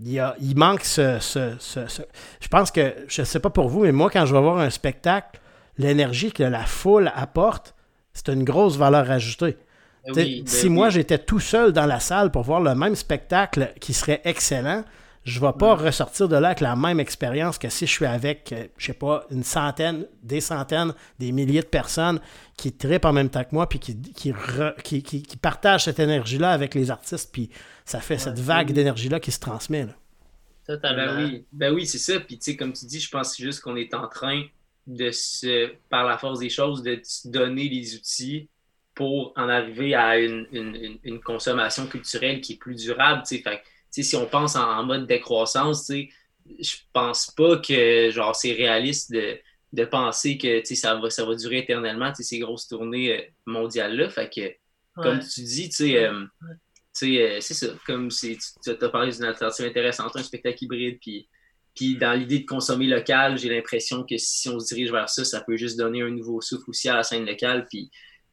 il, 0.00 0.32
il 0.40 0.56
manque 0.56 0.82
ce, 0.82 1.20
Je 1.20 2.48
pense 2.48 2.72
que, 2.72 2.94
je 3.06 3.20
ne 3.20 3.26
sais 3.26 3.38
pas 3.38 3.50
pour 3.50 3.68
vous, 3.68 3.82
mais 3.82 3.92
moi, 3.92 4.10
quand 4.10 4.26
je 4.26 4.34
vais 4.34 4.40
voir 4.40 4.58
un 4.58 4.70
spectacle, 4.70 5.38
l'énergie 5.78 6.32
que 6.32 6.42
la 6.42 6.64
foule 6.64 7.12
apporte, 7.14 7.76
c'est 8.12 8.28
une 8.28 8.42
grosse 8.42 8.76
valeur 8.76 9.08
ajoutée. 9.08 9.56
Ben 10.14 10.46
si 10.46 10.68
moi 10.68 10.90
j'étais 10.90 11.18
tout 11.18 11.40
seul 11.40 11.72
dans 11.72 11.86
la 11.86 12.00
salle 12.00 12.30
pour 12.30 12.42
voir 12.42 12.60
le 12.60 12.74
même 12.74 12.96
spectacle 12.96 13.72
qui 13.80 13.92
serait 13.92 14.20
excellent, 14.24 14.84
je 15.24 15.38
ne 15.38 15.46
vais 15.46 15.52
pas 15.52 15.76
ressortir 15.76 16.28
de 16.28 16.36
là 16.36 16.48
avec 16.48 16.60
la 16.60 16.74
même 16.74 16.98
expérience 16.98 17.56
que 17.56 17.68
si 17.68 17.86
je 17.86 17.92
suis 17.92 18.06
avec, 18.06 18.52
euh, 18.52 18.66
je 18.76 18.86
sais 18.86 18.92
pas, 18.92 19.24
une 19.30 19.44
centaine, 19.44 20.06
des 20.22 20.40
centaines, 20.40 20.92
des 21.20 21.30
milliers 21.30 21.60
de 21.60 21.66
personnes 21.66 22.20
qui 22.56 22.72
tripent 22.72 23.04
en 23.04 23.12
même 23.12 23.30
temps 23.30 23.44
que 23.44 23.52
moi, 23.54 23.68
puis 23.68 23.78
qui, 23.78 23.96
qui, 24.02 25.02
qui, 25.02 25.36
partagent 25.36 25.84
cette 25.84 26.00
énergie-là 26.00 26.50
avec 26.50 26.74
les 26.74 26.90
artistes, 26.90 27.30
puis 27.32 27.50
ça 27.84 28.00
fait 28.00 28.18
cette 28.18 28.40
vague 28.40 28.72
d'énergie-là 28.72 29.20
qui 29.20 29.30
se 29.30 29.38
transmet. 29.38 29.86
Là. 29.86 29.94
Totalement. 30.66 31.14
Ben 31.14 31.24
oui, 31.24 31.44
ben 31.52 31.74
oui 31.74 31.86
c'est 31.86 31.98
ça. 31.98 32.18
Puis 32.18 32.38
tu 32.38 32.50
sais, 32.50 32.56
comme 32.56 32.72
tu 32.72 32.86
dis, 32.86 33.00
je 33.00 33.10
pense 33.10 33.36
juste 33.36 33.60
qu'on 33.60 33.76
est 33.76 33.94
en 33.94 34.08
train 34.08 34.42
de 34.88 35.10
se, 35.12 35.72
par 35.88 36.04
la 36.04 36.18
force 36.18 36.40
des 36.40 36.50
choses, 36.50 36.82
de 36.82 37.00
se 37.04 37.28
donner 37.28 37.68
les 37.68 37.94
outils 37.94 38.48
pour 39.02 39.32
en 39.34 39.48
arriver 39.48 39.96
à 39.96 40.16
une, 40.16 40.46
une, 40.52 40.96
une 41.02 41.20
consommation 41.20 41.88
culturelle 41.88 42.40
qui 42.40 42.52
est 42.52 42.56
plus 42.56 42.76
durable. 42.76 43.24
Fait, 43.26 43.60
si 43.90 44.14
on 44.14 44.26
pense 44.26 44.54
en, 44.54 44.84
mode 44.84 45.08
décroissance, 45.08 45.90
je 45.90 46.76
pense 46.92 47.32
pas 47.36 47.56
que 47.56 48.10
genre 48.12 48.36
c'est 48.36 48.52
réaliste 48.52 49.10
de, 49.10 49.40
de, 49.72 49.84
penser 49.84 50.38
que 50.38 50.62
ça 50.76 50.94
va, 50.94 51.10
ça 51.10 51.24
va 51.24 51.34
durer 51.34 51.58
éternellement, 51.58 52.14
ces 52.14 52.38
grosses 52.38 52.68
tournées 52.68 53.18
euh, 53.18 53.22
mondiales-là. 53.46 54.08
Fait 54.08 54.30
que, 54.32 54.52
comme 54.94 55.18
tu 55.18 55.42
dis, 55.42 55.96
euh, 55.96 56.24
euh, 57.02 57.38
c'est 57.40 57.54
ça. 57.54 57.66
Comme 57.84 58.08
tu 58.08 58.38
as 58.70 58.88
parlé 58.88 59.10
d'une 59.10 59.24
alternative 59.24 59.66
intéressante, 59.66 60.14
un 60.14 60.22
spectacle 60.22 60.62
hybride, 60.62 60.98
puis. 61.00 61.28
Puis 61.74 61.96
dans 61.96 62.12
l'idée 62.12 62.40
de 62.40 62.44
consommer 62.44 62.86
local, 62.86 63.38
j'ai 63.38 63.48
l'impression 63.48 64.04
que 64.04 64.18
si 64.18 64.46
on 64.50 64.60
se 64.60 64.74
dirige 64.74 64.92
vers 64.92 65.08
ça, 65.08 65.24
ça 65.24 65.40
peut 65.40 65.56
juste 65.56 65.78
donner 65.78 66.02
un 66.02 66.10
nouveau 66.10 66.42
souffle 66.42 66.68
aussi 66.68 66.90
à 66.90 66.96
la 66.96 67.02
scène 67.02 67.24
locale. 67.24 67.66
Puis 67.66 67.90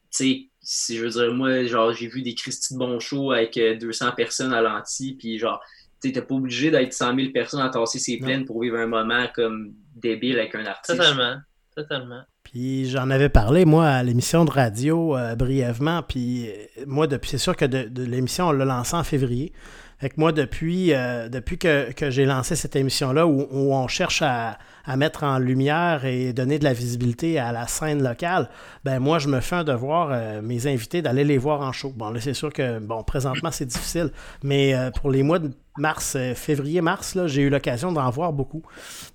sais, 0.10 0.49
si 0.72 0.98
je 0.98 1.04
veux 1.04 1.10
dire, 1.10 1.34
moi, 1.34 1.66
genre, 1.66 1.92
j'ai 1.94 2.08
vu 2.08 2.22
des 2.22 2.36
Christy 2.36 2.76
de 2.76 2.80
bon 2.80 3.00
show 3.00 3.32
avec 3.32 3.60
200 3.60 4.06
euh, 4.06 4.12
personnes 4.12 4.54
à 4.54 4.62
l'anti, 4.62 5.16
puis 5.18 5.40
genre, 5.40 5.60
tu 6.00 6.12
t'es 6.12 6.22
pas 6.22 6.36
obligé 6.36 6.70
d'être 6.70 6.94
100 6.94 7.16
000 7.16 7.32
personnes 7.32 7.62
à 7.62 7.70
tasser 7.70 7.98
ses 7.98 8.20
plaines 8.20 8.46
pour 8.46 8.62
vivre 8.62 8.78
un 8.78 8.86
moment 8.86 9.26
comme 9.34 9.74
débile 9.96 10.38
avec 10.38 10.54
un 10.54 10.64
artiste. 10.68 10.96
Totalement, 10.96 11.38
totalement. 11.76 12.22
Puis 12.44 12.88
j'en 12.88 13.10
avais 13.10 13.30
parlé, 13.30 13.66
moi, 13.66 13.88
à 13.88 14.04
l'émission 14.04 14.46
de 14.46 14.52
radio 14.52 15.18
euh, 15.18 15.36
brièvement, 15.36 16.04
puis 16.04 16.48
euh, 16.48 16.84
moi, 16.86 17.08
depuis, 17.08 17.32
c'est 17.32 17.40
sûr 17.40 17.58
que 17.58 17.66
de, 17.66 18.04
l'émission, 18.04 18.50
on 18.50 18.52
l'a 18.52 18.66
lancée 18.66 18.96
en 18.96 19.04
février. 19.04 19.52
Fait 20.00 20.10
que 20.10 20.16
moi, 20.18 20.32
depuis, 20.32 20.94
depuis 21.30 21.58
que, 21.58 21.92
que 21.92 22.10
j'ai 22.10 22.26
lancé 22.26 22.56
cette 22.56 22.76
émission-là, 22.76 23.28
où, 23.28 23.74
on 23.74 23.88
cherche 23.88 24.22
à, 24.22 24.58
à 24.90 24.98
mettre 24.98 25.24
en 25.24 25.38
lumière 25.38 26.04
et 26.06 26.34
donner 26.34 26.58
de 26.58 26.64
la 26.64 26.74
visibilité 26.74 27.38
à 27.38 27.52
la 27.52 27.68
scène 27.68 28.02
locale, 28.02 28.50
ben 28.84 28.98
moi, 29.00 29.20
je 29.20 29.28
me 29.28 29.40
fais 29.40 29.58
un 29.58 29.64
devoir, 29.64 30.10
euh, 30.12 30.42
mes 30.42 30.66
invités, 30.66 31.04
d'aller 31.04 31.24
les 31.24 31.38
voir 31.38 31.62
en 31.62 31.72
show. 31.72 31.94
Bon, 31.96 32.10
là, 32.10 32.20
c'est 32.20 32.34
sûr 32.34 32.52
que, 32.52 32.80
bon, 32.80 33.04
présentement, 33.04 33.52
c'est 33.52 33.68
difficile, 33.68 34.10
mais 34.42 34.74
euh, 34.74 34.90
pour 34.90 35.12
les 35.12 35.22
mois 35.22 35.38
de 35.38 35.52
mars, 35.78 36.16
euh, 36.16 36.34
février-mars, 36.34 37.16
j'ai 37.28 37.44
eu 37.44 37.50
l'occasion 37.52 37.92
d'en 37.92 38.10
voir 38.10 38.34
beaucoup. 38.34 38.64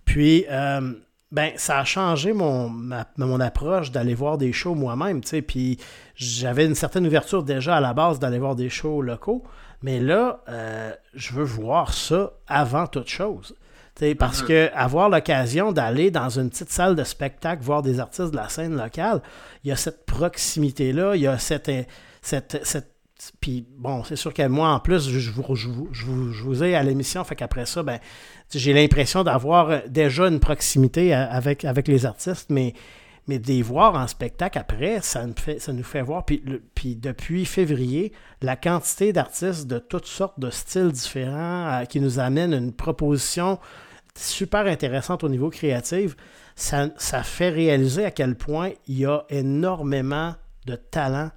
Puis, 0.05 0.47
ben, 1.33 1.51
ça 1.57 1.81
a 1.81 1.85
changé 1.85 2.33
mon, 2.33 2.71
mon 3.17 3.41
approche 3.41 3.91
d'aller 3.91 4.15
voir 4.15 4.39
des 4.39 4.53
shows 4.53 4.77
moi-même, 4.77 5.23
tu 5.23 5.31
sais, 5.31 5.43
puis 5.43 5.79
j'avais 6.15 6.67
une 6.67 6.77
certaine 6.77 7.05
ouverture 7.05 7.43
déjà 7.43 7.77
à 7.77 7.81
la 7.81 7.93
base 7.93 8.21
d'aller 8.21 8.39
voir 8.39 8.55
des 8.55 8.71
shows 8.71 9.03
locaux, 9.03 9.43
mais 9.85 10.01
là, 10.01 10.41
je 11.15 11.33
veux 11.35 11.45
voir 11.45 11.93
ça 11.93 12.33
avant 12.49 12.87
toute 12.87 13.09
chose 13.09 13.55
parce 14.19 14.43
uh-huh. 14.43 14.47
que 14.47 14.71
avoir 14.75 15.09
l'occasion 15.09 15.73
d'aller 15.73 16.11
dans 16.11 16.29
une 16.29 16.51
petite 16.51 16.71
salle 16.71 16.97
de 16.97 17.05
spectacle, 17.05 17.63
voir 17.63 17.83
des 17.83 18.01
artistes 18.01 18.33
de 18.33 18.37
la 18.37 18.49
scène 18.49 18.77
locale, 18.77 19.23
il 19.63 19.69
y 19.69 19.73
a 19.73 19.77
cette 19.77 20.05
proximité-là, 20.05 21.15
il 21.15 21.23
y 21.23 21.27
a 21.27 21.39
cette, 21.39 21.71
cette, 22.21 22.91
puis 23.41 23.65
bon, 23.79 24.03
c'est 24.03 24.17
sûr 24.17 24.35
que 24.35 24.47
moi, 24.49 24.71
en 24.71 24.81
plus, 24.81 25.09
je 25.09 25.31
vous, 25.31 25.89
je 25.93 26.43
vous, 26.43 26.65
ai 26.65 26.75
à 26.75 26.83
l'émission, 26.83 27.23
fait 27.23 27.37
qu'après 27.37 27.67
ça, 27.67 27.85
ben, 27.85 28.01
j'ai 28.53 28.73
l'impression 28.73 29.23
d'avoir 29.23 29.83
déjà 29.89 30.27
une 30.27 30.41
proximité 30.41 31.15
avec, 31.15 31.65
avec 31.65 31.87
les 31.87 32.05
artistes, 32.05 32.51
mais, 32.51 32.75
mais 33.27 33.39
de 33.39 33.47
les 33.47 33.63
voir 33.63 33.95
en 33.95 34.07
spectacle 34.07 34.59
après, 34.59 35.01
ça 35.01 35.27
nous 35.27 35.83
fait, 35.83 36.03
voir. 36.03 36.25
Puis, 36.25 36.43
puis 36.75 36.97
depuis 36.97 37.45
février, 37.45 38.13
la 38.43 38.57
quantité 38.57 39.13
d'artistes 39.13 39.67
de 39.67 39.79
toutes 39.79 40.07
sortes 40.07 40.39
de 40.39 40.51
styles 40.51 40.93
différents 40.93 41.81
euh, 41.81 41.85
qui 41.85 42.01
nous 42.01 42.19
amènent 42.19 42.55
une 42.55 42.73
proposition 42.73 43.59
super 44.17 44.67
intéressante 44.67 45.25
au 45.25 45.29
niveau 45.29 45.51
créatif, 45.51 46.17
ça, 46.55 46.89
ça 46.97 47.23
fait 47.23 47.51
réaliser 47.51 48.05
à 48.05 48.11
quel 48.11 48.37
point 48.37 48.71
il 48.87 48.99
y 48.99 49.07
a 49.07 49.25
énormément 49.29 50.35
de 50.67 50.77
talent 50.77 51.31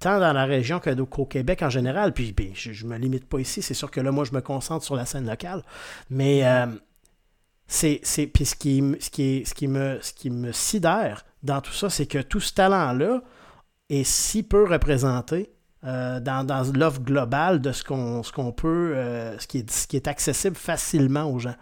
tant 0.00 0.20
dans 0.20 0.32
la 0.32 0.44
région 0.44 0.80
qu'au 0.80 1.24
Québec 1.26 1.62
en 1.62 1.70
général. 1.70 2.12
Puis 2.12 2.32
ben, 2.32 2.50
je 2.54 2.84
ne 2.84 2.90
me 2.90 2.98
limite 2.98 3.28
pas 3.28 3.40
ici, 3.40 3.62
c'est 3.62 3.74
sûr 3.74 3.90
que 3.90 4.00
là, 4.00 4.12
moi, 4.12 4.24
je 4.24 4.32
me 4.32 4.40
concentre 4.40 4.84
sur 4.84 4.94
la 4.94 5.06
scène 5.06 5.26
locale. 5.26 5.62
Mais 6.10 6.46
euh, 6.46 6.66
c'est, 7.68 8.00
puis 8.32 8.44
ce 8.44 8.54
qui, 8.54 8.82
ce, 8.98 9.10
qui 9.10 9.44
ce, 9.46 9.54
qui 9.54 9.68
me, 9.68 9.98
ce 10.00 10.12
qui 10.12 10.30
me 10.30 10.52
sidère 10.52 11.24
dans 11.42 11.60
tout 11.60 11.72
ça, 11.72 11.90
c'est 11.90 12.06
que 12.06 12.18
tout 12.18 12.40
ce 12.40 12.52
talent-là 12.54 13.20
est 13.90 14.04
si 14.04 14.42
peu 14.42 14.64
représenté 14.64 15.52
euh, 15.84 16.18
dans, 16.18 16.44
l'offre 16.74 17.00
globale 17.00 17.60
de 17.60 17.70
ce 17.72 17.84
qu'on, 17.84 18.22
ce 18.22 18.32
qu'on 18.32 18.52
peut, 18.52 18.92
euh, 18.96 19.38
ce, 19.38 19.46
qui 19.46 19.58
est, 19.58 19.70
ce 19.70 19.86
qui 19.86 19.96
est 19.96 20.08
accessible 20.08 20.56
facilement 20.56 21.30
aux 21.30 21.38
gens. 21.38 21.54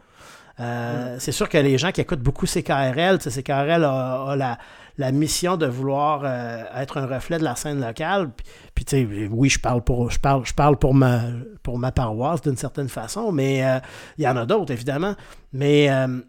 C'est 1.19 1.33
sûr 1.33 1.51
que 1.51 1.59
les 1.59 1.77
gens 1.77 1.93
qui 1.93 2.01
écoutent 2.01 2.23
beaucoup 2.23 2.47
CKRL, 2.47 3.19
CKRL 3.19 3.85
a, 3.85 4.31
a 4.31 4.37
la, 4.37 4.59
la 4.99 5.13
mission 5.13 5.57
de 5.57 5.67
vouloir 5.67 6.23
euh, 6.25 6.63
être 6.75 6.99
un 6.99 7.07
reflet 7.07 7.39
de 7.39 7.45
la 7.45 7.55
scène 7.57 7.81
locale. 7.81 8.31
Puis, 8.75 9.29
oui, 9.31 9.49
je 9.49 9.59
parle 9.59 9.83
pour, 9.83 10.11
je 10.11 10.19
parle, 10.19 10.47
je 10.47 10.55
parle 10.55 10.79
pour, 10.79 10.95
ma, 10.95 11.23
pour 11.63 11.79
ma 11.79 11.93
paroisse 11.93 12.41
d'une 12.41 12.57
certaine 12.57 12.89
façon, 12.89 13.33
mais 13.33 13.65
euh, 13.65 13.79
il 14.19 14.25
y 14.25 14.29
en 14.29 14.37
a 14.37 14.47
d'autres, 14.47 14.73
évidemment. 14.73 15.15
Mais, 15.53 15.91
euh, 15.91 16.21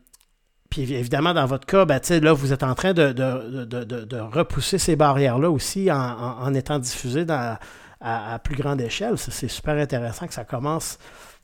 puis 0.70 0.94
évidemment, 0.94 1.34
dans 1.34 1.46
votre 1.46 1.66
cas, 1.66 1.86
ben, 1.86 2.02
là, 2.22 2.34
vous 2.34 2.52
êtes 2.52 2.64
en 2.64 2.76
train 2.76 2.94
de, 2.94 3.14
de, 3.14 4.20
repousser 4.20 4.78
ces 4.78 4.96
barrières-là 4.96 5.50
aussi 5.50 5.90
en, 5.92 6.54
étant 6.54 6.80
diffusé 6.80 7.24
dans, 7.24 7.58
à, 8.02 8.40
plus 8.40 8.56
grande 8.56 8.82
échelle. 8.82 9.18
C'est 9.18 9.48
super 9.48 9.78
intéressant 9.78 10.28
que 10.28 10.34
ça 10.34 10.44
commence 10.44 10.98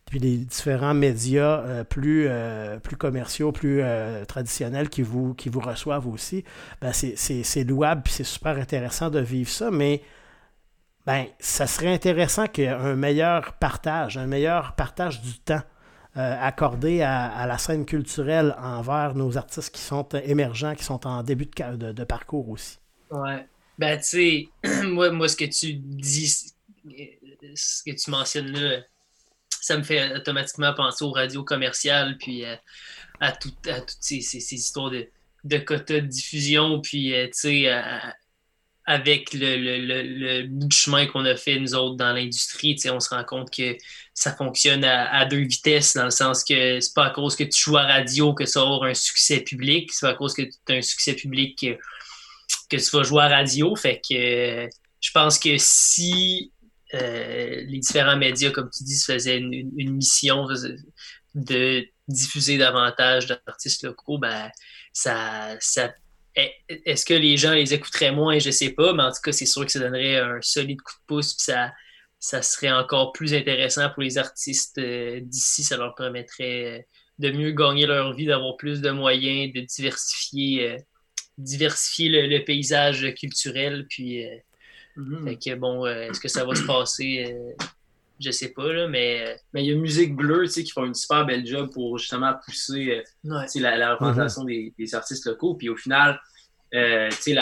puis 0.06 0.20
les 0.20 0.38
différents 0.38 0.93
médias 0.93 1.60
euh, 1.62 1.84
plus, 1.84 2.28
euh, 2.28 2.78
plus 2.80 2.97
commerciaux, 2.97 3.51
plus 3.51 3.82
euh, 3.82 4.26
traditionnels 4.26 4.89
qui 4.89 5.01
vous, 5.01 5.34
qui 5.34 5.49
vous 5.49 5.60
reçoivent 5.60 6.08
aussi, 6.08 6.43
ben 6.82 6.91
c'est 6.93 7.64
louable, 7.64 8.04
puis 8.04 8.14
c'est 8.14 8.24
super 8.24 8.58
intéressant 8.58 9.10
de 9.10 9.20
vivre 9.20 9.49
ça, 9.49 9.72
mais 9.72 10.01
ben, 11.06 11.26
ça 11.39 11.68
serait 11.68 11.93
intéressant 11.93 12.47
qu'il 12.47 12.66
y 12.66 12.68
ait 12.68 12.72
un 12.72 12.95
meilleur 12.95 13.54
partage, 13.54 14.18
un 14.18 14.28
meilleur 14.28 14.76
partage 14.76 15.22
du 15.22 15.39
temps 15.39 15.64
accordé 16.16 17.01
à, 17.01 17.47
la 17.47 17.58
scène 17.58 17.88
culturelle 17.88 18.56
envers 18.60 19.16
nos 19.16 19.36
artistes 19.36 19.74
qui 19.74 19.82
sont 19.82 20.08
émergents, 20.10 20.76
qui 20.76 20.84
sont 20.84 21.08
en 21.08 21.24
début 21.24 21.47
de, 21.47 21.91
de, 21.91 22.04
parcours 22.04 22.49
aussi. 22.49 22.78
Ouais. 23.10 23.47
Ben, 23.80 23.97
tu 23.97 24.04
sais, 24.04 24.49
moi, 24.86 25.10
moi, 25.10 25.28
ce 25.28 25.36
que 25.36 25.45
tu 25.45 25.74
dis, 25.74 26.54
ce 27.56 27.84
que 27.84 27.95
tu 27.95 28.12
mentionnes 28.12 28.51
là, 28.51 28.84
ça 29.64 29.78
me 29.78 29.84
fait 29.84 30.14
automatiquement 30.14 30.74
penser 30.74 31.05
aux 31.05 31.11
radios 31.11 31.45
commerciales, 31.45 32.18
puis 32.18 32.43
euh, 32.43 32.55
à, 33.22 33.32
toutes 33.32 33.55
ces, 34.01 34.53
histoires 34.53 34.91
de, 34.91 35.57
quotas 35.59 36.01
de 36.01 36.07
diffusion, 36.07 36.82
puis 36.82 37.16
euh, 37.16 37.28
tu 37.28 37.34
sais, 37.34 37.82
avec 38.86 39.30
le, 39.32 40.47
bout 40.47 40.68
de 40.68 40.74
chemin 40.74 41.05
qu'on 41.05 41.24
a 41.24 41.38
fait, 41.38 41.61
nous 41.61 41.76
autres, 41.76 41.95
dans 41.95 42.11
l'industrie, 42.11 42.76
on 42.91 42.99
se 42.99 43.07
rend 43.07 43.24
compte 43.24 43.51
que 43.55 43.78
ça 44.14 44.36
fonctionne 44.36 44.84
à, 44.84 45.24
deux 45.24 45.45
vitesses, 45.45 45.93
dans 45.93 46.03
le 46.03 46.11
sens 46.11 46.43
que 46.43 46.82
c'est 46.82 46.93
pas 46.93 47.05
à 47.05 47.09
cause 47.11 47.38
que 47.38 47.45
tu 47.45 47.57
joues 47.57 47.78
à 47.78 47.84
radio 47.84 48.34
que 48.34 48.45
ça 48.45 48.61
aura 48.61 48.88
un 48.88 48.93
succès 48.93 49.39
public, 49.39 49.93
c'est 49.93 50.05
pas 50.05 50.11
à 50.11 50.16
cause 50.16 50.34
que 50.34 50.41
tu 50.41 50.74
as 50.74 50.74
un 50.74 50.82
succès 50.82 51.14
public 51.14 51.57
que, 51.57 51.78
que 52.70 52.76
tu 52.76 52.97
vas 52.97 53.03
jouer 53.03 53.24
à 53.24 53.30
radio. 53.30 53.74
Fait 53.78 54.01
que 54.05 54.68
je 54.99 55.11
pense 55.11 55.39
que 55.39 55.55
si 55.57 56.53
euh, 56.94 57.64
les 57.68 57.80
différents 57.80 58.18
médias, 58.18 58.52
comme 58.52 58.70
tu 58.70 58.84
dis, 58.84 59.00
faisaient 59.04 59.38
une, 59.38 59.72
mission 59.76 60.48
de 61.36 61.86
diffuser 62.08 62.58
davantage 62.58 63.28
d'artistes 63.28 63.84
locaux, 63.84 64.18
ben, 64.18 64.50
ça, 64.91 65.58
est-ce 66.36 67.06
que 67.06 67.14
les 67.14 67.38
gens 67.38 67.54
les 67.54 67.74
écouteraient 67.74 68.12
moins? 68.12 68.39
Je 68.39 68.52
sais 68.52 68.70
pas, 68.70 68.94
mais 68.94 69.04
en 69.04 69.12
tout 69.12 69.22
cas, 69.24 69.32
c'est 69.32 69.46
sûr 69.46 69.66
que 69.66 69.72
ça 69.72 69.80
donnerait 69.80 70.18
un 70.18 70.39
solide 70.41 70.82
coup 70.82 70.94
de 70.94 71.06
pouce, 71.08 71.34
puis 71.34 71.46
ça, 71.46 71.72
ça 72.20 72.41
serait 72.41 72.72
encore 72.72 73.12
plus 73.12 73.34
intéressant 73.34 73.89
pour 73.89 74.04
les 74.04 74.18
artistes 74.18 74.78
euh, 74.78 75.20
d'ici. 75.22 75.64
Ça 75.64 75.78
leur 75.78 75.96
permettrait 75.96 76.88
de 77.20 77.32
mieux 77.32 77.52
gagner 77.52 77.86
leur 77.86 78.14
vie, 78.14 78.26
d'avoir 78.26 78.58
plus 78.58 78.82
de 78.82 78.91
moyens, 78.91 79.54
de 79.54 79.62
diversifier, 79.62 80.72
euh, 80.72 80.78
diversifier 81.38 82.10
le, 82.28 82.44
paysage 82.44 83.14
culturel, 83.16 83.86
puis 83.89 84.26
Mhm. 84.96 85.24
Fait 85.28 85.36
que 85.38 85.56
bon, 85.56 85.86
euh, 85.86 86.10
est-ce 86.10 86.20
que 86.20 86.28
ça 86.28 86.46
va 86.46 86.56
se 86.56 86.64
passer? 86.64 87.26
Euh, 87.28 87.66
je 88.20 88.32
sais 88.32 88.50
pas, 88.50 88.72
là, 88.72 88.88
mais. 88.88 89.26
Euh, 89.26 89.36
mais 89.54 89.64
il 89.64 89.70
y 89.70 89.74
a 89.74 89.76
Musique 89.76 90.16
Bleue, 90.16 90.46
tu 90.46 90.54
sais, 90.54 90.64
qui 90.64 90.72
font 90.72 90.86
une 90.86 90.94
super 90.94 91.26
belle 91.26 91.46
job 91.46 91.72
pour 91.74 91.98
justement 91.98 92.34
pousser 92.46 93.04
la, 93.24 93.78
la, 93.78 93.94
représentation 93.94 94.44
mhm. 94.44 94.72
des, 94.78 94.96
artistes 94.96 95.26
locaux. 95.26 95.56
Puis 95.56 95.70
au 95.70 95.76
final, 95.76 96.20
tu 96.72 96.80
sais, 97.12 97.36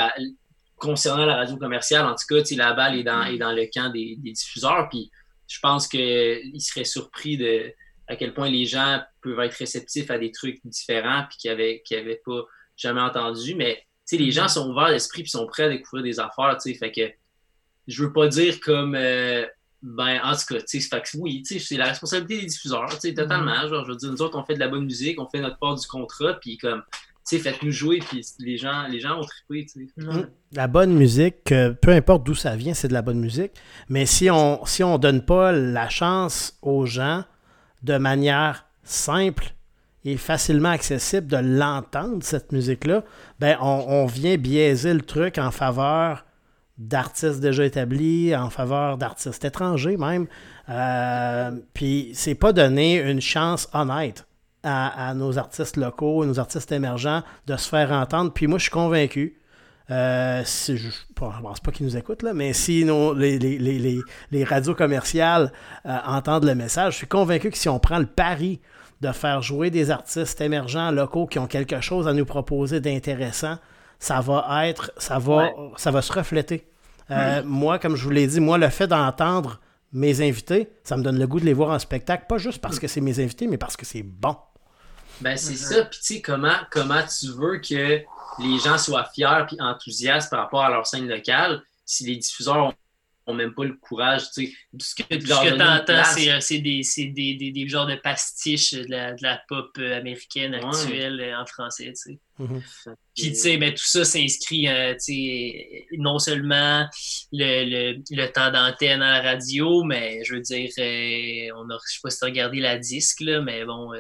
concernant 0.78 1.26
la 1.26 1.36
radio 1.36 1.58
commerciale, 1.58 2.06
en 2.06 2.16
tout 2.16 2.26
cas, 2.28 2.44
la 2.56 2.74
balle 2.74 2.96
est 2.96 3.04
dans, 3.04 3.24
est 3.24 3.38
dans 3.38 3.52
le 3.52 3.66
camp 3.72 3.90
des, 3.92 4.16
diffuseurs. 4.18 4.88
Puis 4.90 5.12
je 5.48 5.60
pense 5.60 5.88
qu'ils 5.88 6.62
seraient 6.62 6.86
surpris 6.86 7.38
de 7.38 7.74
à 8.08 8.16
quel 8.18 8.34
point 8.34 8.50
les 8.50 8.66
gens 8.66 9.02
peuvent 9.22 9.40
être 9.40 9.54
réceptifs 9.54 10.12
à 10.12 10.18
des 10.18 10.32
trucs 10.32 10.60
différents 10.66 11.24
puis 11.30 11.38
qu'ils 11.38 11.52
n'avaient 11.52 11.82
avaient 11.92 12.22
pas 12.26 12.44
jamais 12.76 13.00
entendu. 13.00 13.56
Mais 13.56 13.86
les 14.18 14.32
gens 14.32 14.44
mhm. 14.44 14.50
sont 14.50 14.70
ouverts 14.70 14.90
d'esprit 14.90 15.24
puis 15.24 15.30
sont 15.30 15.48
prêts 15.48 15.64
à 15.64 15.70
découvrir 15.70 16.04
des 16.04 16.20
affaires. 16.20 16.58
Fait 16.62 16.92
que 16.92 17.12
je 17.88 18.04
veux 18.04 18.14
pas 18.14 18.28
dire 18.28 18.60
comme 18.60 18.96
euh, 18.96 19.46
ben 19.82 20.20
en 20.24 20.34
tout 20.34 20.54
cas, 20.54 20.62
tu 20.62 20.80
sais, 20.80 21.02
oui, 21.16 21.44
c'est 21.46 21.78
la 21.78 21.86
responsabilité 21.86 22.42
des 22.42 22.48
diffuseurs, 22.48 22.90
tu 22.90 23.00
sais, 23.00 23.14
totalement. 23.14 23.52
Mm-hmm. 23.52 23.70
Genre, 23.70 23.86
je 23.86 23.92
veux 23.92 23.98
dire, 23.98 24.12
nous 24.12 24.22
autres, 24.22 24.38
on 24.38 24.44
fait 24.44 24.54
de 24.54 24.60
la 24.60 24.68
bonne 24.68 24.86
musique, 24.86 25.20
on 25.20 25.28
fait 25.28 25.42
notre 25.42 25.58
part 25.58 25.76
du 25.76 25.88
contrat, 25.88 26.36
puis 26.40 26.58
comme, 26.58 26.84
tu 26.92 27.38
sais, 27.38 27.40
faites-nous 27.40 27.72
jouer, 27.72 28.00
puis 28.00 28.24
les 28.40 28.58
gens, 28.58 28.88
les 28.88 29.00
gens 29.00 29.16
vont 29.16 29.26
triper, 29.26 29.66
tu 29.66 29.88
sais. 29.96 30.04
Mm-hmm. 30.04 30.28
La 30.54 30.68
bonne 30.68 30.94
musique, 30.94 31.46
peu 31.46 31.92
importe 31.92 32.24
d'où 32.24 32.36
ça 32.36 32.56
vient, 32.56 32.76
c'est 32.76 32.90
de 32.90 32.94
la 32.94 33.02
bonne 33.02 33.20
musique. 33.20 33.54
Mais 33.90 34.06
si 34.06 34.30
on 34.30 34.64
si 34.66 34.84
on 34.84 35.00
donne 35.00 35.26
pas 35.26 35.52
la 35.52 35.90
chance 35.90 36.58
aux 36.62 36.86
gens 36.86 37.24
de 37.82 37.98
manière 37.98 38.66
simple 38.84 39.56
et 40.06 40.18
facilement 40.18 40.70
accessible 40.70 41.28
de 41.28 41.38
l'entendre, 41.38 42.20
cette 42.22 42.52
musique-là, 42.52 43.04
ben 43.40 43.58
on, 43.62 43.86
on 43.88 44.06
vient 44.06 44.38
biaiser 44.38 44.94
le 44.94 45.02
truc 45.02 45.40
en 45.40 45.50
faveur 45.50 46.24
d'artistes 46.82 47.40
déjà 47.40 47.64
établis, 47.66 48.36
en 48.36 48.50
faveur 48.50 48.98
d'artistes 48.98 49.46
étrangers 49.46 49.98
même. 49.98 50.28
Euh, 50.70 51.52
puis 51.74 52.12
c'est 52.14 52.36
pas 52.36 52.54
donner 52.54 53.00
une 53.00 53.22
chance 53.22 53.70
honnête 53.74 54.26
à, 54.64 55.14
nos 55.16 55.40
artistes 55.40 55.78
locaux, 55.78 56.24
nos 56.26 56.40
artistes 56.40 56.72
émergents 56.72 57.24
de 57.48 57.56
se 57.56 57.68
faire 57.68 57.92
entendre. 57.92 58.32
Puis 58.32 58.48
moi, 58.48 58.60
je 58.60 58.64
suis 58.64 58.72
convaincu. 58.72 59.38
Euh, 59.90 60.44
si 60.46 60.78
je 60.78 60.88
ne 60.88 60.92
pense 61.16 61.60
pas 61.60 61.72
qu'ils 61.72 61.86
nous 61.86 61.98
écoutent, 61.98 62.24
là, 62.24 62.34
mais 62.34 62.54
si 62.54 62.86
les, 62.86 64.44
radios 64.44 64.76
commerciales 64.76 65.52
euh, 65.86 65.98
entendent 66.06 66.46
le 66.46 66.56
message, 66.56 66.94
je 66.94 66.98
suis 67.00 67.08
convaincu 67.08 67.50
que 67.50 67.58
si 67.58 67.68
on 67.70 67.80
prend 67.80 68.00
le 68.00 68.06
pari 68.06 68.62
de 69.02 69.12
faire 69.12 69.42
jouer 69.42 69.70
des 69.70 69.90
artistes 69.90 70.40
émergents 70.40 70.92
locaux 70.92 71.26
qui 71.26 71.40
ont 71.40 71.48
quelque 71.48 71.82
chose 71.82 72.08
à 72.08 72.14
nous 72.14 72.26
proposer 72.26 72.80
d'intéressant, 72.80 73.58
ça 74.00 74.22
va 74.22 74.68
être, 74.68 74.92
ça 74.98 75.18
va, 75.20 75.50
ça 75.76 75.92
va 75.92 76.02
se 76.02 76.14
refléter. 76.14 76.71
Euh, 77.12 77.44
moi, 77.44 77.80
comme 77.80 77.96
je 77.96 78.04
vous 78.04 78.10
l'ai 78.10 78.28
dit, 78.28 78.40
moi, 78.40 78.58
le 78.58 78.70
fait 78.70 78.88
d'entendre 78.88 79.60
mes 79.92 80.22
invités, 80.22 80.70
ça 80.84 80.96
me 80.96 81.04
donne 81.04 81.20
le 81.20 81.28
goût 81.28 81.40
de 81.40 81.46
les 81.46 81.54
voir 81.54 81.70
en 81.72 81.80
spectacle, 81.80 82.26
pas 82.28 82.38
juste 82.38 82.60
parce 82.60 82.80
que 82.80 82.88
c'est 82.88 83.02
mes 83.02 83.20
invités, 83.20 83.48
mais 83.48 83.58
parce 83.58 83.76
que 83.76 83.86
c'est 83.86 84.04
bon. 84.04 84.36
Ben, 85.20 85.38
c'est 85.38 85.56
ça. 85.56 85.86
Puis, 85.86 86.00
tu 86.00 86.16
sais, 86.16 86.22
comment, 86.22 86.56
comment 86.72 87.02
tu 87.04 87.28
veux 87.28 87.60
que 87.60 88.02
les 88.40 88.60
gens 88.64 88.78
soient 88.78 89.06
fiers 89.14 89.46
et 89.52 89.62
enthousiastes 89.62 90.30
par 90.30 90.40
rapport 90.40 90.64
à 90.64 90.70
leur 90.70 90.88
scène 90.88 91.08
locale 91.08 91.62
si 91.86 92.06
les 92.06 92.16
diffuseurs 92.16 92.74
même 93.34 93.54
pas 93.54 93.64
le 93.64 93.74
courage. 93.74 94.24
Tu 94.32 94.48
sais, 94.48 94.54
ce 94.80 94.96
que, 94.96 95.16
tu 95.16 95.32
entends, 95.32 96.40
c'est 96.40 96.60
des, 96.60 96.82
des, 96.98 97.36
des, 97.36 97.52
des, 97.52 97.68
genres 97.68 97.88
de 97.88 97.96
pastiches 97.96 98.74
de 98.74 98.90
la, 98.90 99.14
de 99.14 99.24
la 99.24 99.42
pop 99.48 99.70
euh, 99.78 99.98
américaine 99.98 100.54
actuelle 100.54 101.20
euh, 101.22 101.40
en 101.40 101.46
français. 101.46 101.94
Tu 101.94 101.96
sais. 101.96 102.20
Mm-hmm. 102.40 102.96
Puis, 103.16 103.30
tu 103.30 103.36
sais, 103.36 103.58
ben, 103.58 103.74
tout 103.74 103.86
ça 103.86 104.04
s'inscrit, 104.06 104.68
euh, 104.68 104.94
tu 104.94 105.14
sais, 105.14 105.88
non 105.98 106.20
seulement 106.20 106.88
le, 107.32 107.94
le, 107.94 108.04
le 108.10 108.32
temps 108.32 108.52
d'antenne 108.52 109.02
à 109.02 109.22
la 109.22 109.32
radio, 109.32 109.84
mais 109.84 110.24
je 110.24 110.36
veux 110.36 110.42
dire, 110.42 110.70
on 111.56 111.70
a, 111.70 111.78
je 111.88 111.94
sais 111.94 112.00
pas 112.02 112.10
si 112.10 112.20
tu 112.20 112.26
as 112.26 112.28
regardé 112.28 112.60
la 112.60 112.78
disque, 112.78 113.22
là, 113.22 113.42
mais 113.42 113.66
bon, 113.66 113.92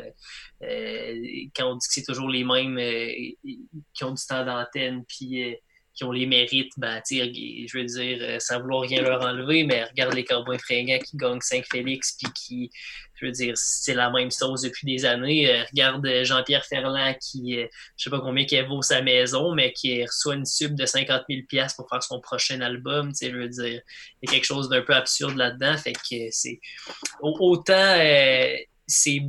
quand 1.55 1.71
on 1.71 1.75
dit 1.75 1.87
que 1.87 1.93
c'est 1.93 2.05
toujours 2.05 2.29
les 2.29 2.43
mêmes 2.43 2.77
qui 3.93 4.03
ont 4.03 4.13
du 4.13 4.25
temps 4.27 4.45
d'antenne, 4.45 5.03
puis 5.05 5.55
qui 5.93 6.03
ont 6.03 6.11
les 6.11 6.25
mérites, 6.25 6.71
ben, 6.77 7.01
je 7.09 7.77
veux 7.77 7.85
dire, 7.85 8.17
euh, 8.21 8.39
sans 8.39 8.61
vouloir 8.61 8.81
rien 8.81 9.01
leur 9.01 9.21
enlever, 9.21 9.63
mais 9.63 9.83
regarde 9.83 10.13
les 10.13 10.23
Cowboys 10.23 10.57
fringants 10.57 10.99
qui 10.99 11.17
gagnent 11.17 11.41
5 11.41 11.65
Félix, 11.69 12.17
puis 12.17 12.31
qui, 12.33 12.71
je 13.15 13.25
veux 13.25 13.31
dire, 13.31 13.53
c'est 13.55 13.93
la 13.93 14.09
même 14.09 14.31
sauce 14.31 14.61
depuis 14.61 14.85
des 14.85 15.05
années. 15.05 15.49
Euh, 15.49 15.63
regarde 15.69 16.05
euh, 16.05 16.23
Jean-Pierre 16.23 16.65
Ferland 16.65 17.13
qui, 17.19 17.55
je 17.57 18.03
sais 18.03 18.09
pas 18.09 18.21
combien 18.21 18.45
qu'il 18.45 18.63
vaut 18.65 18.81
sa 18.81 19.01
maison, 19.01 19.53
mais 19.53 19.73
qui 19.73 20.03
reçoit 20.03 20.35
une 20.35 20.45
sub 20.45 20.75
de 20.75 20.85
50 20.85 21.23
000 21.29 21.41
pour 21.75 21.89
faire 21.89 22.03
son 22.03 22.21
prochain 22.21 22.61
album, 22.61 23.11
je 23.21 23.29
veux 23.29 23.49
dire, 23.49 23.81
il 24.21 24.29
y 24.29 24.29
a 24.29 24.31
quelque 24.31 24.45
chose 24.45 24.69
d'un 24.69 24.81
peu 24.81 24.93
absurde 24.93 25.35
là-dedans, 25.35 25.77
fait 25.77 25.93
que 25.93 26.29
c'est... 26.31 26.59
Autant, 27.21 27.97
c'est 28.87 29.21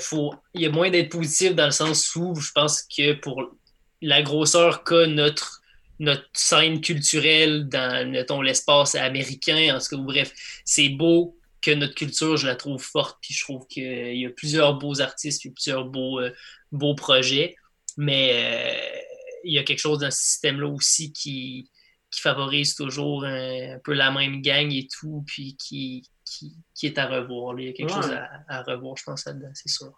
faut, 0.00 0.34
il 0.54 0.62
y 0.62 0.66
a 0.66 0.70
moins 0.70 0.90
d'être 0.90 1.10
positif 1.10 1.54
dans 1.54 1.64
le 1.64 1.70
sens 1.70 2.14
où 2.14 2.34
je 2.34 2.50
pense 2.52 2.82
que 2.82 3.14
pour 3.14 3.54
la 4.00 4.22
grosseur 4.22 4.84
qu'a 4.84 5.06
notre, 5.06 5.62
notre 5.98 6.28
scène 6.32 6.80
culturelle 6.80 7.68
dans, 7.68 8.10
mettons, 8.10 8.42
l'espace 8.42 8.94
américain. 8.94 9.76
En 9.76 9.78
tout 9.78 9.96
cas, 9.96 10.02
bref, 10.02 10.32
c'est 10.64 10.88
beau 10.88 11.38
que 11.60 11.72
notre 11.72 11.94
culture, 11.94 12.36
je 12.36 12.46
la 12.46 12.56
trouve 12.56 12.80
forte, 12.80 13.18
puis 13.20 13.34
je 13.34 13.42
trouve 13.42 13.66
qu'il 13.66 14.16
y 14.16 14.26
a 14.26 14.30
plusieurs 14.30 14.78
beaux 14.78 15.00
artistes, 15.00 15.40
puis 15.40 15.50
plusieurs 15.50 15.84
beaux, 15.86 16.20
euh, 16.20 16.30
beaux 16.70 16.94
projets, 16.94 17.56
mais 17.96 18.30
euh, 18.32 19.00
il 19.44 19.54
y 19.54 19.58
a 19.58 19.64
quelque 19.64 19.80
chose 19.80 19.98
dans 19.98 20.10
ce 20.10 20.22
système-là 20.22 20.68
aussi 20.68 21.12
qui, 21.12 21.68
qui 22.10 22.20
favorise 22.20 22.74
toujours 22.74 23.24
un, 23.24 23.78
peu 23.82 23.92
la 23.92 24.10
même 24.12 24.40
gang 24.40 24.72
et 24.72 24.86
tout, 24.86 25.24
puis 25.26 25.56
qui, 25.56 26.08
qui, 26.24 26.86
est 26.86 26.98
à 26.98 27.06
revoir. 27.06 27.58
Il 27.58 27.66
y 27.66 27.70
a 27.70 27.72
quelque 27.72 27.92
chose 27.92 28.16
à, 28.48 28.62
revoir, 28.62 28.96
je 28.96 29.02
pense, 29.02 29.24
là-dedans, 29.26 29.50
c'est 29.54 29.68
sûr. 29.68 29.92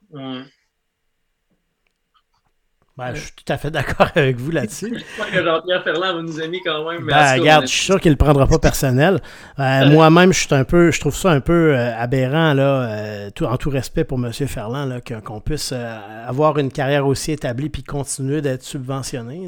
Ben, 2.96 3.14
je 3.14 3.20
suis 3.20 3.32
tout 3.32 3.50
à 3.50 3.56
fait 3.56 3.70
d'accord 3.70 4.08
avec 4.14 4.36
vous 4.36 4.50
là-dessus. 4.50 5.02
Jean-Pierre 5.32 5.82
Ferland 5.82 6.16
va 6.16 6.22
nous 6.22 6.40
aimer 6.40 6.60
quand 6.64 6.90
même. 6.90 7.06
Ben, 7.06 7.40
regarde, 7.40 7.62
je 7.66 7.72
suis 7.72 7.84
sûr 7.84 8.00
qu'il 8.00 8.10
ne 8.10 8.14
le 8.14 8.18
prendra 8.18 8.46
pas 8.46 8.58
personnel. 8.58 9.20
Euh, 9.58 9.88
moi-même, 9.90 10.32
je 10.32 10.40
suis 10.40 10.54
un 10.54 10.64
peu, 10.64 10.90
je 10.90 11.00
trouve 11.00 11.16
ça 11.16 11.30
un 11.30 11.40
peu 11.40 11.74
euh, 11.74 11.96
aberrant, 11.96 12.52
là, 12.52 12.82
euh, 12.82 13.30
tout, 13.30 13.46
en 13.46 13.56
tout 13.56 13.70
respect 13.70 14.04
pour 14.04 14.18
M. 14.18 14.32
Ferland, 14.32 15.00
qu'on 15.24 15.40
puisse 15.40 15.72
avoir 15.72 16.58
une 16.58 16.70
carrière 16.70 17.06
aussi 17.06 17.32
établie 17.32 17.70
puis 17.70 17.82
continuer 17.82 18.42
d'être 18.42 18.64
subventionné. 18.64 19.46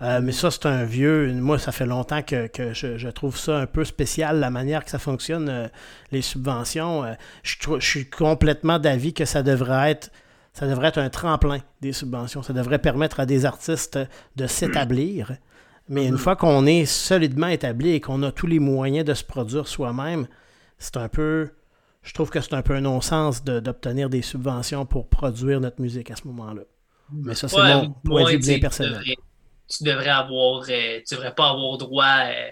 mais 0.00 0.32
ça, 0.32 0.50
c'est 0.50 0.66
un 0.66 0.84
vieux. 0.84 1.32
Moi, 1.32 1.58
ça 1.58 1.72
fait 1.72 1.86
longtemps 1.86 2.22
que, 2.22 2.50
je, 2.74 2.98
je, 2.98 3.08
trouve 3.08 3.38
ça 3.38 3.56
un 3.56 3.66
peu 3.66 3.84
spécial, 3.84 4.40
la 4.40 4.50
manière 4.50 4.84
que 4.84 4.90
ça 4.90 4.98
fonctionne, 4.98 5.70
les 6.10 6.22
subventions. 6.22 7.04
je, 7.42 7.56
je 7.78 7.86
suis 7.86 8.10
complètement 8.10 8.78
d'avis 8.78 9.14
que 9.14 9.24
ça 9.24 9.42
devrait 9.42 9.92
être 9.92 10.10
ça 10.52 10.66
devrait 10.66 10.88
être 10.88 10.98
un 10.98 11.08
tremplin 11.08 11.58
des 11.80 11.92
subventions. 11.92 12.42
Ça 12.42 12.52
devrait 12.52 12.78
permettre 12.78 13.20
à 13.20 13.26
des 13.26 13.46
artistes 13.46 13.98
de 14.36 14.46
s'établir. 14.46 15.32
Mais 15.88 16.06
une 16.06 16.14
mm-hmm. 16.14 16.18
fois 16.18 16.36
qu'on 16.36 16.66
est 16.66 16.84
solidement 16.84 17.48
établi 17.48 17.90
et 17.90 18.00
qu'on 18.00 18.22
a 18.22 18.32
tous 18.32 18.46
les 18.46 18.58
moyens 18.58 19.04
de 19.04 19.14
se 19.14 19.24
produire 19.24 19.66
soi-même, 19.66 20.26
c'est 20.78 20.96
un 20.96 21.08
peu. 21.08 21.50
Je 22.02 22.12
trouve 22.14 22.30
que 22.30 22.40
c'est 22.40 22.54
un 22.54 22.62
peu 22.62 22.74
un 22.74 22.80
non-sens 22.80 23.44
d'obtenir 23.44 24.10
des 24.10 24.22
subventions 24.22 24.86
pour 24.86 25.08
produire 25.08 25.60
notre 25.60 25.80
musique 25.80 26.10
à 26.10 26.16
ce 26.16 26.26
moment-là. 26.26 26.62
Mais 27.12 27.34
ça, 27.34 27.48
c'est 27.48 27.56
mon 27.56 27.90
point 27.90 28.24
de 28.24 28.30
vue 28.30 28.38
bien 28.38 28.58
personnel. 28.58 29.00
Tu 29.68 29.84
devrais, 29.84 30.08
avoir. 30.08 30.64
Euh, 30.68 31.00
tu 31.06 31.14
devrais 31.14 31.34
pas 31.34 31.50
avoir 31.50 31.78
droit. 31.78 32.24
Euh, 32.26 32.50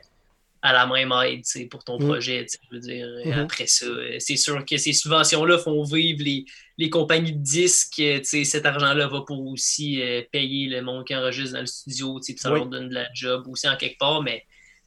à 0.62 0.72
la 0.72 0.86
même 0.86 1.12
aide 1.24 1.42
pour 1.70 1.84
ton 1.84 1.98
mm. 1.98 2.06
projet. 2.06 2.46
Je 2.48 2.74
veux 2.74 2.80
dire, 2.80 3.06
mm-hmm. 3.06 3.42
après 3.42 3.66
ça, 3.66 3.86
euh, 3.86 4.16
c'est 4.18 4.36
sûr 4.36 4.64
que 4.64 4.76
ces 4.76 4.92
subventions-là 4.92 5.58
font 5.58 5.82
vivre 5.84 6.22
les, 6.22 6.44
les 6.76 6.90
compagnies 6.90 7.32
de 7.32 7.42
disques. 7.42 8.02
Cet 8.24 8.66
argent-là 8.66 9.06
va 9.06 9.22
pour 9.22 9.46
aussi 9.46 10.02
euh, 10.02 10.22
payer 10.30 10.68
le 10.68 10.82
monde 10.82 11.06
qui 11.06 11.14
enregistre 11.16 11.54
dans 11.54 11.61
le 11.61 11.66
studio, 11.66 12.20
puis 12.22 12.36
ça 12.36 12.50
leur 12.50 12.66
donne 12.66 12.90
de 12.90 12.94
la 12.94 13.08
job 13.14 13.46
aussi 13.48 13.68
en 13.68 13.76
quelque 13.76 13.98
part, 13.98 14.22
mais, 14.22 14.44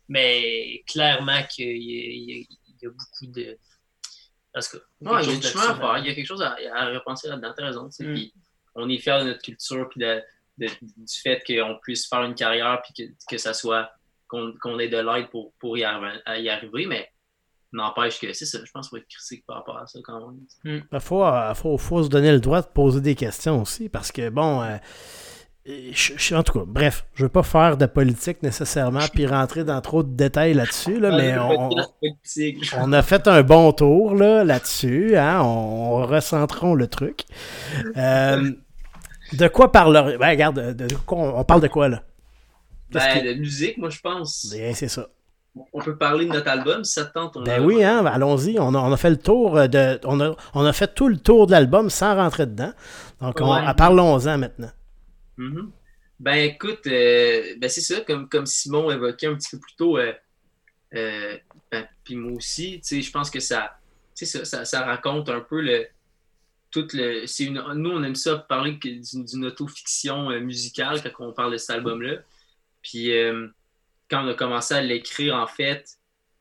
mais 0.07 0.83
clairement 0.85 1.41
qu'il 1.49 1.77
y, 1.77 2.47
y, 2.81 2.85
a 2.85 2.89
beaucoup 2.89 3.27
de. 3.27 3.57
Parce 4.53 4.67
que, 4.67 4.77
il 5.01 5.07
y 5.07 5.09
a 5.09 5.17
à 5.17 5.75
faire. 5.75 5.97
Il 5.97 6.05
y 6.05 6.09
a 6.09 6.13
quelque 6.13 6.27
chose 6.27 6.43
à, 6.43 6.55
repenser 6.93 7.29
là-dedans. 7.29 7.53
T'as 7.57 7.65
raison. 7.65 7.89
Mm. 7.99 8.25
on 8.75 8.89
est 8.89 8.99
fiers 8.99 9.19
de 9.21 9.29
notre 9.29 9.41
culture, 9.41 9.89
puis 9.89 10.05
du 10.59 11.19
fait 11.23 11.41
qu'on 11.47 11.79
puisse 11.81 12.07
faire 12.07 12.21
une 12.21 12.35
carrière, 12.35 12.79
puis 12.83 12.93
que, 13.07 13.13
que 13.27 13.39
ça 13.39 13.55
soit 13.55 13.89
qu'on 14.61 14.79
ait 14.79 14.89
de 14.89 14.97
l'aide 14.97 15.29
pour, 15.29 15.53
pour 15.59 15.77
y, 15.77 15.83
arriver, 15.83 16.85
mais 16.87 17.09
n'empêche 17.71 18.19
que 18.19 18.33
c'est 18.33 18.45
ça, 18.45 18.59
je 18.63 18.71
pense 18.71 18.89
qu'il 18.89 18.99
faut 18.99 19.03
être 19.03 19.09
critique 19.09 19.45
par 19.47 19.57
rapport 19.57 19.77
à 19.77 19.87
ça 19.87 19.99
quand 20.03 20.19
même. 20.19 20.39
Il 20.63 20.99
faut, 20.99 21.23
euh, 21.23 21.53
faut, 21.53 21.77
faut, 21.77 22.03
se 22.03 22.09
donner 22.09 22.31
le 22.31 22.39
droit 22.39 22.61
de 22.61 22.67
poser 22.67 23.01
des 23.01 23.15
questions 23.15 23.61
aussi, 23.61 23.89
parce 23.89 24.11
que 24.11 24.29
bon, 24.29 24.61
euh, 24.61 24.77
je, 25.65 26.35
en 26.35 26.43
tout 26.43 26.59
cas, 26.59 26.65
bref, 26.67 27.05
je 27.15 27.23
ne 27.23 27.25
veux 27.27 27.31
pas 27.31 27.43
faire 27.43 27.77
de 27.77 27.85
politique 27.85 28.43
nécessairement, 28.43 29.07
puis 29.13 29.25
rentrer 29.25 29.63
dans 29.63 29.79
trop 29.81 30.03
de 30.03 30.13
détails 30.13 30.53
là-dessus, 30.53 30.99
là, 30.99 31.11
mais 31.17 31.35
on, 32.77 32.91
a 32.91 33.01
fait 33.01 33.27
un 33.27 33.43
bon 33.43 33.71
tour 33.71 34.13
là-dessus, 34.15 35.17
hein, 35.17 35.41
on, 35.41 36.05
recentrons 36.05 36.75
le 36.75 36.87
truc. 36.87 37.25
Euh, 37.97 38.51
de 39.33 39.47
quoi 39.47 39.71
parle... 39.71 40.17
Ben, 40.19 40.29
regarde, 40.29 40.75
on 41.07 41.43
parle 41.43 41.61
de 41.61 41.67
quoi 41.67 41.89
là? 41.89 42.03
Ben, 42.93 43.25
de 43.25 43.33
musique, 43.33 43.77
moi, 43.77 43.89
je 43.89 43.99
pense. 43.99 44.51
Bien, 44.53 44.73
c'est 44.73 44.87
ça. 44.87 45.09
On 45.71 45.81
peut 45.81 45.95
parler 45.95 46.25
de 46.25 46.31
notre 46.31 46.47
album, 46.47 46.83
si 46.83 46.93
ça 46.93 47.05
te 47.05 47.13
tente. 47.13 47.37
ben 47.45 47.63
oui, 47.63 47.83
hein, 47.83 48.03
allons-y. 48.05 48.59
On 48.59 48.73
a, 48.73 48.97
fait 48.97 49.11
le 49.11 49.17
tour 49.17 49.55
de. 49.67 49.99
On 50.03 50.19
a, 50.19 50.35
on 50.55 50.65
a 50.65 50.73
fait 50.73 50.95
tout 50.95 51.07
le 51.07 51.17
tour 51.17 51.45
de 51.45 51.51
l'album 51.51 51.91
sans 51.91 52.15
rentrer 52.15 52.47
dedans. 52.47 52.73
Donc, 53.21 53.37
parlons-en 53.77 54.37
maintenant. 54.37 54.71
Mm-hmm. 55.37 55.69
Ben 56.19 56.35
écoute, 56.35 56.87
euh, 56.87 57.55
ben 57.57 57.69
c'est 57.69 57.81
ça, 57.81 58.01
comme, 58.01 58.29
comme 58.29 58.45
Simon 58.45 58.89
évoquait 58.91 59.27
un 59.27 59.35
petit 59.35 59.49
peu 59.51 59.59
plus 59.59 59.75
tôt, 59.75 59.97
euh, 59.97 60.13
euh, 60.93 61.37
ben, 61.71 61.85
puis 62.03 62.15
moi 62.15 62.33
aussi, 62.33 62.81
je 62.81 63.11
pense 63.11 63.29
que 63.29 63.39
ça, 63.39 63.77
ça, 64.13 64.45
ça, 64.45 64.63
ça, 64.63 64.85
raconte 64.85 65.29
un 65.29 65.41
peu 65.41 65.61
le. 65.61 65.87
Tout 66.71 66.87
le, 66.93 67.25
une, 67.41 67.61
nous, 67.75 67.91
on 67.91 68.03
aime 68.03 68.15
ça 68.15 68.37
parler 68.37 68.79
d'une 68.81 69.45
autofiction 69.45 70.29
musicale 70.39 71.01
quand 71.03 71.27
on 71.27 71.33
parle 71.33 71.51
de 71.51 71.57
cet 71.57 71.71
album-là. 71.71 72.15
Puis 72.83 73.11
euh, 73.11 73.47
quand 74.09 74.23
on 74.23 74.27
a 74.27 74.33
commencé 74.35 74.75
à 74.75 74.81
l'écrire, 74.81 75.35
en 75.35 75.47
fait, 75.47 75.87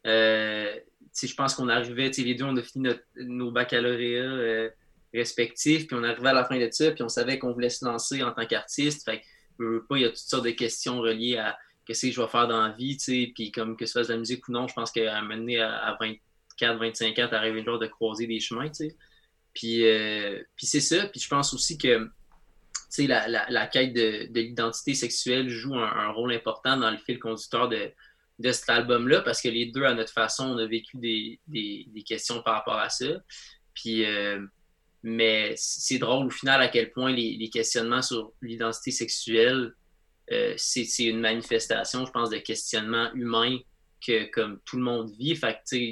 euh, 0.07 0.75
je 1.15 1.35
pense 1.35 1.55
qu'on 1.55 1.69
arrivait, 1.69 2.11
les 2.11 2.35
deux, 2.35 2.45
on 2.45 2.57
a 2.57 2.63
fini 2.63 2.91
nos 3.17 3.51
baccalauréats 3.51 4.23
euh, 4.23 4.71
respectifs, 5.15 5.87
puis 5.87 5.97
on 5.99 6.03
arrivait 6.03 6.29
à 6.29 6.35
la 6.35 6.45
fin 6.45 6.59
de 6.59 6.69
ça, 6.71 6.91
puis 6.91 7.03
on 7.03 7.09
savait 7.09 7.39
qu'on 7.39 7.53
voulait 7.53 7.71
se 7.71 7.85
lancer 7.85 8.23
en 8.23 8.33
tant 8.33 8.47
qu'artiste. 8.47 9.05
Fait 9.05 9.23
pas, 9.59 9.97
il 9.97 10.03
y 10.03 10.05
a 10.05 10.09
toutes 10.09 10.19
sortes 10.19 10.45
de 10.45 10.51
questions 10.51 11.01
reliées 11.01 11.37
à 11.37 11.57
qu'est-ce 11.87 12.07
que 12.07 12.13
je 12.13 12.21
vais 12.21 12.29
faire 12.29 12.49
dans 12.49 12.67
la 12.67 12.73
vie, 12.73 12.97
puis 13.35 13.53
comme 13.53 13.77
que 13.77 13.87
ce 13.87 13.93
soit 13.93 14.05
de 14.05 14.09
la 14.09 14.19
musique 14.19 14.47
ou 14.49 14.53
non, 14.53 14.67
je 14.67 14.75
pense 14.75 14.91
qu'à 14.91 15.17
un 15.17 15.23
moment 15.23 15.53
à, 15.61 15.97
24, 16.01 16.79
25 16.79 17.19
ans, 17.21 17.29
t'arrives 17.29 17.55
le 17.55 17.65
jour 17.65 17.79
de 17.79 17.87
croiser 17.87 18.27
des 18.27 18.41
chemins, 18.41 18.71
Puis, 19.55 19.85
puis 20.57 20.67
c'est 20.67 20.81
ça. 20.81 21.07
Puis 21.07 21.21
je 21.21 21.29
pense 21.29 21.55
aussi 21.55 21.79
que 21.79 22.11
la, 22.99 23.49
la, 23.49 23.67
quête 23.67 23.95
de, 23.95 24.31
de 24.31 24.41
l'identité 24.41 24.95
sexuelle 24.95 25.49
joue 25.49 25.75
un, 25.75 26.11
rôle 26.13 26.33
important 26.33 26.77
dans 26.77 26.91
le 26.91 26.99
fil 26.99 27.19
conducteur 27.19 27.69
de, 27.69 27.93
cet 28.51 28.69
album-là, 28.71 29.21
parce 29.23 29.41
que 29.41 29.49
les 29.49 29.67
deux, 29.67 29.85
à 29.85 29.95
notre 29.95 30.13
façon, 30.13 30.47
on 30.49 30.59
a 30.59 30.67
vécu 30.67 30.97
des, 30.99 32.03
questions 32.07 32.43
par 32.43 32.55
rapport 32.55 32.79
à 32.79 32.89
ça. 32.89 33.07
Puis, 33.75 34.05
euh, 34.05 34.45
mais 35.03 35.55
c'est 35.57 35.99
drôle 35.99 36.27
au 36.27 36.31
final 36.31 36.61
à 36.61 36.69
quel 36.69 36.93
point 36.93 37.13
les, 37.13 37.51
questionnements 37.51 38.03
sur 38.03 38.33
l'identité 38.43 38.91
sexuelle, 38.91 39.75
euh, 40.31 40.55
c'est 40.57 41.05
une 41.05 41.21
manifestation, 41.21 42.05
je 42.07 42.11
pense, 42.11 42.31
de 42.31 42.39
questionnement 42.39 43.13
humain 43.15 43.59
que 44.05 44.25
comme 44.31 44.61
tout 44.65 44.77
le 44.77 44.83
monde 44.83 45.11
vit. 45.19 45.39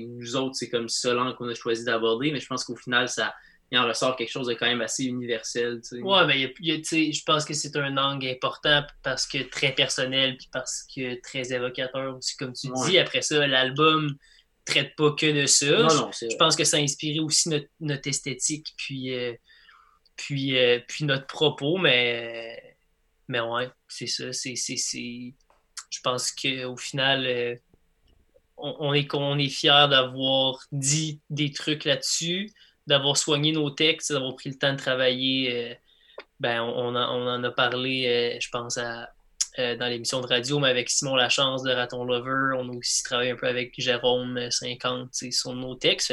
Nous 0.09 0.37
autres, 0.37 0.55
c'est 0.55 0.69
comme 0.69 0.89
ça 0.89 1.15
qu'on 1.39 1.49
a 1.49 1.55
choisi 1.55 1.85
d'aborder, 1.85 2.33
mais 2.33 2.41
je 2.41 2.47
pense 2.47 2.65
qu'au 2.65 2.77
final, 2.77 3.09
ça, 3.09 3.35
il 3.71 3.79
en 3.79 3.87
ressort 3.87 4.17
quelque 4.17 4.31
chose 4.31 4.49
de 4.49 4.55
quand 4.55 4.67
même 4.67 4.81
assez 4.81 5.05
universel. 5.05 5.81
Oui, 5.93 6.01
Ouais, 6.03 6.27
mais 6.27 6.41
je 6.41 7.23
pense 7.25 7.45
que 7.45 7.55
c'est 7.55 7.77
un 7.77 7.97
angle 7.97 8.27
important 8.27 8.83
parce 9.03 9.27
que 9.27 9.39
très 9.49 9.73
personnel, 9.73 10.37
puis 10.37 10.49
parce 10.53 10.85
que 10.95 11.21
très 11.21 11.53
évocateur 11.53 12.17
aussi, 12.17 12.37
comme 12.37 12.53
tu 12.53 12.69
dis. 12.87 12.99
Après 12.99 13.23
ça, 13.23 13.47
l'album 13.47 14.17
traite 14.65 14.97
pas 14.97 15.13
que 15.13 15.27
de 15.27 15.47
ça. 15.47 15.67
je, 15.67 16.37
pense 16.37 16.57
que 16.57 16.65
ça 16.65 16.79
a 16.79 16.81
inspiré 16.81 17.21
aussi 17.21 17.49
notre, 17.81 18.09
esthétique, 18.09 18.75
puis, 18.77 19.15
euh, 19.15 19.35
puis, 20.17 20.59
euh, 20.59 20.81
puis 20.89 21.05
notre 21.05 21.27
propos, 21.27 21.79
mais, 21.79 22.77
mais 23.29 23.41
ouais, 23.41 23.69
c'est 23.87 24.07
ça. 24.07 24.33
C'est, 24.33 24.55
je 24.57 26.01
pense 26.03 26.33
qu'au 26.33 26.77
final, 26.77 27.25
euh, 27.25 27.55
on, 28.57 28.77
on, 28.81 28.95
est, 28.95 29.15
on 29.15 29.39
est 29.39 29.49
fiers 29.49 29.87
d'avoir 29.89 30.59
dit 30.73 31.21
des 31.31 31.53
trucs 31.53 31.85
là-dessus 31.85 32.51
d'avoir 32.91 33.17
soigné 33.17 33.53
nos 33.53 33.71
textes, 33.71 34.13
d'avoir 34.13 34.35
pris 34.35 34.51
le 34.51 34.59
temps 34.59 34.73
de 34.73 34.79
travailler. 34.79 35.71
Euh, 35.71 35.75
ben, 36.41 36.61
on, 36.61 36.97
en 36.97 37.45
a 37.45 37.51
parlé, 37.51 38.07
euh, 38.07 38.39
je 38.41 38.49
pense, 38.51 38.79
à, 38.79 39.09
euh, 39.59 39.77
dans 39.77 39.87
l'émission 39.87 40.21
de 40.21 40.27
radio, 40.27 40.59
mais 40.59 40.69
avec 40.69 40.91
Simon 40.91 41.15
Lachance 41.15 41.63
de 41.63 41.71
Raton 41.71 42.05
Lover. 42.05 42.57
On 42.59 42.69
a 42.69 42.73
aussi 42.77 43.05
travaillé 43.05 43.31
un 43.31 43.37
peu 43.37 43.47
avec 43.47 43.75
Jérôme 43.79 44.51
50 44.51 45.15
sur 45.15 45.55
nos 45.55 45.77
textes. 45.77 46.13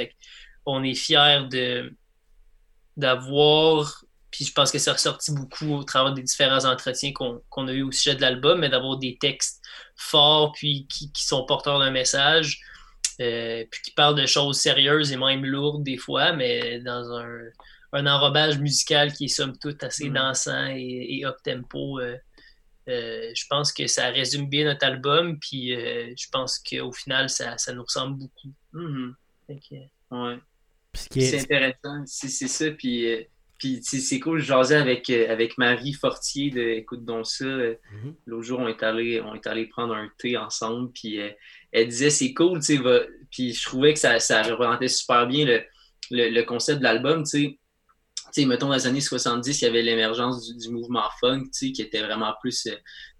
on 0.65 0.83
est 0.83 0.93
fiers 0.93 1.47
d'avoir 2.95 4.03
puis 4.29 4.45
je 4.45 4.53
pense 4.53 4.71
que 4.71 4.77
ça 4.77 4.93
ressorti 4.93 5.31
beaucoup 5.31 5.73
au 5.73 5.83
travers 5.83 6.13
des 6.13 6.21
différents 6.21 6.65
entretiens 6.65 7.11
qu'on 7.13 7.67
a 7.67 7.71
eu 7.71 7.81
au 7.81 7.91
sujet 7.91 8.15
de 8.15 8.21
l'album, 8.21 8.59
mais 8.59 8.69
d'avoir 8.69 8.97
des 8.97 9.17
textes 9.17 9.63
forts, 9.95 10.51
puis 10.51 10.85
qui, 10.87 11.09
sont 11.15 11.45
porteurs 11.45 11.79
d'un 11.79 11.89
message, 11.89 12.59
euh, 13.19 13.65
puis 13.69 13.81
qui 13.81 13.91
parlent 13.91 14.19
de 14.19 14.25
choses 14.25 14.59
sérieuses 14.59 15.11
et 15.11 15.17
même 15.17 15.43
lourdes 15.43 15.83
des 15.83 15.97
fois, 15.97 16.33
mais 16.33 16.79
dans 16.81 17.11
un, 17.13 18.05
enrobage 18.05 18.59
musical 18.59 19.11
qui 19.11 19.25
est 19.25 19.29
somme 19.29 19.57
toute 19.57 19.83
assez 19.83 20.09
mm. 20.09 20.13
dansant 20.13 20.67
et, 20.67 21.23
up-tempo. 21.25 21.99
Euh, 21.99 22.15
euh, 22.89 23.31
je 23.35 23.45
pense 23.49 23.73
que 23.73 23.87
ça 23.87 24.09
résume 24.09 24.47
bien 24.47 24.65
notre 24.65 24.85
album, 24.85 25.39
puis 25.39 25.69
je 25.71 26.27
pense 26.31 26.59
qu'au 26.59 26.91
final, 26.91 27.29
ça, 27.29 27.55
nous 27.73 27.83
ressemble 27.83 28.19
beaucoup. 28.19 28.53
Mm-hmm. 28.73 29.13
Ouais. 30.11 30.39
C'est 30.93 31.39
intéressant, 31.39 32.03
c'est 32.05 32.47
ça, 32.47 32.71
puis 32.71 33.27
puis 33.57 33.81
c'est 33.81 34.19
cool, 34.19 34.39
je 34.39 34.45
jasais 34.45 34.75
avec, 34.75 35.09
euh, 35.09 35.31
avec 35.31 35.57
Marie 35.57 35.93
Fortier 35.93 36.51
de 36.51 36.61
Écoute 36.61 37.03
donc 37.03 37.25
ça. 37.25 37.45
Euh, 37.45 37.75
mhm. 37.91 38.15
L'autre 38.27 38.43
jour, 38.43 38.59
on 38.59 38.67
est, 38.67 38.83
allé, 38.83 39.19
on 39.21 39.33
est 39.33 39.47
allé 39.47 39.65
prendre 39.65 39.95
un 39.95 40.09
thé 40.19 40.37
ensemble. 40.37 40.91
Puis 40.91 41.19
euh, 41.19 41.29
elle 41.71 41.87
disait 41.87 42.11
c'est 42.11 42.33
cool, 42.33 42.59
tu 42.59 42.77
sais. 42.77 42.83
Puis 43.31 43.53
je 43.53 43.65
trouvais 43.65 43.93
que 43.93 43.99
ça, 43.99 44.19
ça 44.19 44.43
représentait 44.43 44.87
super 44.87 45.25
bien 45.25 45.45
le, 45.45 45.63
le, 46.11 46.41
concept 46.43 46.79
de 46.79 46.83
l'album, 46.83 47.23
tu 47.23 47.57
sais. 48.31 48.45
mettons, 48.45 48.67
dans 48.67 48.75
les 48.75 48.85
années 48.85 49.01
70, 49.01 49.59
il 49.59 49.65
y 49.65 49.67
avait 49.67 49.81
l'émergence 49.81 50.55
du, 50.55 50.69
mouvement 50.69 51.09
funk, 51.19 51.45
tu 51.45 51.49
sais, 51.51 51.71
qui 51.71 51.81
était 51.81 52.03
vraiment 52.03 52.35
plus 52.39 52.69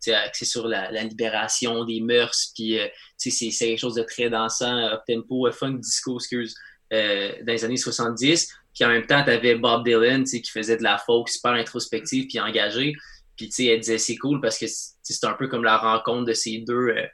axé 0.07 0.45
sur 0.45 0.67
la, 0.67 0.91
la, 0.91 1.03
libération 1.03 1.83
des 1.83 1.99
mœurs. 1.99 2.51
Puis, 2.53 2.77
tu 3.19 3.31
sais, 3.31 3.49
c'est 3.49 3.67
quelque 3.67 3.79
chose 3.79 3.95
de 3.95 4.03
très 4.03 4.29
dansant, 4.29 4.77
up-tempo, 4.93 5.51
funk 5.51 5.79
disco, 5.79 6.19
excuse, 6.19 6.55
dans 6.91 7.43
les 7.47 7.65
années 7.65 7.75
70. 7.75 8.53
Puis 8.77 8.85
en 8.85 8.91
même 8.91 9.07
temps, 9.07 9.23
tu 9.23 9.31
avais 9.31 9.55
Bob 9.55 9.83
Dylan 9.83 10.23
qui 10.23 10.43
faisait 10.43 10.77
de 10.77 10.83
la 10.83 10.99
folk 10.99 11.29
super 11.29 11.53
introspective 11.53 12.27
puis 12.27 12.39
engagée. 12.39 12.93
Puis 13.35 13.49
elle 13.65 13.79
disait 13.79 13.97
c'est 13.97 14.17
cool 14.17 14.39
parce 14.39 14.59
que 14.59 14.65
c'est 14.67 15.25
un 15.25 15.33
peu 15.33 15.47
comme 15.47 15.63
la 15.63 15.77
rencontre 15.77 16.25
de 16.25 16.33
ces 16.33 16.59
deux 16.59 16.89
euh, 16.89 17.07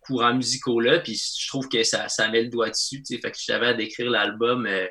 courants 0.00 0.34
musicaux-là. 0.34 0.98
Puis 0.98 1.14
je 1.14 1.48
trouve 1.48 1.68
que 1.68 1.82
ça, 1.84 2.08
ça 2.08 2.28
met 2.28 2.42
le 2.42 2.50
doigt 2.50 2.68
dessus. 2.68 3.02
Fait 3.08 3.30
que 3.30 3.38
je 3.38 3.50
à 3.50 3.72
décrire 3.72 4.10
l'album, 4.10 4.66
euh, 4.66 4.86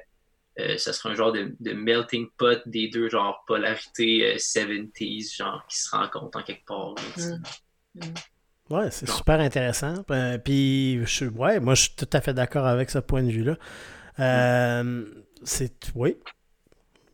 euh, 0.60 0.78
ça 0.78 0.94
serait 0.94 1.10
un 1.10 1.16
genre 1.16 1.32
de, 1.32 1.74
melting 1.74 2.28
pot 2.38 2.60
des 2.66 2.88
deux 2.88 3.08
genre 3.08 3.44
polarités 3.46 4.36
70s, 4.38 5.36
genre 5.36 5.64
qui 5.70 5.78
se 5.78 5.96
rencontrent 5.96 6.40
en 6.40 6.44
quelque 6.44 6.66
part. 6.66 6.96
Mm. 7.94 8.14
Ouais, 8.72 8.90
c'est 8.90 9.08
super 9.08 9.40
intéressant. 9.40 10.04
puis, 10.44 11.06
je, 11.06 11.26
ouais, 11.26 11.60
moi, 11.60 11.76
je 11.76 11.84
suis 11.84 11.96
tout 11.96 12.10
à 12.12 12.20
fait 12.20 12.34
d'accord 12.34 12.66
avec 12.66 12.90
ce 12.90 12.98
point 12.98 13.22
de 13.22 13.30
vue-là. 13.30 13.58
Euh, 14.20 15.06
c'est. 15.44 15.92
Oui. 15.96 16.18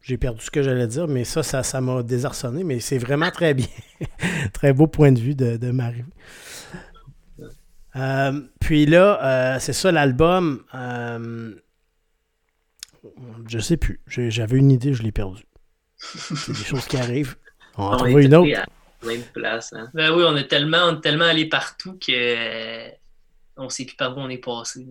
J'ai 0.01 0.17
perdu 0.17 0.43
ce 0.43 0.49
que 0.49 0.63
j'allais 0.63 0.87
dire, 0.87 1.07
mais 1.07 1.23
ça, 1.23 1.43
ça, 1.43 1.81
m'a 1.81 2.01
désarçonné, 2.01 2.63
mais 2.63 2.79
c'est 2.79 2.97
vraiment 2.97 3.29
très 3.29 3.53
bien. 3.53 3.67
très 4.53 4.73
beau 4.73 4.87
point 4.87 5.11
de 5.11 5.19
vue 5.19 5.35
de, 5.35 5.71
Marie. 5.71 6.03
Euh, 7.95 8.41
puis 8.59 8.85
là, 8.85 9.19
euh, 9.23 9.59
c'est 9.59 9.73
ça 9.73 9.91
l'album. 9.91 10.63
Euh, 10.73 11.53
je 13.47 13.59
sais 13.59 13.77
plus. 13.77 14.01
J'avais 14.07 14.57
une 14.57 14.71
idée, 14.71 14.93
je 14.93 15.03
l'ai 15.03 15.11
perdue. 15.11 15.45
C'est 15.97 16.51
des 16.53 16.63
choses 16.63 16.87
qui 16.87 16.97
arrivent. 16.97 17.35
On 17.77 17.89
va 17.89 17.97
trouver 17.97 18.25
une 18.25 18.35
autre. 18.35 18.49
de 19.03 19.31
place, 19.33 19.71
hein. 19.73 19.89
Ben 19.93 20.11
oui, 20.11 20.23
on 20.25 20.35
est 20.35 20.47
tellement, 20.47 20.85
on 20.87 20.97
est 20.97 21.01
tellement 21.01 21.25
allé 21.25 21.47
partout 21.47 21.97
que 21.99 22.89
on 23.61 23.69
sait 23.69 23.85
plus 23.85 23.95
par 23.95 24.17
où 24.17 24.19
on 24.19 24.29
est 24.29 24.37
passé. 24.37 24.85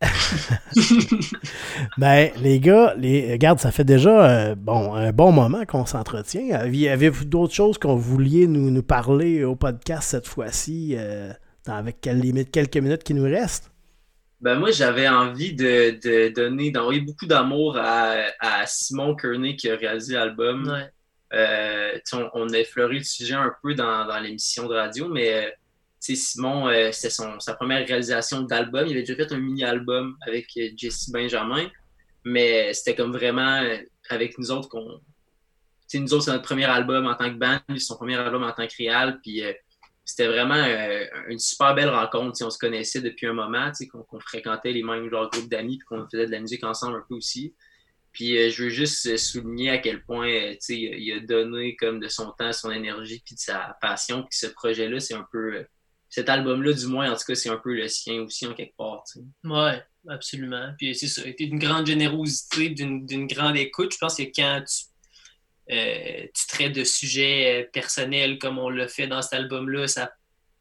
ben, 1.98 2.30
les 2.40 2.60
gars, 2.60 2.94
les, 2.96 3.32
regarde, 3.32 3.58
ça 3.58 3.70
fait 3.70 3.84
déjà 3.84 4.28
euh, 4.28 4.54
bon, 4.54 4.94
un 4.94 5.12
bon 5.12 5.32
moment 5.32 5.64
qu'on 5.64 5.86
s'entretient. 5.86 6.54
Avez-vous 6.54 7.24
d'autres 7.24 7.54
choses 7.54 7.78
qu'on 7.78 7.96
vouliez 7.96 8.46
nous, 8.46 8.70
nous, 8.70 8.82
parler 8.82 9.44
au 9.44 9.56
podcast 9.56 10.10
cette 10.10 10.26
fois-ci, 10.26 10.94
euh, 10.96 11.32
avec 11.66 12.04
limite, 12.06 12.50
quelques 12.50 12.76
minutes 12.76 13.02
qui 13.02 13.14
nous 13.14 13.24
restent? 13.24 13.70
Ben 14.40 14.56
moi, 14.56 14.70
j'avais 14.70 15.08
envie 15.08 15.54
de, 15.54 16.28
donner, 16.30 16.70
d'envoyer 16.70 17.00
beaucoup 17.00 17.26
d'amour 17.26 17.78
à, 17.78 18.66
Simon 18.66 19.14
Kearney 19.14 19.56
qui 19.56 19.70
a 19.70 19.76
réalisé 19.76 20.14
l'album. 20.14 20.76
Euh, 21.32 21.98
on, 22.12 22.30
on, 22.34 22.48
a 22.50 22.58
effleuré 22.58 22.98
le 22.98 23.04
sujet 23.04 23.34
un 23.34 23.52
peu 23.62 23.74
dans, 23.74 24.06
dans 24.06 24.18
l'émission 24.20 24.68
de 24.68 24.74
radio, 24.74 25.08
mais 25.08 25.52
Simon, 26.14 26.68
euh, 26.68 26.92
c'était 26.92 27.10
sa 27.40 27.54
première 27.54 27.86
réalisation 27.86 28.42
d'album. 28.42 28.86
Il 28.86 28.92
avait 28.92 29.02
déjà 29.02 29.16
fait 29.16 29.32
un 29.32 29.38
mini-album 29.38 30.16
avec 30.26 30.46
euh, 30.56 30.68
Jesse 30.76 31.10
Benjamin, 31.10 31.68
mais 32.24 32.72
c'était 32.74 32.94
comme 32.94 33.12
vraiment 33.12 33.62
euh, 33.62 33.78
avec 34.10 34.38
nous 34.38 34.50
autres 34.50 34.68
qu'on. 34.68 35.00
Nous 35.94 36.14
autres, 36.14 36.24
c'est 36.24 36.32
notre 36.32 36.44
premier 36.44 36.64
album 36.64 37.06
en 37.06 37.14
tant 37.14 37.30
que 37.30 37.38
band, 37.38 37.60
son 37.78 37.96
premier 37.96 38.16
album 38.16 38.42
en 38.42 38.52
tant 38.52 38.66
que 38.66 38.76
réal, 38.76 39.20
puis 39.22 39.40
c'était 40.04 40.26
vraiment 40.26 40.62
une 41.28 41.38
super 41.38 41.76
belle 41.76 41.90
rencontre. 41.90 42.44
On 42.44 42.50
se 42.50 42.58
connaissait 42.58 43.00
depuis 43.00 43.28
un 43.28 43.32
moment, 43.32 43.70
qu'on 43.92 44.20
fréquentait 44.20 44.72
les 44.72 44.82
mêmes 44.82 45.08
groupes 45.08 45.48
d'amis, 45.48 45.78
puis 45.78 45.86
qu'on 45.86 46.04
faisait 46.08 46.26
de 46.26 46.32
la 46.32 46.40
musique 46.40 46.64
ensemble 46.64 46.96
un 46.96 47.04
peu 47.08 47.14
aussi. 47.14 47.54
Puis 48.10 48.50
je 48.50 48.64
veux 48.64 48.68
juste 48.68 49.16
souligner 49.16 49.70
à 49.70 49.78
quel 49.78 50.02
point 50.02 50.56
il 50.68 51.12
a 51.12 51.20
donné 51.20 51.76
comme 51.76 52.00
de 52.00 52.08
son 52.08 52.32
temps, 52.32 52.52
son 52.52 52.72
énergie, 52.72 53.22
puis 53.24 53.36
de 53.36 53.40
sa 53.40 53.78
passion. 53.80 54.22
Puis 54.22 54.38
ce 54.40 54.48
projet-là, 54.48 54.98
c'est 54.98 55.14
un 55.14 55.26
peu 55.30 55.64
cet 56.08 56.28
album-là, 56.28 56.72
du 56.72 56.86
moins, 56.86 57.10
en 57.10 57.16
tout 57.16 57.24
cas, 57.26 57.34
c'est 57.34 57.48
un 57.48 57.56
peu 57.56 57.74
le 57.74 57.88
sien 57.88 58.20
aussi, 58.22 58.46
en 58.46 58.54
quelque 58.54 58.76
part. 58.76 59.02
Oui, 59.44 59.70
absolument. 60.08 60.72
Puis 60.78 60.94
c'est 60.94 61.08
ça, 61.08 61.22
d'une 61.22 61.58
grande 61.58 61.86
générosité, 61.86 62.70
d'une 62.70 63.26
grande 63.26 63.56
écoute. 63.56 63.92
Je 63.92 63.98
pense 63.98 64.16
que 64.16 64.22
quand 64.22 64.62
tu, 64.66 64.84
euh, 65.74 66.26
tu 66.32 66.46
traites 66.46 66.72
de 66.72 66.84
sujets 66.84 67.62
euh, 67.62 67.68
personnels 67.72 68.38
comme 68.38 68.58
on 68.58 68.68
l'a 68.68 68.88
fait 68.88 69.08
dans 69.08 69.20
cet 69.20 69.34
album-là, 69.34 69.88
ça, 69.88 70.12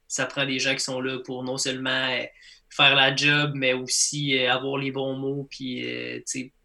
ça 0.08 0.26
prend 0.26 0.46
des 0.46 0.60
gens 0.60 0.74
qui 0.74 0.84
sont 0.84 1.00
là 1.00 1.20
pour 1.20 1.44
non 1.44 1.58
seulement 1.58 2.10
euh, 2.10 2.24
faire 2.70 2.96
la 2.96 3.16
job, 3.16 3.52
mais 3.54 3.74
aussi 3.74 4.38
avoir 4.40 4.78
les 4.78 4.92
bons 4.92 5.16
mots, 5.16 5.48
puis 5.50 5.86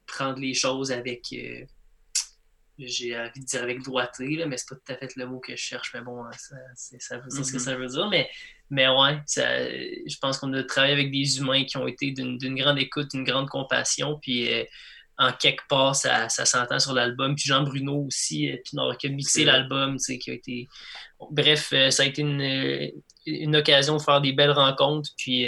prendre 0.07 0.41
les 0.41 0.55
choses 0.55 0.91
avec 0.91 1.33
j'ai 2.78 3.18
envie 3.18 3.41
de 3.41 3.45
dire 3.45 3.62
avec 3.62 3.83
doigté, 3.83 4.37
là, 4.37 4.47
mais 4.47 4.57
c'est 4.57 4.68
pas 4.68 4.76
tout 4.76 4.93
à 4.93 4.97
fait 4.97 5.14
le 5.16 5.26
mot 5.26 5.39
que 5.39 5.55
je 5.55 5.61
cherche, 5.61 5.93
mais 5.95 6.01
bon, 6.01 6.24
ça, 6.33 6.57
c'est, 6.74 7.01
ça 7.01 7.18
veut 7.18 7.28
dire 7.28 7.45
ce 7.45 7.53
que 7.53 7.59
mm-hmm. 7.59 7.61
ça 7.61 7.76
veut 7.76 7.87
dire. 7.87 8.09
Mais, 8.09 8.28
mais 8.71 8.89
ouais, 8.89 9.21
je 9.27 10.16
pense 10.21 10.39
qu'on 10.39 10.53
a 10.53 10.62
travaillé 10.62 10.93
avec 10.93 11.11
des 11.11 11.39
humains 11.39 11.64
qui 11.64 11.77
ont 11.77 11.89
été 11.89 12.12
d'une, 12.12 12.39
grande 12.55 12.79
écoute, 12.79 13.11
d'une 13.12 13.25
grande 13.25 13.49
compassion, 13.49 14.18
puis 14.23 14.53
euh, 14.53 14.64
en 15.18 15.33
quelque 15.33 15.62
part, 15.68 15.97
ça, 15.97 16.29
ça 16.29 16.47
s'entend 16.47 16.79
sur 16.79 16.93
l'album. 16.93 17.35
Puis 17.35 17.47
Jean 17.47 17.64
Bruno 17.64 18.07
aussi, 18.07 18.51
euh, 18.51 18.57
puis 18.64 18.79
qui 18.99 19.07
a 19.09 19.11
mixé 19.11 19.45
l'album, 19.45 19.97
qui 19.99 20.31
a 20.31 20.33
été. 20.33 20.68
Bref, 21.31 21.71
euh, 21.73 21.91
ça 21.91 22.05
a 22.05 22.07
été 22.07 22.23
une, 22.23 22.93
une, 23.27 23.57
occasion 23.57 23.97
de 23.97 24.03
faire 24.03 24.21
des 24.21 24.33
belles 24.33 24.53
rencontres, 24.53 25.11
puis 25.18 25.47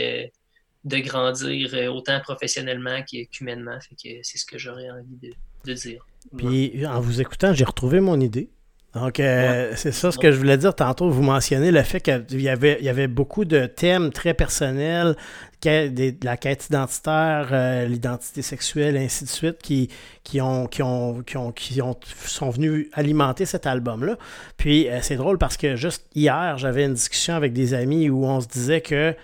de 0.85 0.99
grandir 0.99 1.95
autant 1.95 2.21
professionnellement 2.21 3.03
qu'humainement. 3.31 3.79
Fait 3.81 3.95
que 3.95 4.19
c'est 4.23 4.39
ce 4.39 4.45
que 4.45 4.59
j'aurais 4.59 4.91
envie 4.91 5.17
de, 5.23 5.33
de 5.65 5.75
dire. 5.75 6.05
Puis 6.37 6.85
en 6.87 7.01
vous 7.01 7.21
écoutant, 7.21 7.55
j'ai 7.55 7.65
retrouvé 7.65 8.01
mon 8.01 8.21
idée. 8.21 8.51
Donc, 8.95 9.21
euh, 9.21 9.73
c'est 9.75 9.93
ça 9.93 10.13
ce 10.13 10.19
que 10.19 10.31
je 10.31 10.37
voulais 10.37 10.59
dire 10.59 10.75
tantôt. 10.75 11.09
Vous 11.09 11.23
mentionnez 11.23 11.71
le 11.71 11.83
fait 11.83 12.01
qu'il 12.01 12.43
y 12.43 12.49
avait, 12.49 12.77
il 12.79 12.85
y 12.85 12.91
avait 12.91 13.09
beaucoup 13.09 13.47
de 13.47 13.65
thèmes 13.65 14.11
très 14.11 14.35
personnels, 14.35 15.17
de 15.63 16.15
la 16.23 16.37
quête 16.37 16.67
identitaire, 16.67 17.49
euh, 17.53 17.87
l'identité 17.87 18.43
sexuelle, 18.43 18.99
ainsi 18.99 19.25
de 19.25 19.31
suite, 19.31 19.59
qui, 19.63 19.89
qui, 20.25 20.43
ont, 20.43 20.67
qui, 20.67 20.83
ont, 20.83 21.23
qui, 21.23 21.39
ont, 21.39 21.53
qui 21.53 21.81
ont, 21.81 21.97
sont 22.27 22.51
venus 22.51 22.89
alimenter 22.93 23.47
cet 23.47 23.67
album-là. 23.67 24.17
Puis, 24.59 24.89
euh, 24.89 24.99
c'est 25.01 25.17
drôle 25.17 25.39
parce 25.39 25.57
que 25.57 25.75
juste 25.75 26.05
hier, 26.15 26.59
j'avais 26.59 26.85
une 26.85 26.95
discussion 26.95 27.35
avec 27.35 27.55
des 27.55 27.73
amis 27.73 28.11
où 28.11 28.27
on 28.27 28.41
se 28.41 28.49
disait 28.49 28.83
que 28.83 29.15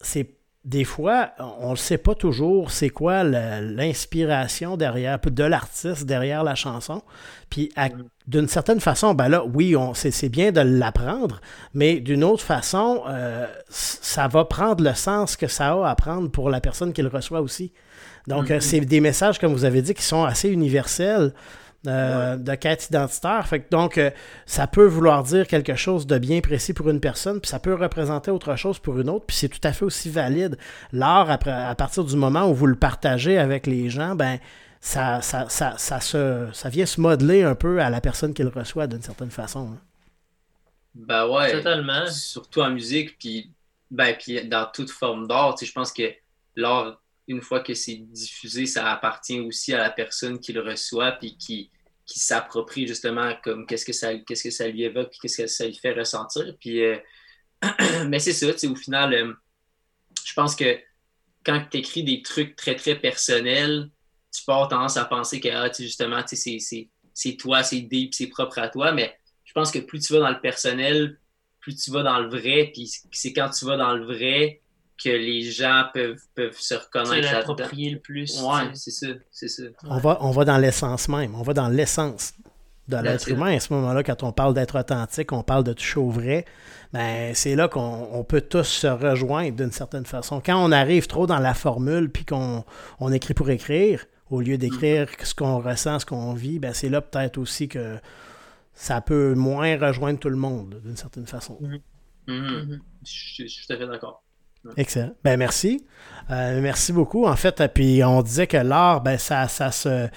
c'est 0.00 0.30
des 0.64 0.84
fois, 0.84 1.30
on 1.38 1.72
ne 1.72 1.76
sait 1.76 1.98
pas 1.98 2.14
toujours 2.14 2.70
c'est 2.70 2.88
quoi 2.88 3.22
l'inspiration 3.22 4.78
derrière, 4.78 5.18
de 5.20 5.44
l'artiste 5.44 6.06
derrière 6.06 6.42
la 6.42 6.54
chanson. 6.54 7.02
Puis 7.50 7.70
mm. 7.76 7.88
d'une 8.26 8.48
certaine 8.48 8.80
façon, 8.80 9.12
ben 9.12 9.28
là, 9.28 9.44
oui, 9.44 9.76
c'est 9.94 10.28
bien 10.30 10.52
de 10.52 10.60
l'apprendre, 10.60 11.40
mais 11.74 12.00
d'une 12.00 12.24
autre 12.24 12.42
façon, 12.42 13.02
euh, 13.06 13.46
ça 13.68 14.26
va 14.26 14.46
prendre 14.46 14.82
le 14.82 14.94
sens 14.94 15.36
que 15.36 15.48
ça 15.48 15.72
a 15.72 15.90
à 15.90 15.94
prendre 15.96 16.30
pour 16.30 16.48
la 16.48 16.60
personne 16.60 16.94
qui 16.94 17.02
le 17.02 17.08
reçoit 17.08 17.42
aussi. 17.42 17.72
Donc, 18.26 18.50
euh, 18.50 18.56
mm-hmm. 18.56 18.60
c'est 18.60 18.80
des 18.80 19.00
messages, 19.00 19.38
comme 19.38 19.52
vous 19.52 19.66
avez 19.66 19.82
dit, 19.82 19.92
qui 19.92 20.02
sont 20.02 20.24
assez 20.24 20.48
universels. 20.48 21.34
Euh, 21.86 22.36
de 22.36 22.54
quête 22.54 22.86
identitaire. 22.86 23.46
Fait 23.46 23.70
donc, 23.70 23.98
euh, 23.98 24.10
ça 24.46 24.66
peut 24.66 24.86
vouloir 24.86 25.22
dire 25.22 25.46
quelque 25.46 25.76
chose 25.76 26.06
de 26.06 26.16
bien 26.16 26.40
précis 26.40 26.72
pour 26.72 26.88
une 26.88 26.98
personne, 26.98 27.42
puis 27.42 27.50
ça 27.50 27.58
peut 27.58 27.74
représenter 27.74 28.30
autre 28.30 28.56
chose 28.56 28.78
pour 28.78 28.98
une 28.98 29.10
autre, 29.10 29.26
puis 29.26 29.36
c'est 29.36 29.50
tout 29.50 29.60
à 29.62 29.72
fait 29.72 29.84
aussi 29.84 30.08
valide. 30.08 30.56
L'art, 30.92 31.30
à 31.30 31.74
partir 31.74 32.04
du 32.04 32.16
moment 32.16 32.48
où 32.48 32.54
vous 32.54 32.66
le 32.66 32.74
partagez 32.74 33.36
avec 33.36 33.66
les 33.66 33.90
gens, 33.90 34.14
ben 34.14 34.38
ça, 34.80 35.20
ça, 35.20 35.50
ça, 35.50 35.74
ça, 35.76 36.00
se, 36.00 36.48
ça 36.54 36.68
vient 36.70 36.86
se 36.86 37.00
modeler 37.02 37.42
un 37.42 37.54
peu 37.54 37.80
à 37.82 37.90
la 37.90 38.00
personne 38.00 38.32
qui 38.32 38.42
le 38.42 38.48
reçoit 38.48 38.86
d'une 38.86 39.02
certaine 39.02 39.30
façon. 39.30 39.72
Hein. 39.74 39.78
Ben 40.94 41.26
ouais. 41.28 41.52
Totalement. 41.52 42.06
Surtout 42.06 42.60
en 42.60 42.70
musique, 42.70 43.18
puis 43.18 43.50
ben, 43.90 44.14
puis 44.18 44.46
dans 44.48 44.66
toute 44.72 44.90
forme 44.90 45.26
d'art. 45.26 45.54
Je 45.60 45.72
pense 45.72 45.92
que 45.92 46.14
l'art, 46.56 47.00
une 47.26 47.40
fois 47.40 47.60
que 47.60 47.74
c'est 47.74 47.96
diffusé, 47.96 48.66
ça 48.66 48.90
appartient 48.90 49.40
aussi 49.40 49.72
à 49.72 49.78
la 49.78 49.90
personne 49.90 50.38
qui 50.38 50.52
le 50.52 50.60
reçoit, 50.60 51.12
puis 51.12 51.36
qui, 51.36 51.70
qui 52.06 52.18
s'approprie 52.18 52.86
justement 52.86 53.34
comme 53.42 53.66
qu'est-ce 53.66 53.84
que 53.84 53.92
ça 53.92 54.14
qu'est-ce 54.18 54.44
que 54.44 54.50
ça 54.50 54.68
lui 54.68 54.82
évoque 54.82 55.12
qu'est-ce 55.20 55.42
que 55.42 55.46
ça 55.46 55.66
lui 55.66 55.74
fait 55.74 55.92
ressentir. 55.92 56.54
Puis 56.60 56.80
mais 58.08 58.18
c'est 58.18 58.32
ça 58.32 58.48
au 58.68 58.76
final 58.76 59.36
je 60.24 60.32
pense 60.34 60.54
que 60.54 60.78
quand 61.44 61.64
tu 61.70 61.78
écris 61.78 62.04
des 62.04 62.22
trucs 62.22 62.56
très 62.56 62.76
très 62.76 62.96
personnels 62.96 63.90
tu 64.32 64.42
peux 64.44 64.52
tendance 64.52 64.96
à 64.96 65.04
penser 65.04 65.40
que 65.40 65.48
ah, 65.48 65.70
justement 65.78 66.22
c'est 66.26 67.36
toi 67.36 67.62
c'est 67.62 67.80
deep 67.80 68.14
c'est 68.14 68.26
propre 68.26 68.58
à 68.58 68.68
toi. 68.68 68.92
Mais 68.92 69.18
je 69.44 69.52
pense 69.52 69.70
que 69.70 69.78
plus 69.78 70.00
tu 70.00 70.12
vas 70.12 70.20
dans 70.20 70.30
le 70.30 70.40
personnel 70.40 71.18
plus 71.60 71.76
tu 71.76 71.90
vas 71.90 72.02
dans 72.02 72.20
le 72.20 72.28
vrai 72.28 72.70
puis 72.74 72.90
c'est 73.12 73.32
quand 73.32 73.48
tu 73.48 73.64
vas 73.64 73.78
dans 73.78 73.94
le 73.94 74.04
vrai 74.04 74.60
que 75.02 75.10
les 75.10 75.42
gens 75.42 75.84
peuvent, 75.92 76.22
peuvent 76.34 76.58
se 76.58 76.74
reconnaître 76.74 77.32
l'approprier 77.32 77.90
le 77.90 77.98
plus. 77.98 78.40
Ouais, 78.42 78.70
c'est 78.74 78.90
ça, 78.90 79.08
c'est 79.30 79.48
ça. 79.48 79.64
On 79.84 79.98
va, 79.98 80.18
on 80.20 80.30
va 80.30 80.44
dans 80.44 80.58
l'essence 80.58 81.08
même, 81.08 81.34
on 81.34 81.42
va 81.42 81.52
dans 81.52 81.68
l'essence 81.68 82.34
de 82.88 82.96
l'être 82.98 83.28
humain. 83.28 83.56
À 83.56 83.60
ce 83.60 83.72
moment-là, 83.72 84.02
quand 84.02 84.22
on 84.22 84.32
parle 84.32 84.54
d'être 84.54 84.78
authentique, 84.78 85.32
on 85.32 85.42
parle 85.42 85.64
de 85.64 85.72
toucher 85.72 85.98
au 85.98 86.10
vrai, 86.10 86.44
ben, 86.92 87.34
c'est 87.34 87.56
là 87.56 87.68
qu'on 87.68 88.24
peut 88.28 88.42
tous 88.42 88.64
se 88.64 88.86
rejoindre 88.86 89.56
d'une 89.56 89.72
certaine 89.72 90.06
façon. 90.06 90.42
Quand 90.44 90.62
on 90.62 90.70
arrive 90.70 91.06
trop 91.06 91.26
dans 91.26 91.38
la 91.38 91.54
formule, 91.54 92.10
puis 92.10 92.24
qu'on 92.24 92.64
on 93.00 93.12
écrit 93.12 93.34
pour 93.34 93.50
écrire, 93.50 94.04
au 94.30 94.40
lieu 94.40 94.58
d'écrire 94.58 95.06
mm-hmm. 95.06 95.24
ce 95.24 95.34
qu'on 95.34 95.60
ressent, 95.60 95.98
ce 95.98 96.06
qu'on 96.06 96.34
vit, 96.34 96.58
ben, 96.58 96.72
c'est 96.72 96.88
là 96.88 97.00
peut-être 97.00 97.38
aussi 97.38 97.68
que 97.68 97.96
ça 98.74 99.00
peut 99.00 99.34
moins 99.34 99.78
rejoindre 99.78 100.18
tout 100.18 100.30
le 100.30 100.36
monde, 100.36 100.80
d'une 100.84 100.96
certaine 100.96 101.26
façon. 101.26 101.58
Mm-hmm. 102.28 102.80
Je, 103.04 103.42
je 103.44 103.46
suis 103.46 103.66
tout 103.66 103.72
à 103.72 103.76
fait 103.76 103.86
d'accord. 103.86 104.23
Excellent. 104.76 105.12
Ben 105.22 105.36
merci. 105.36 105.84
Euh, 106.30 106.60
merci 106.62 106.92
beaucoup. 106.92 107.26
En 107.26 107.36
fait, 107.36 107.62
puis 107.74 108.02
on 108.02 108.22
disait 108.22 108.46
que 108.46 108.56
l'art, 108.56 109.02
ben, 109.02 109.18
ça, 109.18 109.46
se, 109.46 110.08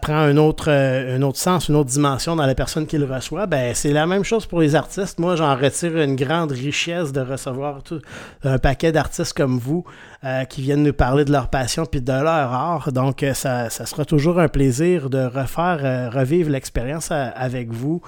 prend 0.00 0.14
un 0.14 0.36
autre, 0.36 0.70
euh, 0.70 1.16
un 1.16 1.22
autre 1.22 1.38
sens, 1.38 1.68
une 1.68 1.74
autre 1.74 1.90
dimension 1.90 2.36
dans 2.36 2.46
la 2.46 2.54
personne 2.54 2.86
qui 2.86 2.98
le 2.98 3.06
reçoit. 3.06 3.46
Ben, 3.46 3.74
c'est 3.74 3.92
la 3.92 4.06
même 4.06 4.22
chose 4.22 4.46
pour 4.46 4.60
les 4.60 4.76
artistes. 4.76 5.18
Moi, 5.18 5.34
j'en 5.34 5.56
retire 5.56 5.96
une 5.98 6.14
grande 6.14 6.52
richesse 6.52 7.12
de 7.12 7.20
recevoir 7.20 7.82
tout, 7.82 8.00
un 8.44 8.58
paquet 8.58 8.92
d'artistes 8.92 9.32
comme 9.32 9.58
vous 9.58 9.84
euh, 10.24 10.44
qui 10.44 10.62
viennent 10.62 10.84
nous 10.84 10.92
parler 10.92 11.24
de 11.24 11.32
leur 11.32 11.48
passion 11.48 11.84
puis 11.84 12.00
de 12.00 12.12
leur 12.12 12.52
art. 12.52 12.92
Donc, 12.92 13.24
ça, 13.34 13.70
ça 13.70 13.86
sera 13.86 14.04
toujours 14.04 14.38
un 14.38 14.48
plaisir 14.48 15.10
de 15.10 15.24
refaire, 15.24 16.12
revivre 16.12 16.50
l'expérience 16.50 17.10
avec 17.10 17.72
vous. 17.72 18.02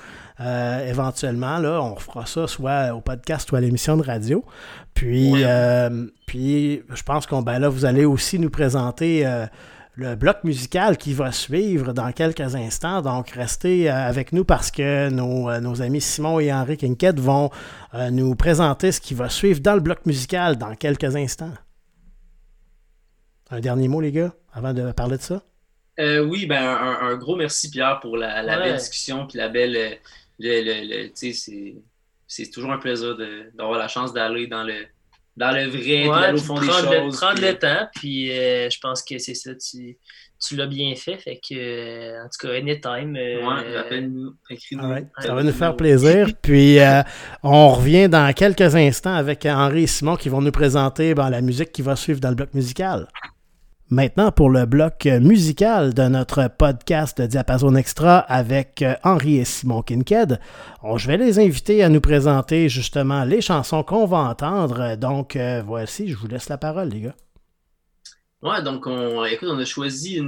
Éventuellement, 0.86 1.58
là, 1.58 1.82
on 1.82 1.96
fera 1.96 2.26
ça 2.26 2.46
soit 2.46 2.94
au 2.94 3.00
podcast 3.00 3.50
ou 3.52 3.56
à 3.56 3.60
l'émission 3.60 3.96
de 3.96 4.02
radio. 4.02 4.44
Puis, 4.94 5.32
euh, 5.36 6.06
puis 6.26 6.82
je 6.92 7.02
pense 7.02 7.26
qu'on 7.26 7.42
ben 7.42 7.58
là, 7.58 7.68
vous 7.68 7.84
allez 7.84 8.04
aussi 8.04 8.38
nous 8.38 8.50
présenter 8.50 9.26
euh, 9.26 9.46
le 9.94 10.14
bloc 10.14 10.44
musical 10.44 10.96
qui 10.96 11.14
va 11.14 11.32
suivre 11.32 11.92
dans 11.92 12.12
quelques 12.12 12.54
instants. 12.54 13.02
Donc, 13.02 13.30
restez 13.30 13.90
euh, 13.90 13.94
avec 13.94 14.32
nous 14.32 14.44
parce 14.44 14.70
que 14.70 15.10
nos, 15.10 15.60
nos 15.60 15.82
amis 15.82 16.00
Simon 16.00 16.40
et 16.40 16.52
Henri 16.52 16.76
Kinket 16.76 17.18
vont 17.18 17.50
nous 18.10 18.34
présenter 18.34 18.92
ce 18.92 19.00
qui 19.00 19.14
va 19.14 19.28
suivre 19.28 19.60
dans 19.60 19.74
le 19.74 19.80
bloc 19.80 20.06
musical 20.06 20.56
dans 20.56 20.74
quelques 20.74 21.16
instants. 21.16 21.52
Un 23.50 23.60
dernier 23.60 23.88
mot, 23.88 24.00
les 24.00 24.12
gars, 24.12 24.32
avant 24.54 24.72
de 24.72 24.92
parler 24.92 25.18
de 25.18 25.22
ça? 25.22 25.42
oui, 25.98 26.46
ben 26.46 26.62
un, 26.62 27.16
gros 27.16 27.36
merci, 27.36 27.70
Pierre, 27.70 28.00
pour 28.00 28.16
la, 28.16 28.42
belle 28.42 28.76
discussion 28.76 29.26
puis 29.26 29.38
la 29.38 29.48
belle. 29.48 29.98
Le, 30.42 31.10
c'est 32.26 32.50
toujours 32.50 32.72
un 32.72 32.78
plaisir 32.78 33.16
d'avoir 33.54 33.78
la 33.78 33.88
chance 33.88 34.12
d'aller 34.12 34.46
dans 34.46 34.64
le, 34.64 34.86
dans 35.36 35.50
le 35.50 35.66
vrai, 35.66 36.08
d'aller 36.08 36.38
au 36.38 36.42
fond 36.42 36.60
des 36.60 36.66
choses. 36.66 36.84
Le, 36.84 37.16
prendre 37.16 37.40
le 37.40 37.54
temps, 37.58 37.88
puis 37.94 38.30
euh, 38.30 38.68
je 38.70 38.78
pense 38.80 39.02
que 39.02 39.18
c'est 39.18 39.34
ça, 39.34 39.54
tu, 39.54 39.96
tu 40.40 40.56
l'as 40.56 40.66
bien 40.66 40.94
fait. 40.94 41.16
Fait 41.16 41.36
que, 41.36 41.54
euh, 41.54 42.24
en 42.24 42.28
tout 42.28 42.46
cas, 42.46 42.54
anytime. 42.54 43.16
Euh, 43.16 43.46
ouais, 43.46 43.76
rappelle-nous, 43.76 44.34
écris-nous. 44.50 44.94
ça 45.18 45.34
va 45.34 45.42
nous 45.42 45.52
faire 45.52 45.76
plaisir. 45.76 46.28
puis, 46.40 46.78
on 47.42 47.68
revient 47.70 48.08
dans 48.08 48.32
quelques 48.34 48.74
instants 48.74 49.14
avec 49.14 49.46
Henri 49.46 49.84
et 49.84 49.86
Simon 49.86 50.16
qui 50.16 50.28
vont 50.28 50.40
nous 50.40 50.52
présenter 50.52 51.14
ben, 51.14 51.30
la 51.30 51.40
musique 51.40 51.72
qui 51.72 51.82
va 51.82 51.96
suivre 51.96 52.20
dans 52.20 52.30
le 52.30 52.36
bloc 52.36 52.52
musical. 52.54 53.08
Maintenant, 53.92 54.32
pour 54.32 54.48
le 54.48 54.64
bloc 54.64 55.04
musical 55.04 55.92
de 55.92 56.04
notre 56.04 56.48
podcast 56.48 57.20
Diapason 57.20 57.74
Extra 57.74 58.20
avec 58.20 58.80
euh, 58.80 58.94
Henri 59.04 59.36
et 59.36 59.44
Simon 59.44 59.82
Kinked, 59.82 60.40
je 60.96 61.06
vais 61.06 61.18
les 61.18 61.38
inviter 61.38 61.82
à 61.82 61.90
nous 61.90 62.00
présenter 62.00 62.70
justement 62.70 63.24
les 63.24 63.42
chansons 63.42 63.82
qu'on 63.82 64.06
va 64.06 64.16
entendre. 64.16 64.96
Donc, 64.96 65.36
euh, 65.36 65.62
voici, 65.62 66.08
je 66.08 66.16
vous 66.16 66.26
laisse 66.26 66.48
la 66.48 66.56
parole, 66.56 66.88
les 66.88 67.00
gars. 67.02 67.16
Ouais, 68.40 68.62
donc, 68.62 68.86
on, 68.86 69.26
écoute, 69.26 69.50
on 69.52 69.58
a 69.58 69.64
choisi 69.66 70.22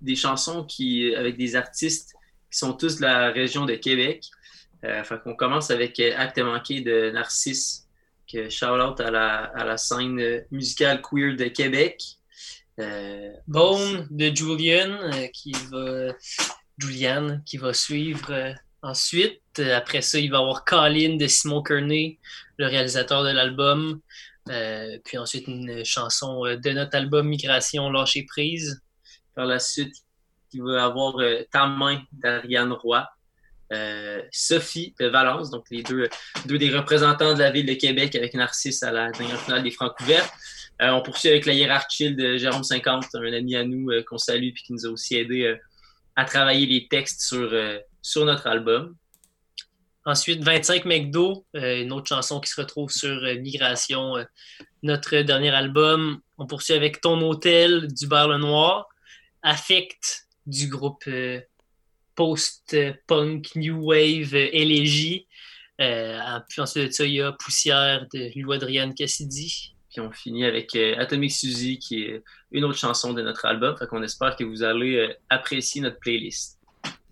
des 0.00 0.16
chansons 0.16 0.64
qui, 0.64 1.14
avec 1.14 1.36
des 1.36 1.54
artistes 1.54 2.14
qui 2.50 2.56
sont 2.56 2.72
tous 2.72 2.96
de 2.96 3.02
la 3.02 3.30
région 3.30 3.66
de 3.66 3.74
Québec. 3.74 4.24
Euh, 4.84 5.02
qu'on 5.22 5.36
commence 5.36 5.70
avec 5.70 6.00
Acte 6.00 6.38
manqué 6.38 6.80
de 6.80 7.10
Narcisse, 7.10 7.88
que 8.26 8.48
shout 8.48 8.64
out 8.64 8.98
à 9.00 9.10
la 9.10 9.76
scène 9.76 10.46
musicale 10.50 11.02
queer 11.02 11.36
de 11.36 11.44
Québec. 11.48 12.15
Euh, 12.78 13.32
Bone 13.46 14.06
de 14.10 14.34
Julian 14.34 14.98
euh, 15.00 15.28
qui 15.32 15.52
va 15.70 16.12
Julian 16.76 17.40
qui 17.46 17.56
va 17.56 17.72
suivre 17.72 18.30
euh, 18.30 18.52
ensuite. 18.82 19.40
Après 19.74 20.02
ça, 20.02 20.18
il 20.18 20.30
va 20.30 20.38
y 20.38 20.40
avoir 20.40 20.64
Colin 20.64 21.16
de 21.16 21.26
Simon 21.26 21.62
Kearney, 21.62 22.18
le 22.58 22.66
réalisateur 22.66 23.24
de 23.24 23.30
l'album. 23.30 24.00
puis 25.04 25.16
ensuite, 25.16 25.48
une 25.48 25.82
chanson 25.84 26.42
de 26.44 26.70
notre 26.70 26.96
album 26.96 27.26
Migration 27.26 27.90
Lâcher 27.90 28.24
Prise. 28.24 28.82
Par 29.34 29.46
la 29.46 29.58
suite, 29.58 29.94
il 30.52 30.62
va 30.62 30.72
y 30.72 30.76
avoir 30.76 31.14
Ta 31.50 31.66
main 31.66 32.02
d'Ariane 32.12 32.72
Roy. 32.72 33.08
Sophie 34.30 34.94
de 35.00 35.06
Valence, 35.06 35.50
donc 35.50 35.64
les 35.70 35.82
deux, 35.82 36.08
deux 36.44 36.58
des 36.58 36.70
représentants 36.70 37.32
de 37.32 37.38
la 37.40 37.50
ville 37.50 37.66
de 37.66 37.74
Québec 37.74 38.14
avec 38.14 38.34
Narcisse 38.34 38.82
à 38.82 38.92
la 38.92 39.10
dernière 39.10 39.40
finale 39.40 39.62
des 39.62 39.70
Francs 39.70 39.98
ouverts. 40.02 40.30
Euh, 40.82 40.90
on 40.90 41.00
poursuit 41.00 41.30
avec 41.30 41.46
la 41.46 41.54
hiérarchie 41.54 42.14
de 42.14 42.36
Jérôme 42.36 42.62
50, 42.62 43.06
un 43.14 43.32
ami 43.32 43.56
à 43.56 43.64
nous 43.64 43.90
euh, 43.90 44.02
qu'on 44.02 44.18
salue 44.18 44.48
et 44.48 44.52
qui 44.52 44.72
nous 44.74 44.84
a 44.84 44.90
aussi 44.90 45.16
aidé 45.16 45.44
euh, 45.44 45.56
à 46.16 46.26
travailler 46.26 46.66
les 46.66 46.86
textes 46.86 47.22
sur, 47.22 48.24
notre 48.24 48.46
album. 48.46 48.94
Ensuite, 50.04 50.44
25 50.44 50.84
McDo, 50.84 51.44
une 51.54 51.92
autre 51.92 52.06
chanson 52.06 52.40
qui 52.40 52.48
se 52.48 52.60
retrouve 52.60 52.90
sur 52.90 53.20
Migration, 53.40 54.14
notre 54.82 55.16
dernier 55.18 55.50
album. 55.50 56.20
On 56.38 56.46
poursuit 56.46 56.74
avec 56.74 57.00
Ton 57.00 57.20
Hôtel 57.20 57.92
du 57.92 58.06
Bar 58.06 58.28
Le 58.28 58.38
Noir, 58.38 58.86
Affect 59.42 60.28
du 60.46 60.68
groupe 60.68 61.04
post-punk, 62.14 63.56
new 63.56 63.84
wave, 63.84 64.34
Élégie. 64.34 65.26
puis 65.76 66.60
ensuite 66.60 66.86
de 66.86 66.90
ça, 66.92 67.04
il 67.04 67.12
y 67.12 67.20
a 67.20 67.32
Poussière 67.32 68.06
de 68.14 68.30
Louis 68.40 68.56
Adrienne 68.56 68.94
Cassidy 68.94 69.75
on 70.00 70.10
finit 70.10 70.44
avec 70.44 70.74
euh, 70.76 70.94
Atomic 70.98 71.32
Suzy, 71.32 71.78
qui 71.78 72.02
est 72.02 72.22
une 72.52 72.64
autre 72.64 72.78
chanson 72.78 73.12
de 73.12 73.22
notre 73.22 73.44
album. 73.46 73.76
Fait 73.76 73.86
qu'on 73.86 74.02
espère 74.02 74.36
que 74.36 74.44
vous 74.44 74.62
allez 74.62 74.96
euh, 74.96 75.08
apprécier 75.30 75.80
notre 75.80 75.98
playlist. 75.98 76.58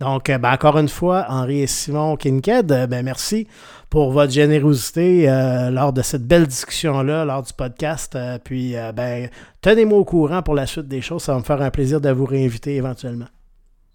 Donc, 0.01 0.29
euh, 0.29 0.39
ben, 0.39 0.53
encore 0.53 0.79
une 0.79 0.89
fois, 0.89 1.27
Henri 1.29 1.61
et 1.61 1.67
Simon 1.67 2.17
Kinked, 2.17 2.67
ben, 2.89 3.03
merci 3.05 3.47
pour 3.91 4.13
votre 4.13 4.33
générosité 4.33 5.27
lors 5.71 5.93
de 5.93 6.03
cette 6.03 6.27
belle 6.27 6.49
discussion-là, 6.49 7.25
lors 7.25 7.43
du 7.43 7.53
podcast. 7.53 8.19
puis, 8.43 8.75
ben, 8.95 9.31
tenez-moi 9.61 9.99
au 9.99 10.05
courant 10.05 10.43
pour 10.43 10.55
la 10.57 10.67
suite 10.67 10.89
des 10.89 11.01
choses. 11.01 11.23
Ça 11.23 11.33
va 11.33 11.39
me 11.39 11.45
faire 11.45 11.63
un 11.63 11.71
plaisir 11.71 12.01
de 12.01 12.11
vous 12.11 12.25
réinviter 12.25 12.75
éventuellement. 12.75 13.27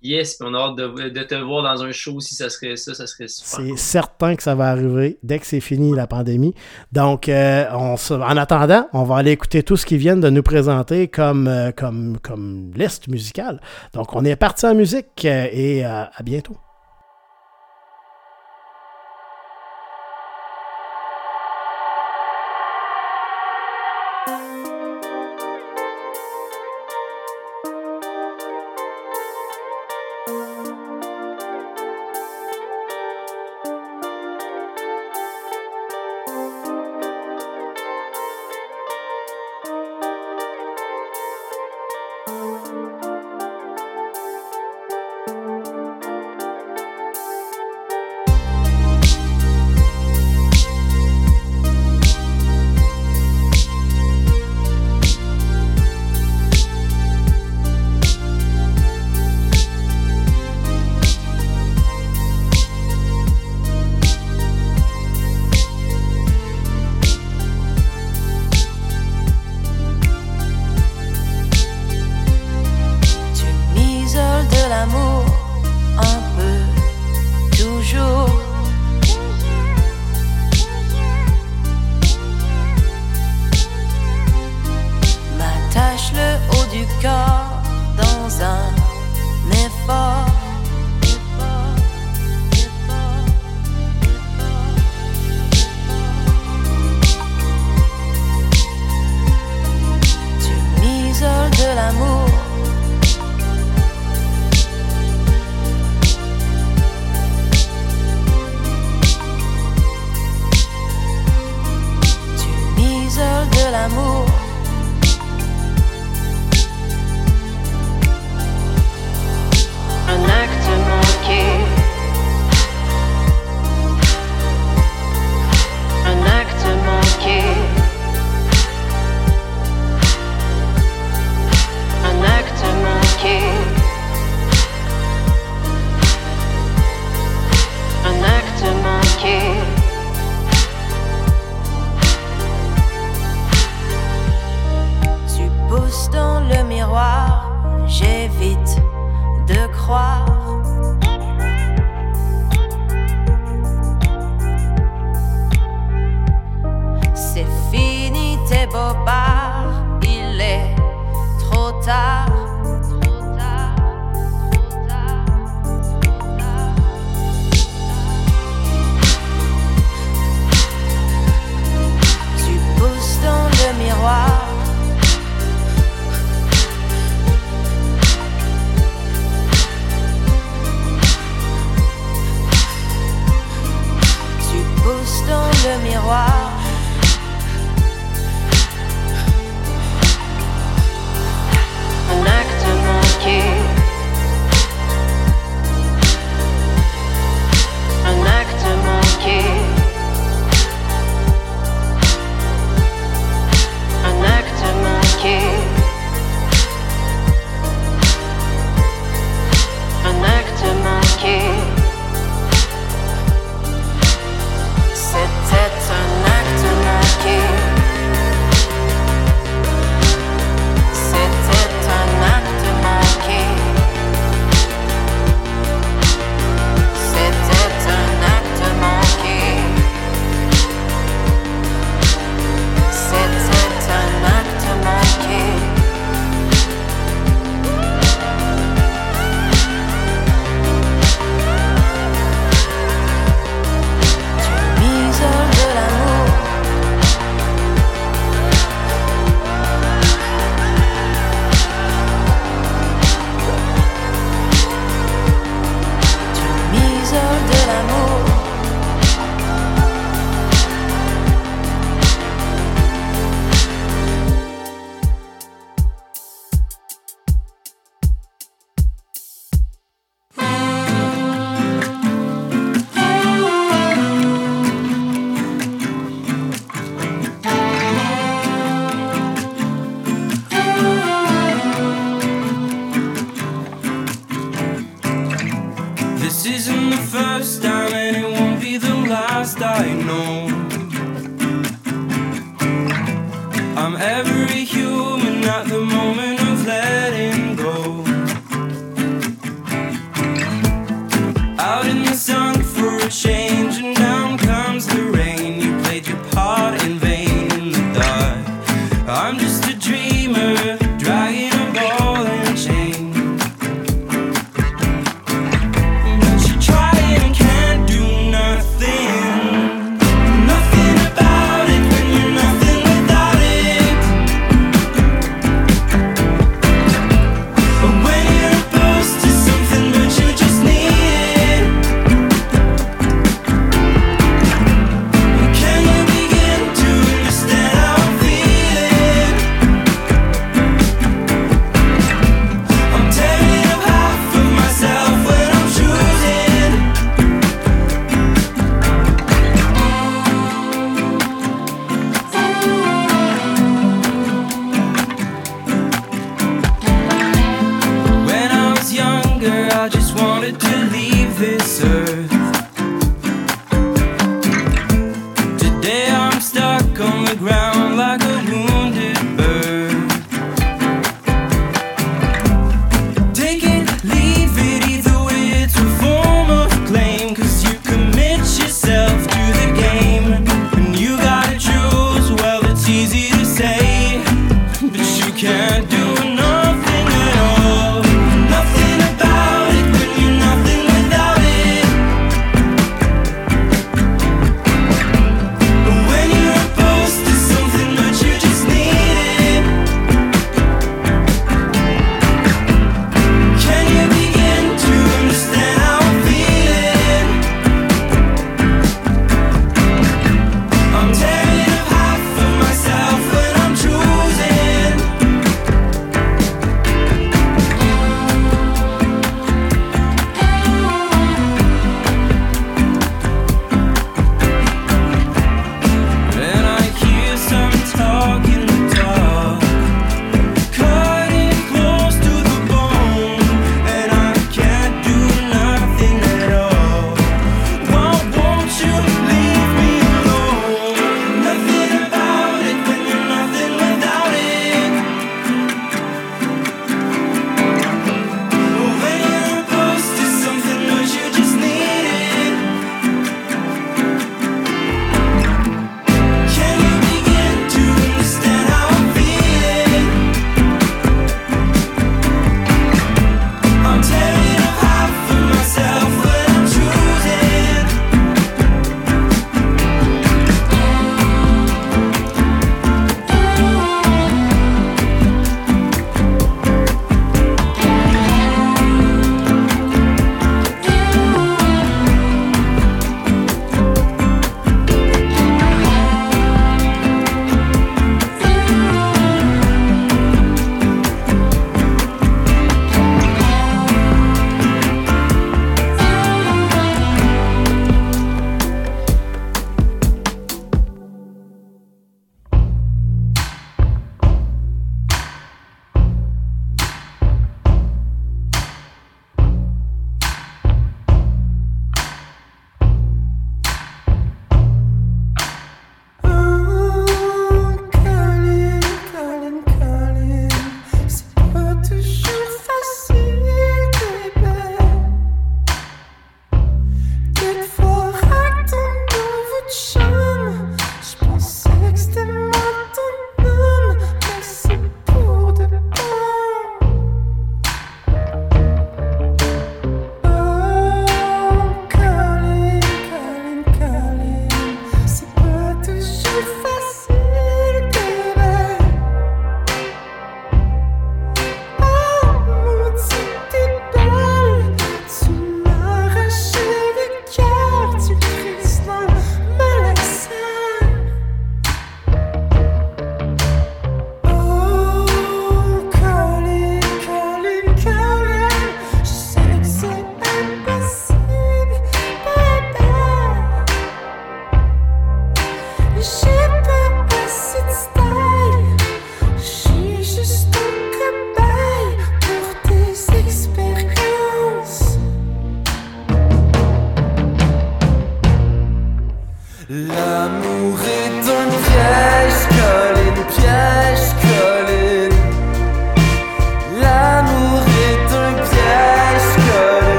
Yes, 0.00 0.38
on 0.40 0.54
a 0.54 0.58
hâte 0.58 0.76
de, 0.76 1.22
te 1.24 1.34
voir 1.34 1.64
dans 1.64 1.82
un 1.82 1.90
show 1.90 2.20
si 2.20 2.36
ça 2.36 2.48
serait 2.50 2.76
ça, 2.76 2.94
ça 2.94 3.06
serait 3.08 3.26
super. 3.26 3.64
C'est 3.64 3.76
certain 3.76 4.36
que 4.36 4.42
ça 4.44 4.54
va 4.54 4.70
arriver 4.70 5.18
dès 5.24 5.40
que 5.40 5.46
c'est 5.46 5.60
fini 5.60 5.92
la 5.94 6.06
pandémie. 6.06 6.54
Donc, 6.92 7.28
euh, 7.28 7.64
on 7.72 7.96
en 8.12 8.36
attendant, 8.36 8.88
on 8.92 9.02
va 9.02 9.16
aller 9.16 9.32
écouter 9.32 9.64
tout 9.64 9.76
ce 9.76 9.84
qu'ils 9.84 9.98
viennent 9.98 10.20
de 10.20 10.30
nous 10.30 10.44
présenter 10.44 11.08
comme, 11.08 11.48
euh, 11.48 11.72
comme, 11.72 12.18
comme 12.22 12.70
liste 12.76 13.08
musicale. 13.08 13.60
Donc, 13.92 14.14
on 14.14 14.24
est 14.24 14.36
parti 14.36 14.66
en 14.66 14.74
musique 14.76 15.24
euh, 15.24 15.48
et 15.50 15.84
à 15.84 16.10
bientôt. 16.22 16.56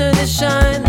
On 0.00 0.14
se 0.14 0.44
casse 0.44 0.87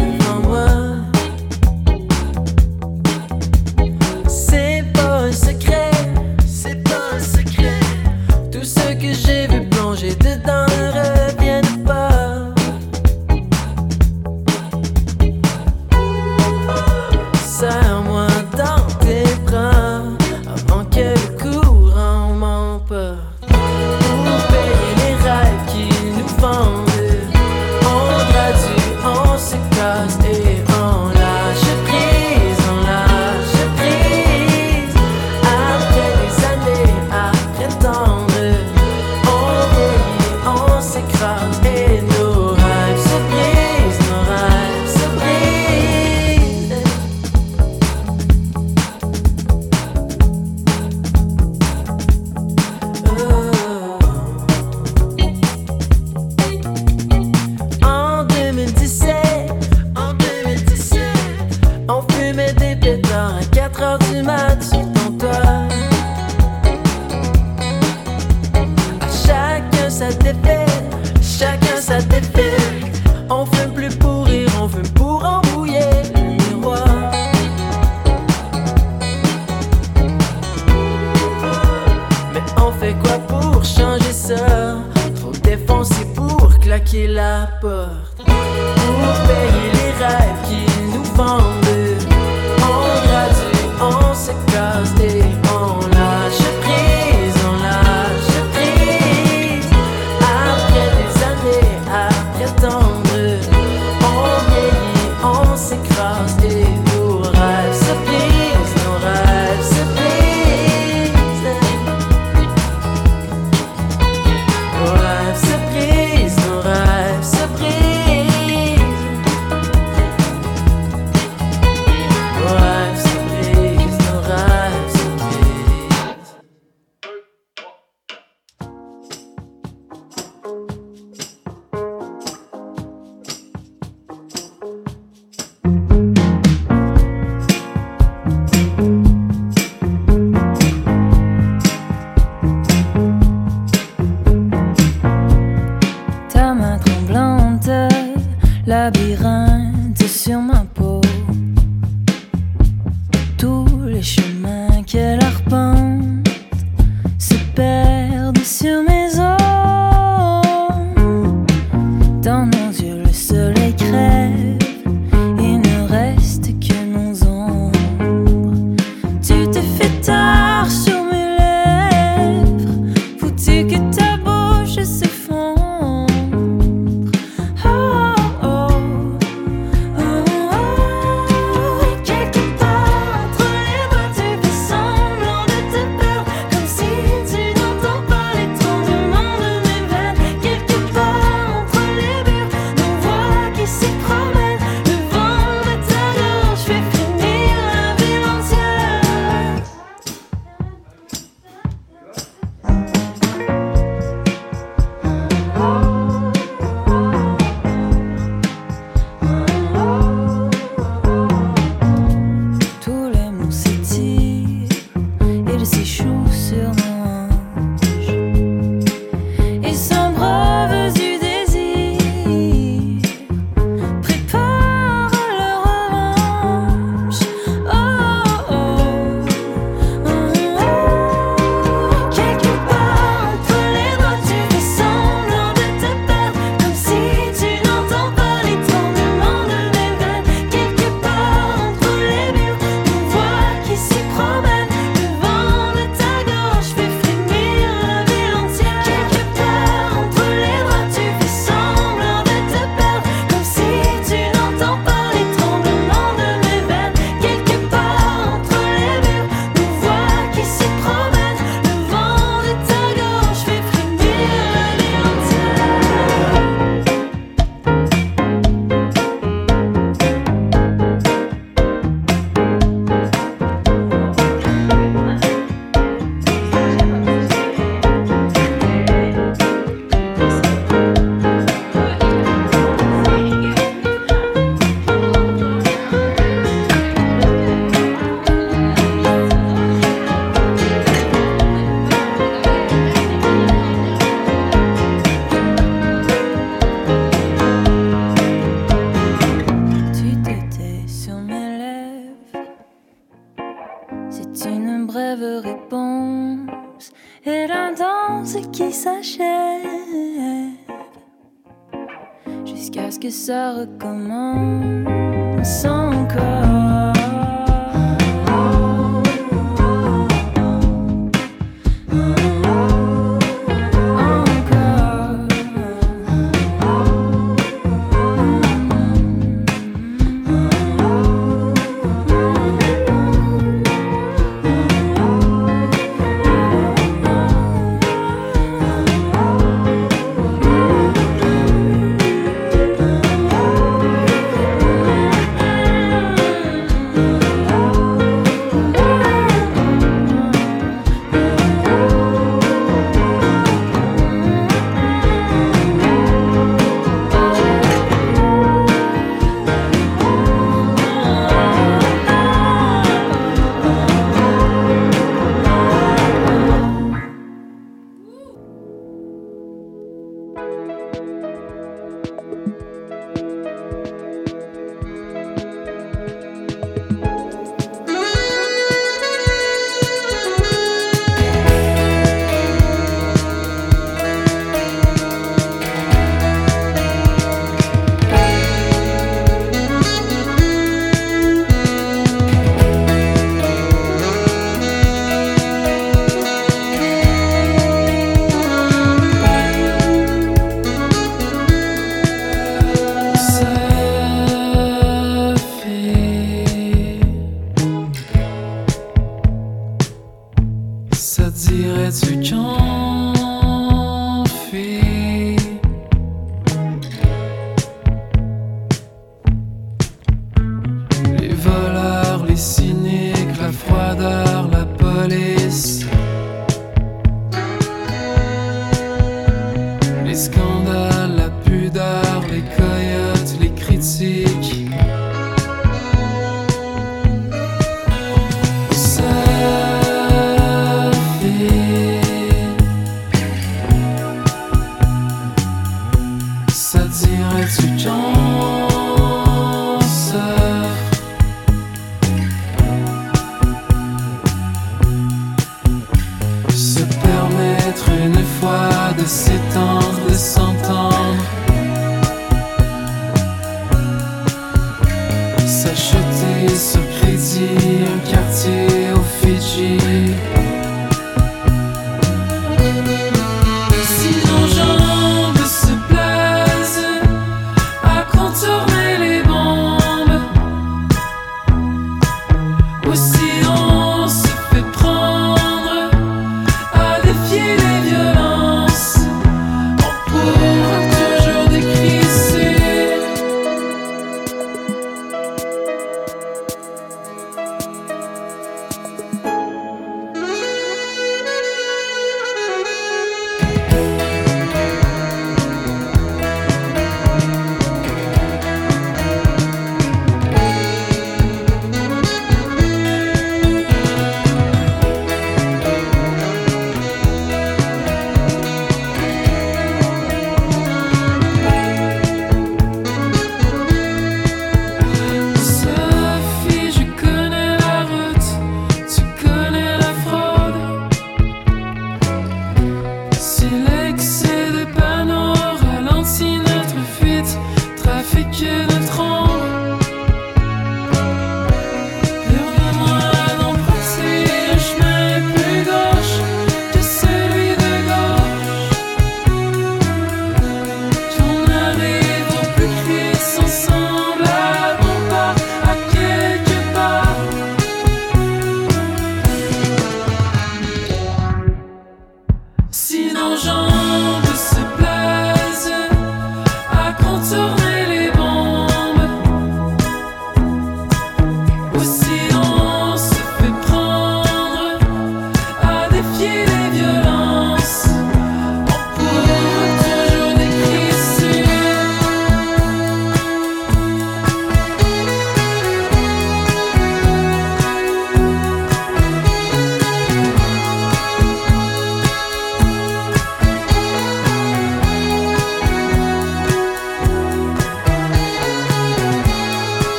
je 538.41 538.68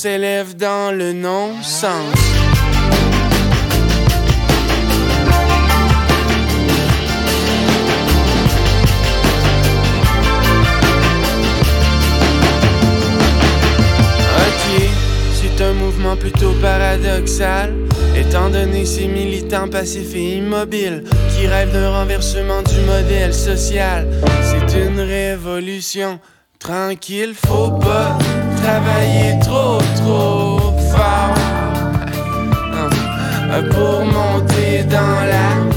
s'élève 0.00 0.56
dans 0.56 0.96
le 0.96 1.12
non-sens. 1.12 2.14
un 15.62 15.74
mouvement 15.74 16.16
plutôt 16.16 16.52
paradoxal, 16.62 17.74
étant 18.16 18.48
donné 18.48 18.86
ces 18.86 19.06
militants 19.06 19.68
passifs 19.68 20.14
et 20.14 20.38
immobiles 20.38 21.04
qui 21.34 21.46
rêvent 21.46 21.72
d'un 21.72 21.90
renversement 21.90 22.62
du 22.62 22.80
modèle 22.86 23.34
social. 23.34 24.08
C'est 24.42 24.78
une 24.78 25.00
révolution 25.00 26.18
tranquille, 26.58 27.34
faut 27.34 27.72
pas 27.72 28.16
Travailler 28.62 29.38
trop, 29.40 29.78
trop 29.96 30.60
fort. 30.90 31.34
Pour 33.70 34.04
monter 34.04 34.84
dans 34.84 35.20
la 35.32 35.69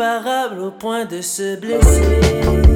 Incomparable 0.00 0.60
au 0.62 0.70
point 0.70 1.04
de 1.04 1.20
se 1.20 1.56
blesser. 1.56 2.69